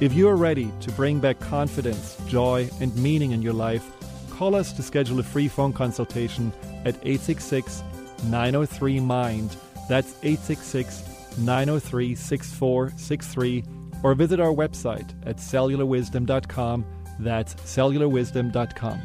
If 0.01 0.13
you 0.13 0.29
are 0.29 0.37
ready 0.37 0.71
to 0.81 0.93
bring 0.93 1.21
back 1.21 1.41
confidence, 1.41 2.19
joy, 2.27 2.69
and 2.81 2.95
meaning 2.97 3.31
in 3.31 3.41
your 3.41 3.55
life, 3.55 3.91
call 4.41 4.55
us 4.55 4.73
to 4.73 4.83
schedule 4.83 5.21
a 5.21 5.23
free 5.23 5.49
phone 5.49 5.71
consultation 5.71 6.51
at 6.87 6.95
866 7.03 7.83
903 8.25 8.99
MIND. 8.99 9.55
That's 9.87 10.15
866 10.23 11.37
903 11.37 12.15
6463. 12.15 13.65
Or 14.03 14.15
visit 14.15 14.41
our 14.41 14.49
website 14.49 15.13
at 15.27 15.37
cellularwisdom.com. 15.37 16.87
That's 17.19 17.55
cellularwisdom.com. 17.55 19.01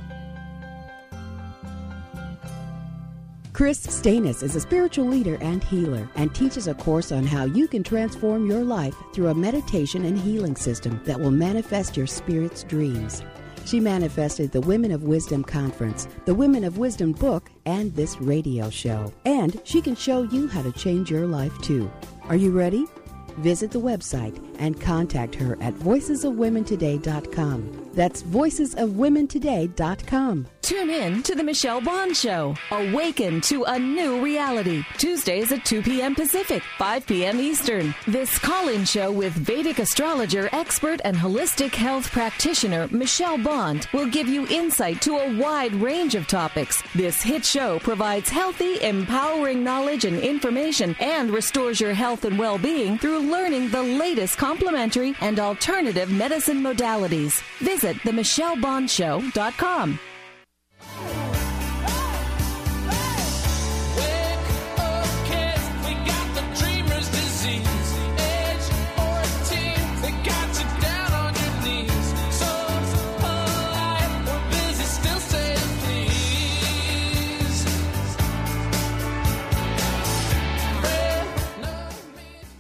Chris 3.52 3.86
Stanis 3.88 4.42
is 4.42 4.56
a 4.56 4.62
spiritual 4.62 5.06
leader 5.06 5.38
and 5.42 5.62
healer 5.66 6.08
and 6.16 6.34
teaches 6.34 6.70
a 6.70 6.74
course 6.74 7.12
on 7.12 7.26
how 7.26 7.44
you 7.44 7.68
can 7.68 7.84
transform 7.84 8.50
your 8.50 8.64
life 8.64 8.96
through 9.14 9.28
a 9.28 9.36
meditation 9.36 10.06
and 10.06 10.18
healing 10.18 10.56
system 10.56 11.02
that 11.04 11.20
will 11.20 11.32
manifest 11.32 11.98
your 11.98 12.08
spirit's 12.08 12.64
dreams. 12.64 13.22
She 13.66 13.80
manifested 13.80 14.52
the 14.52 14.62
Women 14.62 14.92
of 14.92 15.04
Wisdom 15.04 15.44
Conference, 15.44 16.08
the 16.26 16.36
Women 16.36 16.64
of 16.64 16.78
Wisdom 16.78 17.14
book, 17.14 17.50
and 17.66 17.94
this 17.96 18.22
radio 18.22 18.70
show. 18.70 19.12
And 19.26 19.60
she 19.64 19.82
can 19.82 19.96
show 19.96 20.22
you 20.22 20.48
how 20.48 20.62
to 20.62 20.72
change 20.72 21.10
your 21.10 21.26
life 21.26 21.58
too. 21.62 21.92
Are 22.30 22.36
you 22.36 22.52
ready? 22.52 22.86
Visit 23.40 23.72
the 23.72 23.82
website 23.82 24.40
and 24.60 24.80
contact 24.80 25.34
her 25.36 25.58
at 25.62 25.74
voicesofwomentoday.com. 25.76 27.86
That's 27.96 28.22
voicesofwomentoday.com. 28.24 30.48
Tune 30.62 30.90
in 30.90 31.24
to 31.24 31.34
The 31.36 31.44
Michelle 31.44 31.80
Bond 31.80 32.18
Show. 32.18 32.56
Awaken 32.72 33.40
to 33.42 33.64
a 33.66 33.78
new 33.80 34.20
reality. 34.22 34.84
Tuesdays 34.98 35.52
at 35.52 35.64
2 35.64 35.84
p.m. 35.84 36.16
Pacific, 36.16 36.64
5 36.78 37.06
p.m. 37.06 37.40
Eastern. 37.40 37.94
This 38.08 38.40
call 38.40 38.70
in 38.70 38.84
show 38.84 39.12
with 39.12 39.34
Vedic 39.34 39.78
astrologer, 39.80 40.50
expert, 40.52 41.00
and 41.06 41.16
holistic 41.16 41.76
health 41.76 42.12
practitioner 42.12 42.88
Michelle 42.90 43.38
Bond 43.38 43.88
will 43.94 44.08
give 44.08 44.28
you 44.28 44.48
insight 44.48 45.02
to 45.04 45.18
a 45.18 45.38
wide 45.38 45.76
range 45.76 46.16
of 46.16 46.26
topics. 46.28 46.82
This 46.96 47.22
hit 47.22 47.46
show 47.46 47.78
provides 47.80 48.30
healthy, 48.30 48.82
empowering 48.82 49.64
knowledge 49.64 50.04
and 50.04 50.20
information 50.20 50.96
and 51.00 51.30
restores 51.32 51.80
your 51.80 51.94
health 51.94 52.26
and 52.26 52.40
well 52.40 52.58
being 52.58 52.98
through 52.98 53.20
learning 53.20 53.70
the 53.70 53.84
latest 53.84 54.38
complementary 54.46 55.16
and 55.22 55.40
alternative 55.40 56.12
medicine 56.12 56.62
modalities. 56.62 57.42
Visit 57.62 57.96
themichellebondshow.com. 58.06 60.00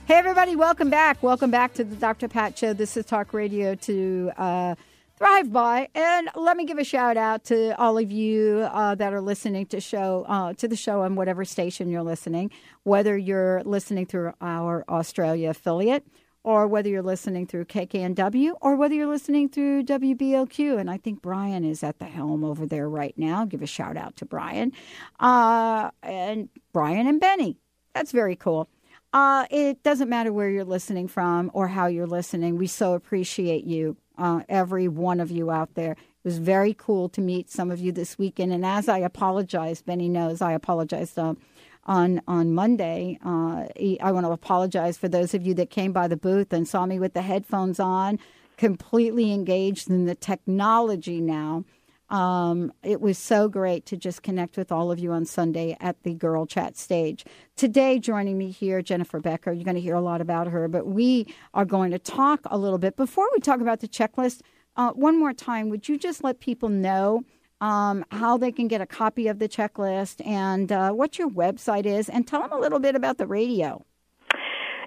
Hey, 0.08 0.14
everybody, 0.18 0.56
welcome 0.56 0.92
back. 0.92 1.24
Welcome 1.24 1.50
back 1.50 1.74
to 1.74 1.84
the 1.84 1.96
Dr. 1.96 2.28
Pat 2.28 2.56
Show. 2.56 2.74
This 2.74 2.96
is 2.96 3.06
Talk 3.06 3.34
Radio 3.34 3.74
to 3.74 4.32
uh, 4.38 4.76
Thrive 5.18 5.52
By. 5.52 5.90
And 5.96 6.30
let 6.36 6.58
me 6.58 6.66
give 6.66 6.78
a 6.78 6.84
shout 6.84 7.18
out 7.18 7.44
to 7.46 7.76
all 7.82 7.98
of 7.98 8.12
you 8.12 8.70
uh, 8.72 8.94
that 8.94 9.14
are 9.14 9.22
listening 9.22 9.66
to 9.66 9.82
show 9.82 10.24
uh, 10.28 10.54
to 10.54 10.68
the 10.68 10.76
show 10.76 11.02
on 11.02 11.16
whatever 11.16 11.44
station 11.44 11.90
you're 11.90 12.04
listening, 12.04 12.52
whether 12.84 13.18
you're 13.18 13.64
listening 13.64 14.06
through 14.06 14.34
our 14.42 14.86
Australia 14.88 15.50
affiliate 15.50 16.06
or 16.44 16.68
whether 16.68 16.88
you're 16.88 17.02
listening 17.02 17.48
through 17.48 17.66
KKNW 17.66 18.52
or 18.62 18.76
whether 18.76 18.94
you're 18.94 19.08
listening 19.08 19.50
through 19.50 19.86
WBLQ. 19.86 20.80
And 20.80 20.88
I 20.88 20.98
think 20.98 21.24
Brian 21.24 21.66
is 21.66 21.82
at 21.82 21.98
the 21.98 22.06
helm 22.06 22.44
over 22.44 22.68
there 22.68 22.88
right 22.88 23.18
now. 23.18 23.44
Give 23.46 23.64
a 23.64 23.66
shout 23.66 23.98
out 23.98 24.18
to 24.18 24.26
Brian. 24.26 24.72
Uh, 25.20 25.90
and 26.04 26.50
Brian 26.74 27.08
and 27.08 27.20
Benny. 27.20 27.58
That's 27.96 28.12
very 28.12 28.36
cool. 28.36 28.70
Uh, 29.16 29.46
it 29.50 29.82
doesn't 29.82 30.10
matter 30.10 30.34
where 30.34 30.50
you're 30.50 30.66
listening 30.66 31.08
from 31.08 31.50
or 31.54 31.70
how 31.70 31.88
you're 31.88 32.06
listening. 32.06 32.58
We 32.58 32.68
so 32.68 32.96
appreciate 32.96 33.64
you, 33.64 33.96
uh, 34.18 34.42
every 34.50 34.90
one 34.90 35.22
of 35.22 35.32
you 35.32 35.52
out 35.52 35.74
there. 35.76 35.94
It 35.94 36.26
was 36.26 36.38
very 36.38 36.74
cool 36.74 37.08
to 37.08 37.22
meet 37.22 37.50
some 37.50 37.72
of 37.72 37.80
you 37.80 37.94
this 37.94 38.18
weekend. 38.18 38.52
And 38.52 38.66
as 38.66 38.90
I 38.90 38.98
apologize, 38.98 39.82
Benny 39.82 40.10
knows 40.10 40.42
I 40.42 40.52
apologized 40.52 41.18
um, 41.18 41.38
on 41.86 42.22
on 42.28 42.54
Monday. 42.54 43.18
Uh, 43.24 43.68
I 44.04 44.12
want 44.12 44.26
to 44.26 44.34
apologize 44.34 44.98
for 44.98 45.08
those 45.08 45.34
of 45.34 45.48
you 45.48 45.54
that 45.54 45.70
came 45.70 45.94
by 45.94 46.10
the 46.10 46.18
booth 46.18 46.52
and 46.52 46.68
saw 46.68 46.86
me 46.86 47.00
with 47.00 47.14
the 47.14 47.22
headphones 47.22 47.80
on, 47.80 48.20
completely 48.58 49.32
engaged 49.32 49.90
in 49.90 50.08
the 50.08 50.16
technology 50.16 51.22
now. 51.22 51.64
Um, 52.10 52.72
it 52.84 53.02
was 53.02 53.18
so 53.18 53.48
great 53.48 53.86
to 53.88 53.98
just 53.98 54.22
connect 54.22 54.58
with 54.58 54.72
all 54.72 54.92
of 54.92 55.00
you 55.00 55.12
on 55.12 55.26
Sunday 55.26 55.76
at 55.80 56.04
the 56.04 56.14
Girl 56.14 56.46
Chat 56.46 56.78
stage. 56.78 57.26
Today, 57.56 57.98
joining 57.98 58.38
me 58.38 58.52
here, 58.52 58.82
Jennifer 58.82 59.20
Becker. 59.20 59.52
You're 59.52 59.64
going 59.64 59.76
to 59.76 59.82
hear 59.82 59.96
a 59.96 60.02
lot 60.02 60.22
about 60.22 60.48
her, 60.48 60.68
but 60.68 60.86
we 60.86 61.34
are 61.54 61.66
going 61.66 61.92
to 61.92 62.00
talk 62.00 62.42
a 62.46 62.58
little 62.58 62.78
bit. 62.78 62.96
Before 62.96 63.28
we 63.34 63.40
talk 63.40 63.60
about 63.60 63.80
the 63.80 63.88
checklist, 63.88 64.42
uh, 64.76 64.92
one 64.92 65.18
more 65.18 65.34
time, 65.34 65.70
would 65.70 65.90
you 65.90 65.98
just 65.98 66.24
let 66.24 66.40
people 66.40 66.70
know 66.70 67.24
um, 67.62 68.06
how 68.12 68.38
they 68.38 68.52
can 68.52 68.68
get 68.68 68.82
a 68.82 68.86
copy 68.86 69.28
of 69.28 69.40
the 69.40 69.50
checklist 69.50 70.26
and 70.26 70.72
uh, 70.72 70.92
what 70.92 71.18
your 71.18 71.30
website 71.30 71.86
is, 71.86 72.10
and 72.10 72.28
tell 72.28 72.42
them 72.42 72.52
a 72.52 72.60
little 72.60 72.80
bit 72.80 72.96
about 72.96 73.18
the 73.18 73.26
radio? 73.26 73.84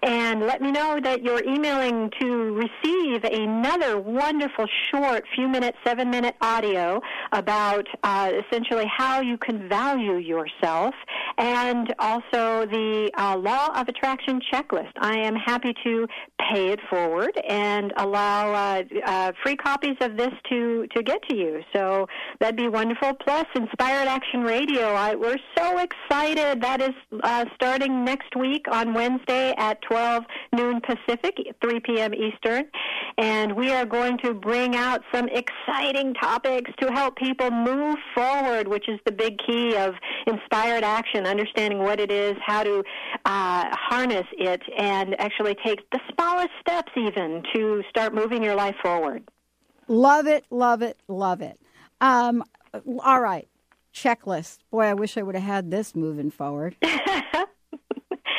and 0.04 0.40
let 0.40 0.60
me 0.60 0.72
know 0.72 0.98
that 1.02 1.22
you're 1.22 1.44
emailing 1.44 2.10
to 2.20 2.54
receive 2.54 3.22
another 3.22 4.00
wonderful 4.00 4.66
short 4.90 5.24
few 5.34 5.48
minute 5.48 5.76
seven 5.86 6.10
minute 6.10 6.34
audio 6.40 7.00
about 7.30 7.86
uh, 8.02 8.32
essentially 8.44 8.86
how 8.86 9.20
you 9.20 9.38
can 9.38 9.68
value 9.68 10.16
yourself 10.16 10.92
and 11.38 11.94
also 11.98 12.66
the 12.66 13.10
uh, 13.16 13.36
law 13.36 13.68
of 13.80 13.88
attraction 13.88 14.40
checklist 14.52 14.92
i 15.00 15.16
am 15.16 15.34
happy 15.34 15.74
to 15.84 16.06
pay 16.52 16.68
it 16.68 16.80
forward 16.90 17.32
and 17.48 17.92
allow 17.96 18.52
uh, 18.52 18.82
uh 19.06 19.32
free 19.42 19.56
copies 19.56 19.96
of 20.00 20.16
this 20.16 20.32
to 20.48 20.86
to 20.94 21.02
get 21.02 21.18
to 21.28 21.36
you 21.36 21.60
so 21.72 22.06
that'd 22.40 22.56
be 22.56 22.68
wonderful 22.68 23.12
plus 23.14 23.46
inspired 23.54 24.08
action 24.08 24.42
radio 24.42 24.94
I, 24.94 25.14
we're 25.14 25.38
so 25.56 25.78
excited 25.78 26.60
that 26.62 26.80
is 26.80 26.94
uh, 27.22 27.44
starting 27.54 28.04
next 28.04 28.36
week 28.36 28.66
on 28.70 28.94
wednesday 28.94 29.54
at 29.58 29.80
12 29.82 30.24
noon 30.52 30.80
Pacific, 30.80 31.34
3 31.62 31.80
p.m. 31.80 32.12
Eastern. 32.14 32.64
And 33.18 33.54
we 33.54 33.70
are 33.70 33.84
going 33.84 34.18
to 34.18 34.34
bring 34.34 34.74
out 34.76 35.02
some 35.12 35.28
exciting 35.28 36.14
topics 36.14 36.70
to 36.80 36.90
help 36.92 37.16
people 37.16 37.50
move 37.50 37.96
forward, 38.14 38.68
which 38.68 38.88
is 38.88 38.98
the 39.04 39.12
big 39.12 39.36
key 39.46 39.76
of 39.76 39.94
inspired 40.26 40.84
action, 40.84 41.21
understanding 41.26 41.80
what 41.80 42.00
it 42.00 42.10
is, 42.10 42.36
how 42.44 42.62
to 42.62 42.82
uh, 43.24 43.64
harness 43.72 44.26
it, 44.32 44.60
and 44.76 45.18
actually 45.20 45.56
take 45.64 45.88
the 45.90 46.00
smallest 46.14 46.50
steps 46.60 46.92
even 46.96 47.42
to 47.54 47.82
start 47.88 48.14
moving 48.14 48.42
your 48.42 48.54
life 48.54 48.76
forward. 48.82 49.28
Love 49.88 50.26
it, 50.26 50.44
love 50.50 50.82
it, 50.82 50.98
love 51.08 51.42
it. 51.42 51.58
Um, 52.00 52.44
all 53.00 53.20
right, 53.20 53.48
checklist. 53.94 54.58
Boy, 54.70 54.84
I 54.84 54.94
wish 54.94 55.16
I 55.16 55.22
would 55.22 55.34
have 55.34 55.44
had 55.44 55.70
this 55.70 55.94
moving 55.94 56.30
forward. 56.30 56.76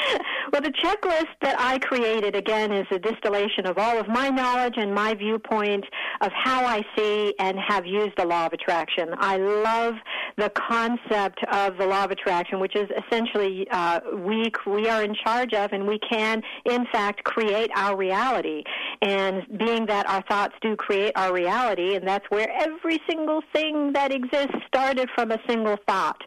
Well, 0.52 0.62
the 0.62 0.70
checklist 0.70 1.34
that 1.42 1.60
I 1.60 1.80
created, 1.80 2.36
again, 2.36 2.72
is 2.72 2.86
a 2.92 3.00
distillation 3.00 3.66
of 3.66 3.80
all 3.80 4.00
of 4.00 4.08
my 4.08 4.30
knowledge 4.30 4.76
and 4.78 4.94
my 4.94 5.16
viewpoint 5.16 5.84
of 6.22 6.32
how 6.32 6.64
I 6.64 6.84
see 6.96 7.34
and 7.40 7.58
have 7.68 7.88
used 7.88 8.14
the 8.18 8.26
law 8.26 8.46
of 8.46 8.54
attraction. 8.54 9.10
I 9.18 9.38
love 9.38 9.96
the 10.38 10.52
concept 10.52 11.44
of 11.52 11.78
the 11.78 11.88
law 11.88 12.04
of 12.04 12.12
attraction, 12.12 12.60
which 12.60 12.76
is 12.76 12.88
essentially 13.06 13.68
uh, 13.72 14.02
we, 14.18 14.52
we 14.68 14.88
are 14.90 15.04
in 15.04 15.16
charge 15.16 15.54
of 15.56 15.72
and 15.72 15.88
we 15.88 15.98
can, 15.98 16.44
in 16.66 16.86
fact, 16.92 17.24
create 17.24 17.72
our 17.76 17.98
reality. 17.98 18.64
And 19.02 19.48
being 19.58 19.88
that 19.88 20.08
our 20.08 20.22
thoughts 20.30 20.54
do 20.62 20.76
create 20.76 21.14
our 21.16 21.34
reality, 21.34 21.96
and 21.96 22.08
that's 22.08 22.30
where 22.30 22.50
every 22.60 23.00
single 23.10 23.42
thing 23.56 23.94
that 23.94 24.14
exists 24.14 24.56
started 24.68 25.10
from 25.16 25.32
a 25.32 25.40
single 25.48 25.78
thought. 25.88 26.22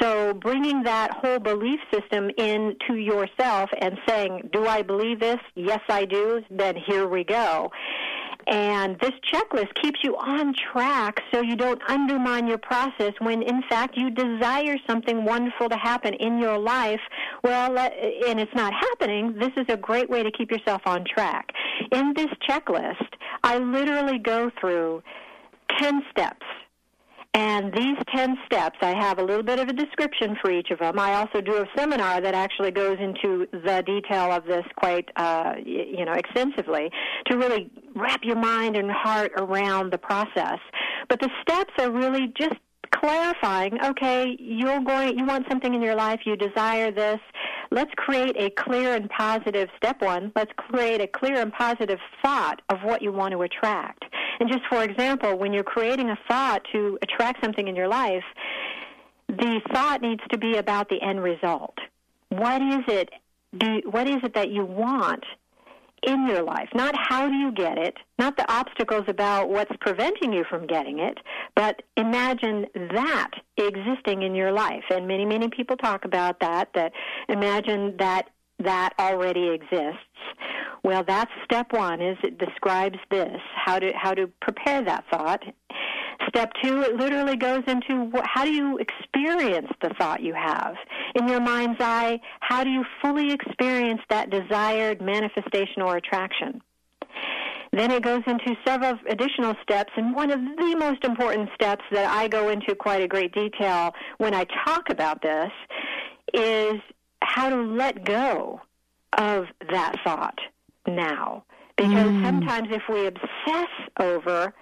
So 0.00 0.34
bringing 0.34 0.82
that 0.84 1.12
whole 1.12 1.38
belief 1.38 1.80
system 1.92 2.30
into 2.36 2.96
yourself 2.96 3.70
and 3.80 3.98
saying, 4.08 4.50
do 4.52 4.66
I 4.66 4.82
believe 4.82 5.20
this? 5.20 5.38
Yes, 5.54 5.80
I 5.88 6.04
do. 6.04 6.42
Then 6.50 6.76
here 6.76 7.06
we 7.06 7.24
go. 7.24 7.70
And 8.48 8.98
this 8.98 9.12
checklist 9.32 9.72
keeps 9.80 10.00
you 10.02 10.16
on 10.16 10.52
track 10.72 11.20
so 11.32 11.42
you 11.42 11.54
don't 11.54 11.80
undermine 11.88 12.48
your 12.48 12.58
process 12.58 13.12
when, 13.20 13.42
in 13.42 13.62
fact, 13.68 13.96
you 13.96 14.10
desire 14.10 14.76
something 14.88 15.24
wonderful 15.24 15.68
to 15.68 15.76
happen 15.76 16.14
in 16.14 16.40
your 16.40 16.58
life. 16.58 17.00
Well, 17.44 17.78
and 17.78 18.40
it's 18.40 18.54
not 18.54 18.72
happening. 18.72 19.34
This 19.38 19.52
is 19.56 19.66
a 19.68 19.76
great 19.76 20.10
way 20.10 20.24
to 20.24 20.30
keep 20.32 20.50
yourself 20.50 20.82
on 20.86 21.04
track. 21.04 21.50
In 21.92 22.14
this 22.16 22.30
checklist, 22.48 23.14
I 23.44 23.58
literally 23.58 24.18
go 24.18 24.50
through 24.60 25.04
10 25.78 26.02
steps 26.10 26.44
and 27.34 27.72
these 27.72 27.96
10 28.14 28.36
steps, 28.44 28.76
I 28.82 28.94
have 28.94 29.18
a 29.18 29.24
little 29.24 29.42
bit 29.42 29.58
of 29.58 29.68
a 29.68 29.72
description 29.72 30.36
for 30.42 30.50
each 30.50 30.70
of 30.70 30.80
them. 30.80 30.98
I 30.98 31.14
also 31.14 31.40
do 31.40 31.56
a 31.56 31.66
seminar 31.74 32.20
that 32.20 32.34
actually 32.34 32.72
goes 32.72 32.98
into 33.00 33.46
the 33.52 33.82
detail 33.86 34.30
of 34.30 34.44
this 34.44 34.64
quite, 34.76 35.08
uh, 35.16 35.54
you 35.64 36.04
know, 36.04 36.12
extensively 36.12 36.90
to 37.30 37.38
really 37.38 37.70
wrap 37.96 38.20
your 38.22 38.36
mind 38.36 38.76
and 38.76 38.90
heart 38.90 39.32
around 39.38 39.92
the 39.92 39.98
process. 39.98 40.58
But 41.08 41.20
the 41.20 41.30
steps 41.40 41.72
are 41.78 41.90
really 41.90 42.32
just 42.38 42.56
clarifying, 42.94 43.78
okay, 43.82 44.36
you're 44.38 44.80
going, 44.80 45.18
you 45.18 45.24
want 45.24 45.46
something 45.48 45.72
in 45.74 45.80
your 45.80 45.96
life, 45.96 46.20
you 46.26 46.36
desire 46.36 46.90
this. 46.90 47.18
Let's 47.72 47.92
create 47.96 48.36
a 48.36 48.50
clear 48.50 48.94
and 48.94 49.08
positive 49.08 49.70
step 49.78 50.02
one. 50.02 50.30
Let's 50.36 50.52
create 50.58 51.00
a 51.00 51.06
clear 51.06 51.36
and 51.36 51.50
positive 51.50 51.98
thought 52.22 52.60
of 52.68 52.80
what 52.82 53.00
you 53.00 53.12
want 53.12 53.32
to 53.32 53.40
attract. 53.40 54.04
And 54.40 54.50
just 54.50 54.64
for 54.68 54.84
example, 54.84 55.38
when 55.38 55.54
you're 55.54 55.64
creating 55.64 56.10
a 56.10 56.18
thought 56.28 56.60
to 56.72 56.98
attract 57.00 57.42
something 57.42 57.66
in 57.66 57.74
your 57.74 57.88
life, 57.88 58.24
the 59.28 59.62
thought 59.72 60.02
needs 60.02 60.20
to 60.32 60.36
be 60.36 60.58
about 60.58 60.90
the 60.90 61.00
end 61.00 61.22
result. 61.22 61.78
What 62.28 62.60
is 62.60 62.82
it? 62.88 63.08
Do, 63.56 63.80
what 63.90 64.06
is 64.06 64.18
it 64.22 64.34
that 64.34 64.50
you 64.50 64.66
want 64.66 65.24
in 66.02 66.26
your 66.26 66.42
life? 66.42 66.68
Not 66.74 66.94
how 66.96 67.28
do 67.28 67.34
you 67.34 67.52
get 67.52 67.78
it, 67.78 67.96
not 68.18 68.36
the 68.36 68.50
obstacles 68.52 69.04
about 69.08 69.48
what's 69.48 69.72
preventing 69.80 70.32
you 70.32 70.44
from 70.48 70.66
getting 70.66 70.98
it, 70.98 71.18
but 71.54 71.82
imagine 71.96 72.66
that 72.74 73.30
existing 73.56 74.22
in 74.22 74.34
your 74.34 74.52
life. 74.52 74.84
And 74.90 75.06
many, 75.06 75.24
many 75.24 75.48
people 75.48 75.76
talk 75.76 76.04
about 76.04 76.40
that, 76.40 76.68
that 76.74 76.92
imagine 77.28 77.96
that 77.98 78.28
that 78.58 78.92
already 78.98 79.48
exists. 79.48 79.98
Well, 80.84 81.04
that's 81.06 81.30
step 81.44 81.72
one 81.72 82.00
is 82.00 82.16
it 82.22 82.38
describes 82.38 82.98
this, 83.10 83.38
how 83.54 83.78
to 83.78 83.92
how 83.94 84.14
to 84.14 84.28
prepare 84.40 84.82
that 84.82 85.04
thought. 85.10 85.42
Step 86.28 86.52
two, 86.62 86.82
it 86.82 86.96
literally 86.96 87.36
goes 87.36 87.62
into 87.66 88.04
what, 88.04 88.24
how 88.26 88.44
do 88.44 88.52
you 88.52 88.78
experience 88.78 89.68
the 89.80 89.90
thought 89.98 90.22
you 90.22 90.34
have 90.34 90.76
in 91.14 91.28
your 91.28 91.40
mind's 91.40 91.80
eye? 91.80 92.20
How 92.40 92.64
do 92.64 92.70
you 92.70 92.84
fully 93.02 93.32
experience 93.32 94.00
that 94.08 94.30
desired 94.30 95.00
manifestation 95.02 95.82
or 95.82 95.96
attraction? 95.96 96.62
Then 97.72 97.90
it 97.90 98.02
goes 98.02 98.22
into 98.26 98.54
several 98.66 98.98
additional 99.08 99.54
steps, 99.62 99.92
and 99.96 100.14
one 100.14 100.30
of 100.30 100.40
the 100.40 100.76
most 100.78 101.04
important 101.04 101.48
steps 101.54 101.84
that 101.90 102.10
I 102.10 102.28
go 102.28 102.50
into 102.50 102.74
quite 102.74 103.02
a 103.02 103.08
great 103.08 103.32
detail 103.32 103.94
when 104.18 104.34
I 104.34 104.44
talk 104.66 104.90
about 104.90 105.22
this 105.22 105.50
is 106.34 106.80
how 107.22 107.48
to 107.48 107.56
let 107.56 108.04
go 108.04 108.60
of 109.16 109.46
that 109.70 109.94
thought 110.04 110.38
now. 110.86 111.44
Because 111.78 112.12
Mm. 112.12 112.24
sometimes 112.26 112.68
if 112.70 112.82
we 112.88 113.06
obsess 113.06 113.70
over 113.98 114.52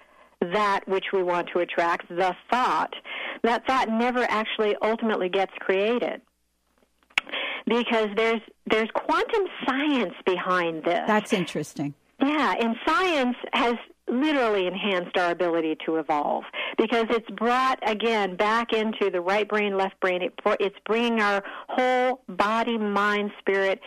that 0.41 0.87
which 0.87 1.05
we 1.13 1.23
want 1.23 1.49
to 1.53 1.59
attract, 1.59 2.09
the 2.09 2.35
thought, 2.49 2.93
that 3.43 3.65
thought 3.67 3.89
never 3.89 4.23
actually 4.23 4.75
ultimately 4.81 5.29
gets 5.29 5.53
created. 5.59 6.21
Because 7.67 8.09
there's 8.15 8.41
there's 8.65 8.89
quantum 8.93 9.43
science 9.65 10.13
behind 10.25 10.83
this. 10.83 11.01
That's 11.05 11.31
interesting. 11.31 11.93
Yeah, 12.19 12.55
and 12.59 12.75
science 12.85 13.35
has 13.53 13.75
literally 14.07 14.67
enhanced 14.67 15.17
our 15.17 15.31
ability 15.31 15.77
to 15.85 15.95
evolve 15.95 16.43
because 16.77 17.05
it's 17.09 17.29
brought 17.31 17.79
again 17.87 18.35
back 18.35 18.73
into 18.73 19.09
the 19.09 19.21
right 19.21 19.47
brain, 19.47 19.77
left 19.77 19.99
brain. 19.99 20.21
It, 20.21 20.33
it's 20.59 20.75
bringing 20.85 21.21
our 21.21 21.43
whole 21.69 22.23
body, 22.27 22.77
mind, 22.77 23.31
spirit 23.39 23.79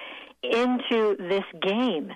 into 0.42 1.16
this 1.18 1.44
game. 1.62 2.12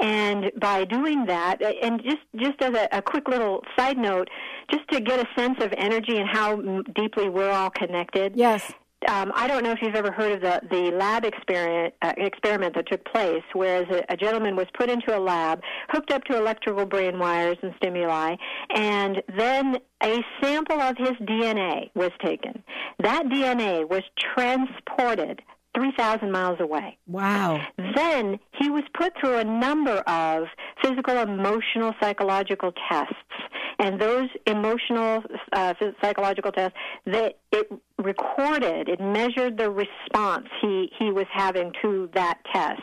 And 0.00 0.52
by 0.60 0.84
doing 0.84 1.26
that, 1.26 1.62
and 1.62 2.02
just 2.02 2.18
just 2.36 2.62
as 2.62 2.74
a, 2.74 2.88
a 2.92 3.02
quick 3.02 3.28
little 3.28 3.62
side 3.76 3.98
note, 3.98 4.28
just 4.70 4.88
to 4.90 5.00
get 5.00 5.18
a 5.18 5.40
sense 5.40 5.62
of 5.62 5.72
energy 5.76 6.16
and 6.16 6.28
how 6.28 6.52
m- 6.52 6.84
deeply 6.94 7.28
we're 7.28 7.50
all 7.50 7.70
connected. 7.70 8.36
Yes. 8.36 8.72
Um, 9.06 9.30
I 9.34 9.46
don't 9.46 9.62
know 9.62 9.70
if 9.70 9.78
you've 9.80 9.94
ever 9.94 10.10
heard 10.10 10.32
of 10.32 10.40
the 10.40 10.60
the 10.70 10.90
lab 10.96 11.24
experiment 11.24 11.94
uh, 12.02 12.12
experiment 12.16 12.74
that 12.74 12.88
took 12.88 13.04
place, 13.04 13.44
whereas 13.52 13.86
a, 13.90 14.12
a 14.12 14.16
gentleman 14.16 14.56
was 14.56 14.66
put 14.76 14.90
into 14.90 15.16
a 15.16 15.20
lab, 15.20 15.60
hooked 15.90 16.10
up 16.10 16.24
to 16.24 16.36
electrical 16.36 16.84
brain 16.84 17.18
wires 17.18 17.56
and 17.62 17.72
stimuli, 17.76 18.34
and 18.74 19.22
then 19.36 19.78
a 20.02 20.18
sample 20.42 20.80
of 20.80 20.96
his 20.96 21.12
DNA 21.22 21.90
was 21.94 22.10
taken. 22.24 22.62
That 22.98 23.26
DNA 23.26 23.88
was 23.88 24.02
transported 24.34 25.42
3,000 25.78 26.32
miles 26.32 26.58
away. 26.60 26.98
Wow. 27.06 27.60
Then 27.94 28.38
he 28.60 28.68
was 28.68 28.82
put 28.94 29.12
through 29.20 29.38
a 29.38 29.44
number 29.44 29.98
of 29.98 30.44
physical, 30.82 31.16
emotional, 31.18 31.94
psychological 32.00 32.72
tests. 32.90 33.14
And 33.78 34.00
those 34.00 34.28
emotional, 34.46 35.22
uh, 35.52 35.74
psychological 36.02 36.50
tests, 36.50 36.76
they, 37.06 37.34
it 37.52 37.70
recorded, 37.96 38.88
it 38.88 39.00
measured 39.00 39.56
the 39.56 39.70
response 39.70 40.48
he, 40.60 40.90
he 40.98 41.12
was 41.12 41.26
having 41.32 41.72
to 41.82 42.10
that 42.14 42.38
test. 42.52 42.82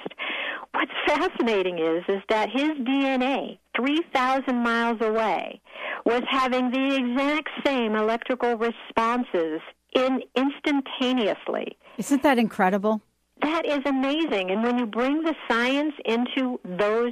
What's 0.74 0.92
fascinating 1.06 1.80
is, 1.80 2.04
is 2.08 2.22
that 2.30 2.50
his 2.50 2.72
DNA, 2.80 3.58
3,000 3.76 4.56
miles 4.56 5.02
away, 5.02 5.60
was 6.06 6.22
having 6.30 6.72
the 6.72 6.96
exact 6.96 7.50
same 7.66 7.96
electrical 7.96 8.56
responses 8.58 9.60
in 9.96 10.22
instantaneously. 10.36 11.78
Isn't 11.98 12.24
that 12.24 12.38
incredible? 12.38 13.02
That 13.42 13.66
is 13.66 13.80
amazing. 13.86 14.50
And 14.50 14.64
when 14.64 14.78
you 14.78 14.86
bring 14.86 15.24
the 15.24 15.36
science 15.50 15.94
into 16.06 16.60
those 16.64 17.12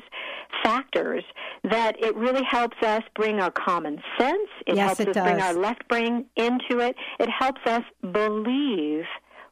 factors, 0.63 1.23
that 1.63 1.95
it 2.01 2.15
really 2.15 2.43
helps 2.49 2.77
us 2.81 3.03
bring 3.15 3.39
our 3.39 3.51
common 3.51 4.01
sense. 4.17 4.49
It 4.65 4.75
Yes, 4.75 4.85
helps 4.97 4.99
it 5.01 5.17
us 5.17 5.23
bring 5.23 5.41
our 5.41 5.53
left 5.53 5.87
brain 5.89 6.25
into 6.35 6.79
it. 6.79 6.95
It 7.19 7.29
helps 7.29 7.61
us 7.65 7.83
believe 8.11 9.03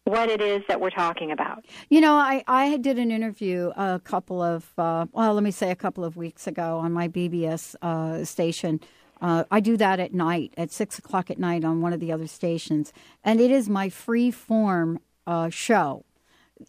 what 0.05 0.29
it 0.29 0.41
is 0.41 0.61
that 0.67 0.79
we're 0.81 0.89
talking 0.89 1.31
about. 1.31 1.65
You 1.89 2.01
know, 2.01 2.15
I, 2.15 2.43
I 2.47 2.77
did 2.77 2.97
an 2.97 3.11
interview 3.11 3.71
a 3.75 4.01
couple 4.03 4.41
of, 4.41 4.71
uh, 4.77 5.05
well, 5.11 5.33
let 5.33 5.43
me 5.43 5.51
say 5.51 5.71
a 5.71 5.75
couple 5.75 6.03
of 6.03 6.15
weeks 6.17 6.47
ago 6.47 6.77
on 6.79 6.91
my 6.91 7.07
BBS 7.07 7.75
uh, 7.81 8.23
station. 8.23 8.79
Uh, 9.21 9.43
I 9.51 9.59
do 9.59 9.77
that 9.77 9.99
at 9.99 10.13
night, 10.13 10.53
at 10.57 10.71
6 10.71 10.97
o'clock 10.97 11.29
at 11.29 11.37
night 11.37 11.63
on 11.63 11.81
one 11.81 11.93
of 11.93 11.99
the 11.99 12.11
other 12.11 12.27
stations. 12.27 12.91
And 13.23 13.39
it 13.39 13.51
is 13.51 13.69
my 13.69 13.87
free 13.89 14.31
form 14.31 14.99
uh, 15.27 15.49
show. 15.49 16.05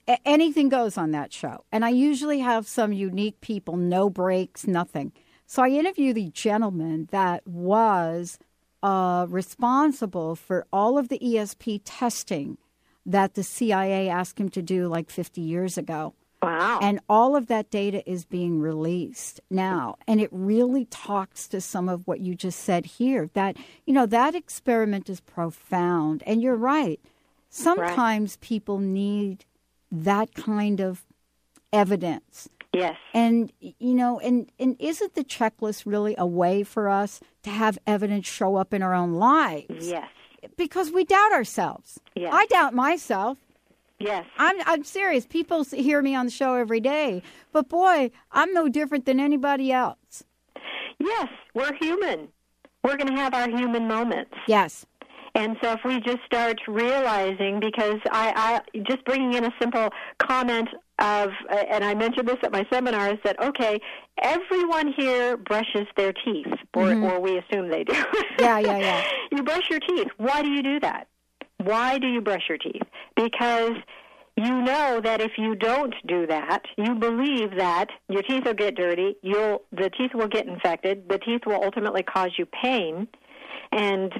A- 0.07 0.21
anything 0.27 0.69
goes 0.69 0.99
on 0.99 1.13
that 1.13 1.33
show. 1.33 1.65
And 1.73 1.85
I 1.85 1.89
usually 1.89 2.41
have 2.41 2.67
some 2.67 2.93
unique 2.93 3.41
people, 3.41 3.77
no 3.77 4.11
breaks, 4.11 4.67
nothing. 4.67 5.13
So 5.47 5.63
I 5.63 5.69
interview 5.69 6.13
the 6.13 6.29
gentleman 6.29 7.09
that 7.11 7.47
was 7.47 8.39
uh, 8.83 9.27
responsible 9.29 10.35
for 10.37 10.67
all 10.73 10.99
of 10.99 11.09
the 11.09 11.19
ESP 11.19 11.83
testing 11.85 12.59
that 13.07 13.35
the 13.35 13.43
CIA 13.43 14.09
asked 14.09 14.39
him 14.39 14.49
to 14.51 14.63
do 14.63 14.89
like 14.89 15.11
50 15.11 15.41
years 15.41 15.79
ago. 15.79 16.15
Wow. 16.43 16.80
And 16.82 16.99
all 17.09 17.36
of 17.36 17.47
that 17.47 17.70
data 17.70 18.09
is 18.11 18.24
being 18.24 18.61
released 18.61 19.40
now. 19.49 19.97
And 20.09 20.20
it 20.20 20.28
really 20.32 20.86
talks 20.86 21.47
to 21.49 21.61
some 21.61 21.88
of 21.88 22.07
what 22.07 22.20
you 22.20 22.34
just 22.34 22.61
said 22.61 22.84
here 22.84 23.30
that, 23.34 23.57
you 23.86 23.95
know, 23.95 24.07
that 24.07 24.34
experiment 24.34 25.09
is 25.09 25.20
profound. 25.20 26.24
And 26.26 26.43
you're 26.43 26.57
right. 26.57 27.01
Sometimes 27.49 28.36
people 28.38 28.78
need 28.78 29.45
that 29.93 30.34
kind 30.34 30.80
of 30.80 31.05
evidence. 31.72 32.49
Yes. 32.72 32.97
And 33.12 33.53
you 33.61 33.95
know, 33.95 34.18
and 34.18 34.51
and 34.59 34.76
isn't 34.78 35.14
the 35.14 35.24
checklist 35.24 35.84
really 35.84 36.14
a 36.16 36.26
way 36.26 36.62
for 36.62 36.88
us 36.88 37.20
to 37.43 37.51
have 37.51 37.78
evidence 37.86 38.26
show 38.26 38.57
up 38.57 38.72
in 38.72 38.82
our 38.82 38.95
own 38.95 39.12
lives? 39.12 39.88
Yes. 39.88 40.09
Because 40.57 40.90
we 40.90 41.05
doubt 41.05 41.32
ourselves. 41.32 42.01
Yes. 42.16 42.32
I 42.34 42.47
doubt 42.47 42.74
myself. 42.74 43.38
Yes. 44.03 44.25
I'm 44.39 44.57
I'm 44.67 44.85
serious. 44.85 45.27
People 45.27 45.65
hear 45.65 46.03
me 46.03 46.15
on 46.15 46.27
the 46.27 46.33
show 46.33 46.55
every 46.55 46.81
day, 46.81 47.23
but 47.53 47.69
boy, 47.69 48.11
I'm 48.33 48.53
no 48.53 48.69
different 48.69 49.07
than 49.07 49.21
anybody 49.21 49.73
else. 49.73 50.25
Yes, 50.99 51.29
we're 51.55 51.73
human. 51.81 52.29
We're 52.85 52.97
going 52.97 53.15
to 53.15 53.21
have 53.21 53.35
our 53.35 53.49
human 53.49 53.87
moments. 53.89 54.35
Yes. 54.49 54.87
And 55.35 55.57
so 55.63 55.73
if 55.73 55.81
we 55.85 55.99
just 56.01 56.19
start 56.27 56.61
realizing, 56.69 57.59
because 57.59 57.99
I, 58.11 58.61
I 58.77 58.81
just 58.83 59.05
bringing 59.05 59.33
in 59.35 59.45
a 59.45 59.51
simple 59.61 59.89
comment 60.19 60.69
of, 60.99 61.31
uh, 61.51 61.55
and 61.71 61.83
I 61.83 61.95
mentioned 61.95 62.29
this 62.29 62.37
at 62.43 62.53
my 62.53 62.67
seminar, 62.71 63.01
seminars, 63.07 63.19
that 63.25 63.43
okay, 63.43 63.81
everyone 64.23 64.93
here 64.97 65.37
brushes 65.39 65.87
their 65.97 66.13
teeth, 66.13 66.47
or, 66.75 66.89
Mhm. 66.89 67.11
or 67.11 67.21
we 67.21 67.39
assume 67.39 67.69
they 67.71 67.83
do. 67.85 67.95
Yeah, 68.39 68.59
yeah, 68.59 68.79
yeah. 68.79 69.05
you 69.33 69.43
brush 69.43 69.63
your 69.71 69.81
teeth. 69.81 70.09
Why 70.19 70.43
do 70.43 70.49
you 70.51 70.63
do 70.63 70.81
that? 70.81 71.07
Why 71.65 71.99
do 71.99 72.07
you 72.09 72.21
brush 72.21 72.43
your 72.49 72.59
teeth? 72.59 72.83
Because 73.17 73.73
you 74.37 74.63
know 74.63 75.01
that 75.03 75.21
if 75.21 75.33
you 75.37 75.55
don't 75.55 75.95
do 76.07 76.27
that, 76.27 76.63
you 76.79 76.95
believe 76.95 77.57
that 77.57 77.89
your 78.09 78.23
teeth 78.23 78.45
will 78.47 78.55
get 78.55 78.75
dirty, 78.77 79.17
you'll 79.23 79.63
the 79.73 79.91
teeth 79.91 80.13
will 80.15 80.29
get 80.29 80.47
infected, 80.47 81.09
the 81.09 81.19
teeth 81.19 81.43
will 81.47 81.63
ultimately 81.63 82.03
cause 82.03 82.31
you 82.39 82.47
pain, 82.47 83.09
and 83.71 84.13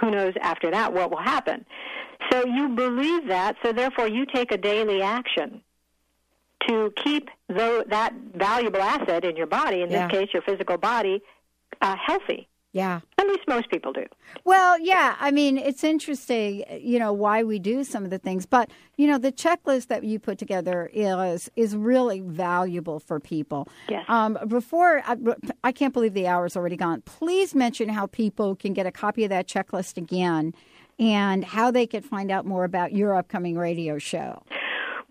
who 0.00 0.10
knows 0.10 0.32
after 0.40 0.70
that 0.70 0.92
what 0.92 1.10
will 1.10 1.22
happen. 1.22 1.64
So 2.30 2.44
you 2.46 2.70
believe 2.70 3.28
that, 3.28 3.56
so 3.64 3.72
therefore 3.72 4.08
you 4.08 4.26
take 4.26 4.52
a 4.52 4.56
daily 4.58 5.02
action 5.02 5.62
to 6.68 6.92
keep 7.04 7.28
tho- 7.48 7.84
that 7.88 8.14
valuable 8.34 8.80
asset 8.80 9.24
in 9.24 9.36
your 9.36 9.46
body, 9.46 9.82
in 9.82 9.90
Yeah. 9.90 10.06
this 10.08 10.18
case 10.18 10.28
your 10.32 10.42
physical 10.42 10.78
body, 10.78 11.20
uh, 11.80 11.96
healthy. 11.96 12.48
Yeah. 12.72 13.00
At 13.18 13.26
least 13.26 13.42
most 13.46 13.70
people 13.70 13.92
do. 13.92 14.06
Well, 14.44 14.78
yeah. 14.80 15.16
I 15.20 15.30
mean, 15.30 15.58
it's 15.58 15.84
interesting, 15.84 16.64
you 16.80 16.98
know, 16.98 17.12
why 17.12 17.42
we 17.42 17.58
do 17.58 17.84
some 17.84 18.04
of 18.04 18.10
the 18.10 18.18
things, 18.18 18.46
but 18.46 18.70
you 18.96 19.06
know, 19.06 19.18
the 19.18 19.32
checklist 19.32 19.88
that 19.88 20.04
you 20.04 20.18
put 20.18 20.38
together 20.38 20.90
is 20.92 21.50
is 21.54 21.76
really 21.76 22.20
valuable 22.20 22.98
for 22.98 23.20
people. 23.20 23.68
Yes. 23.88 24.04
Um, 24.08 24.38
before 24.48 25.02
I, 25.06 25.16
I 25.62 25.72
can't 25.72 25.92
believe 25.92 26.14
the 26.14 26.26
hour's 26.26 26.56
already 26.56 26.76
gone. 26.76 27.02
Please 27.02 27.54
mention 27.54 27.90
how 27.90 28.06
people 28.06 28.56
can 28.56 28.72
get 28.72 28.86
a 28.86 28.92
copy 28.92 29.24
of 29.24 29.30
that 29.30 29.46
checklist 29.46 29.96
again, 29.98 30.54
and 30.98 31.44
how 31.44 31.70
they 31.70 31.86
can 31.86 32.02
find 32.02 32.30
out 32.30 32.46
more 32.46 32.64
about 32.64 32.92
your 32.92 33.16
upcoming 33.16 33.56
radio 33.58 33.98
show. 33.98 34.42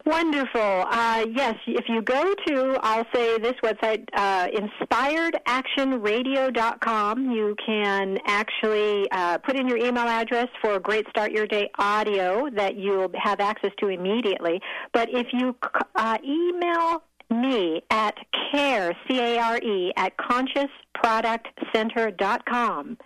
Wonderful. 0.06 0.86
Uh, 0.90 1.26
yes, 1.32 1.56
if 1.68 1.86
you 1.88 2.02
go 2.02 2.34
to, 2.48 2.78
I'll 2.82 3.06
say 3.14 3.38
this 3.38 3.54
website, 3.64 4.04
uh, 4.14 4.48
inspiredactionradio.com, 4.48 7.32
you 7.32 7.56
can 7.64 8.18
actually 8.26 9.08
uh, 9.12 9.38
put 9.38 9.56
in 9.56 9.68
your 9.68 9.78
email 9.78 10.08
address 10.08 10.48
for 10.62 10.80
great 10.80 11.08
Start 11.10 11.32
Your 11.32 11.46
Day 11.46 11.70
audio 11.78 12.50
that 12.56 12.78
you'll 12.78 13.12
have 13.16 13.40
access 13.40 13.70
to 13.80 13.90
immediately. 13.90 14.60
But 14.92 15.10
if 15.12 15.28
you 15.34 15.56
uh, 15.96 16.18
email 16.24 17.04
me 17.30 17.84
at 17.92 18.16
care, 18.52 18.98
C-A-R-E, 19.08 19.94
at 19.98 20.18
consciousproductcenter.com, 20.18 22.98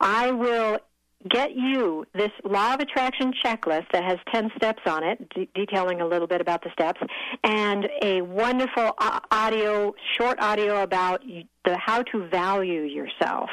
I 0.00 0.30
will 0.30 0.78
get 1.28 1.54
you 1.54 2.04
this 2.14 2.30
law 2.44 2.74
of 2.74 2.80
attraction 2.80 3.32
checklist 3.44 3.86
that 3.92 4.04
has 4.04 4.18
10 4.32 4.50
steps 4.56 4.82
on 4.86 5.02
it, 5.02 5.28
de- 5.30 5.48
detailing 5.54 6.00
a 6.00 6.06
little 6.06 6.28
bit 6.28 6.40
about 6.40 6.62
the 6.62 6.70
steps, 6.72 7.00
and 7.44 7.88
a 8.02 8.20
wonderful 8.22 8.94
audio, 9.30 9.94
short 10.16 10.38
audio 10.40 10.82
about 10.82 11.22
how 11.76 12.02
to 12.02 12.28
value 12.28 12.82
yourself. 12.82 13.50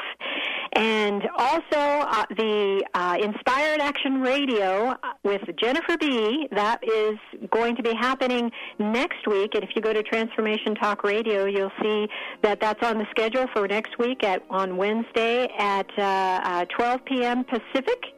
And 0.72 1.22
also 1.38 1.78
uh, 1.78 2.24
the 2.36 2.84
uh, 2.92 3.16
Inspired 3.20 3.80
Action 3.80 4.20
Radio 4.20 4.94
with 5.22 5.40
Jennifer 5.58 5.96
B. 5.98 6.48
That 6.52 6.80
is 6.84 7.18
going 7.50 7.76
to 7.76 7.82
be 7.82 7.94
happening 7.94 8.50
next 8.78 9.26
week. 9.26 9.54
And 9.54 9.64
if 9.64 9.70
you 9.74 9.80
go 9.80 9.92
to 9.92 10.02
Transformation 10.02 10.74
Talk 10.74 11.02
Radio, 11.02 11.46
you'll 11.46 11.72
see 11.82 12.08
that 12.42 12.60
that's 12.60 12.82
on 12.82 12.98
the 12.98 13.06
schedule 13.10 13.46
for 13.54 13.66
next 13.66 13.98
week 13.98 14.22
at 14.22 14.42
on 14.50 14.76
Wednesday 14.76 15.48
at 15.58 15.86
uh, 15.98 16.02
uh 16.02 16.64
12 16.76 17.04
p.m. 17.06 17.44
Pacific. 17.44 18.15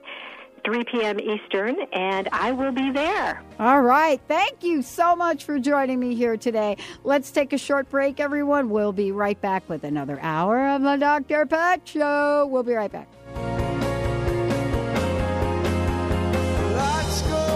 3 0.68 0.84
p.m. 0.84 1.18
Eastern, 1.18 1.80
and 1.94 2.28
I 2.30 2.52
will 2.52 2.72
be 2.72 2.90
there. 2.90 3.42
All 3.58 3.80
right. 3.80 4.20
Thank 4.28 4.62
you 4.62 4.82
so 4.82 5.16
much 5.16 5.44
for 5.44 5.58
joining 5.58 5.98
me 5.98 6.14
here 6.14 6.36
today. 6.36 6.76
Let's 7.04 7.30
take 7.30 7.54
a 7.54 7.58
short 7.58 7.88
break, 7.88 8.20
everyone. 8.20 8.68
We'll 8.68 8.92
be 8.92 9.10
right 9.10 9.40
back 9.40 9.66
with 9.70 9.82
another 9.82 10.20
hour 10.20 10.68
of 10.68 10.82
the 10.82 10.96
Dr. 10.96 11.46
Pat 11.46 11.88
Show. 11.88 12.46
We'll 12.50 12.64
be 12.64 12.74
right 12.74 12.92
back. 12.92 13.08
Lights 16.76 17.22
go 17.22 17.47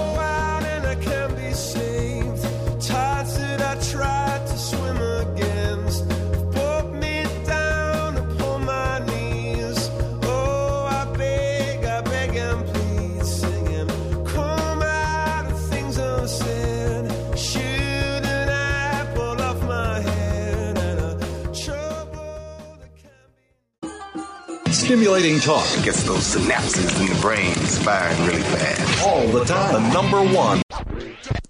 Stimulating 24.73 25.39
talk 25.39 25.66
gets 25.85 26.03
those 26.05 26.35
synapses 26.35 26.99
in 26.99 27.14
the 27.14 27.20
brain 27.20 27.55
firing 27.55 28.18
really 28.27 28.41
fast. 28.41 29.07
All 29.07 29.27
the 29.29 29.45
time. 29.45 29.75
The 29.75 29.93
number 29.93 30.23
one. 30.35 30.62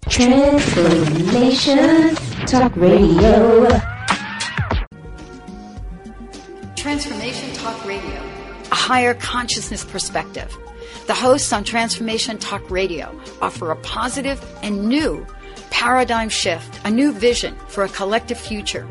Transformation 0.09 2.17
Talk 2.47 2.77
Radio. 2.77 3.69
Transformation 6.75 7.53
Talk 7.55 7.87
Radio, 7.87 8.21
a 8.73 8.75
higher 8.75 9.15
consciousness 9.15 9.85
perspective. 9.85 10.53
The 11.07 11.15
hosts 11.15 11.53
on 11.53 11.63
Transformation 11.63 12.39
Talk 12.39 12.69
Radio 12.73 13.17
offer 13.41 13.71
a 13.71 13.77
positive 13.77 14.45
and 14.65 14.89
new 14.89 15.25
paradigm 15.71 16.29
shift, 16.29 16.81
a 16.85 16.91
new 16.91 17.13
vision 17.13 17.55
for 17.69 17.85
a 17.85 17.89
collective 17.89 18.39
future. 18.39 18.85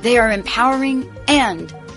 They 0.00 0.16
are 0.16 0.32
empowering 0.32 1.14
and 1.28 1.74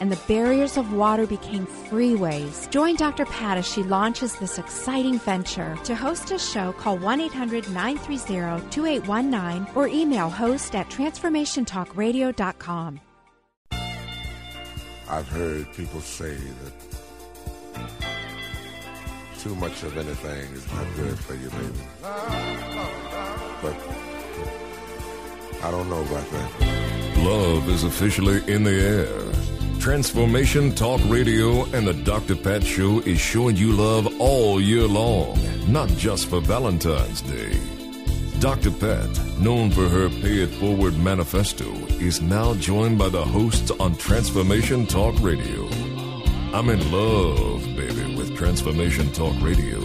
and 0.00 0.10
the 0.10 0.20
barriers 0.28 0.76
of 0.76 0.92
water 0.92 1.26
became 1.26 1.66
freeways. 1.66 2.68
Join 2.70 2.96
Dr. 2.96 3.24
Pat 3.26 3.58
as 3.58 3.66
she 3.66 3.82
launches 3.82 4.36
this 4.36 4.58
exciting 4.58 5.18
venture. 5.18 5.76
To 5.84 5.94
host 5.94 6.30
a 6.30 6.38
show, 6.38 6.72
call 6.72 6.98
1 6.98 7.20
800 7.20 7.70
930 7.70 8.70
2819 8.70 9.74
or 9.74 9.88
email 9.88 10.28
host 10.28 10.74
at 10.74 10.88
transformationtalkradio.com. 10.90 13.00
I've 15.08 15.28
heard 15.28 15.72
people 15.74 16.00
say 16.00 16.34
that 16.34 16.72
too 19.38 19.54
much 19.56 19.82
of 19.82 19.98
anything 19.98 20.54
is 20.54 20.66
not 20.72 20.86
good 20.96 21.18
for 21.18 21.34
you, 21.34 21.50
baby. 21.50 21.74
But 23.60 23.76
I 25.62 25.70
don't 25.70 25.90
know 25.90 26.00
about 26.00 26.30
that. 26.30 26.50
Love 27.18 27.68
is 27.68 27.84
officially 27.84 28.42
in 28.50 28.64
the 28.64 28.72
air. 28.72 29.53
Transformation 29.84 30.72
Talk 30.74 31.00
Radio 31.08 31.64
and 31.74 31.86
the 31.86 31.92
Dr. 31.92 32.36
Pat 32.36 32.64
Show 32.64 33.00
is 33.00 33.20
showing 33.20 33.56
you 33.56 33.72
love 33.72 34.18
all 34.18 34.58
year 34.58 34.86
long, 34.86 35.38
not 35.70 35.90
just 35.90 36.30
for 36.30 36.40
Valentine's 36.40 37.20
Day. 37.20 37.60
Dr. 38.40 38.70
Pat, 38.70 39.10
known 39.38 39.70
for 39.70 39.86
her 39.86 40.08
Pay 40.08 40.44
It 40.44 40.48
Forward 40.52 40.96
manifesto, 40.96 41.70
is 42.00 42.22
now 42.22 42.54
joined 42.54 42.98
by 42.98 43.10
the 43.10 43.22
hosts 43.22 43.70
on 43.72 43.94
Transformation 43.96 44.86
Talk 44.86 45.20
Radio. 45.20 45.68
I'm 46.54 46.70
in 46.70 46.90
love, 46.90 47.62
baby, 47.76 48.16
with 48.16 48.34
Transformation 48.38 49.12
Talk 49.12 49.34
Radio. 49.42 49.80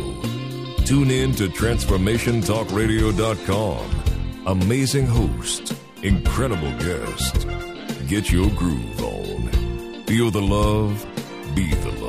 Tune 0.85 1.11
in 1.11 1.33
to 1.33 1.49
TransformationTalkRadio.com. 1.49 4.03
Amazing 4.45 5.07
host, 5.07 5.73
incredible 6.03 6.71
guest. 6.77 7.45
Get 8.07 8.31
your 8.31 8.49
groove 8.51 9.03
on. 9.03 9.18
Feel 10.09 10.31
the 10.31 10.41
love, 10.41 11.05
be 11.53 11.71
the 11.71 11.91
love. 11.91 12.08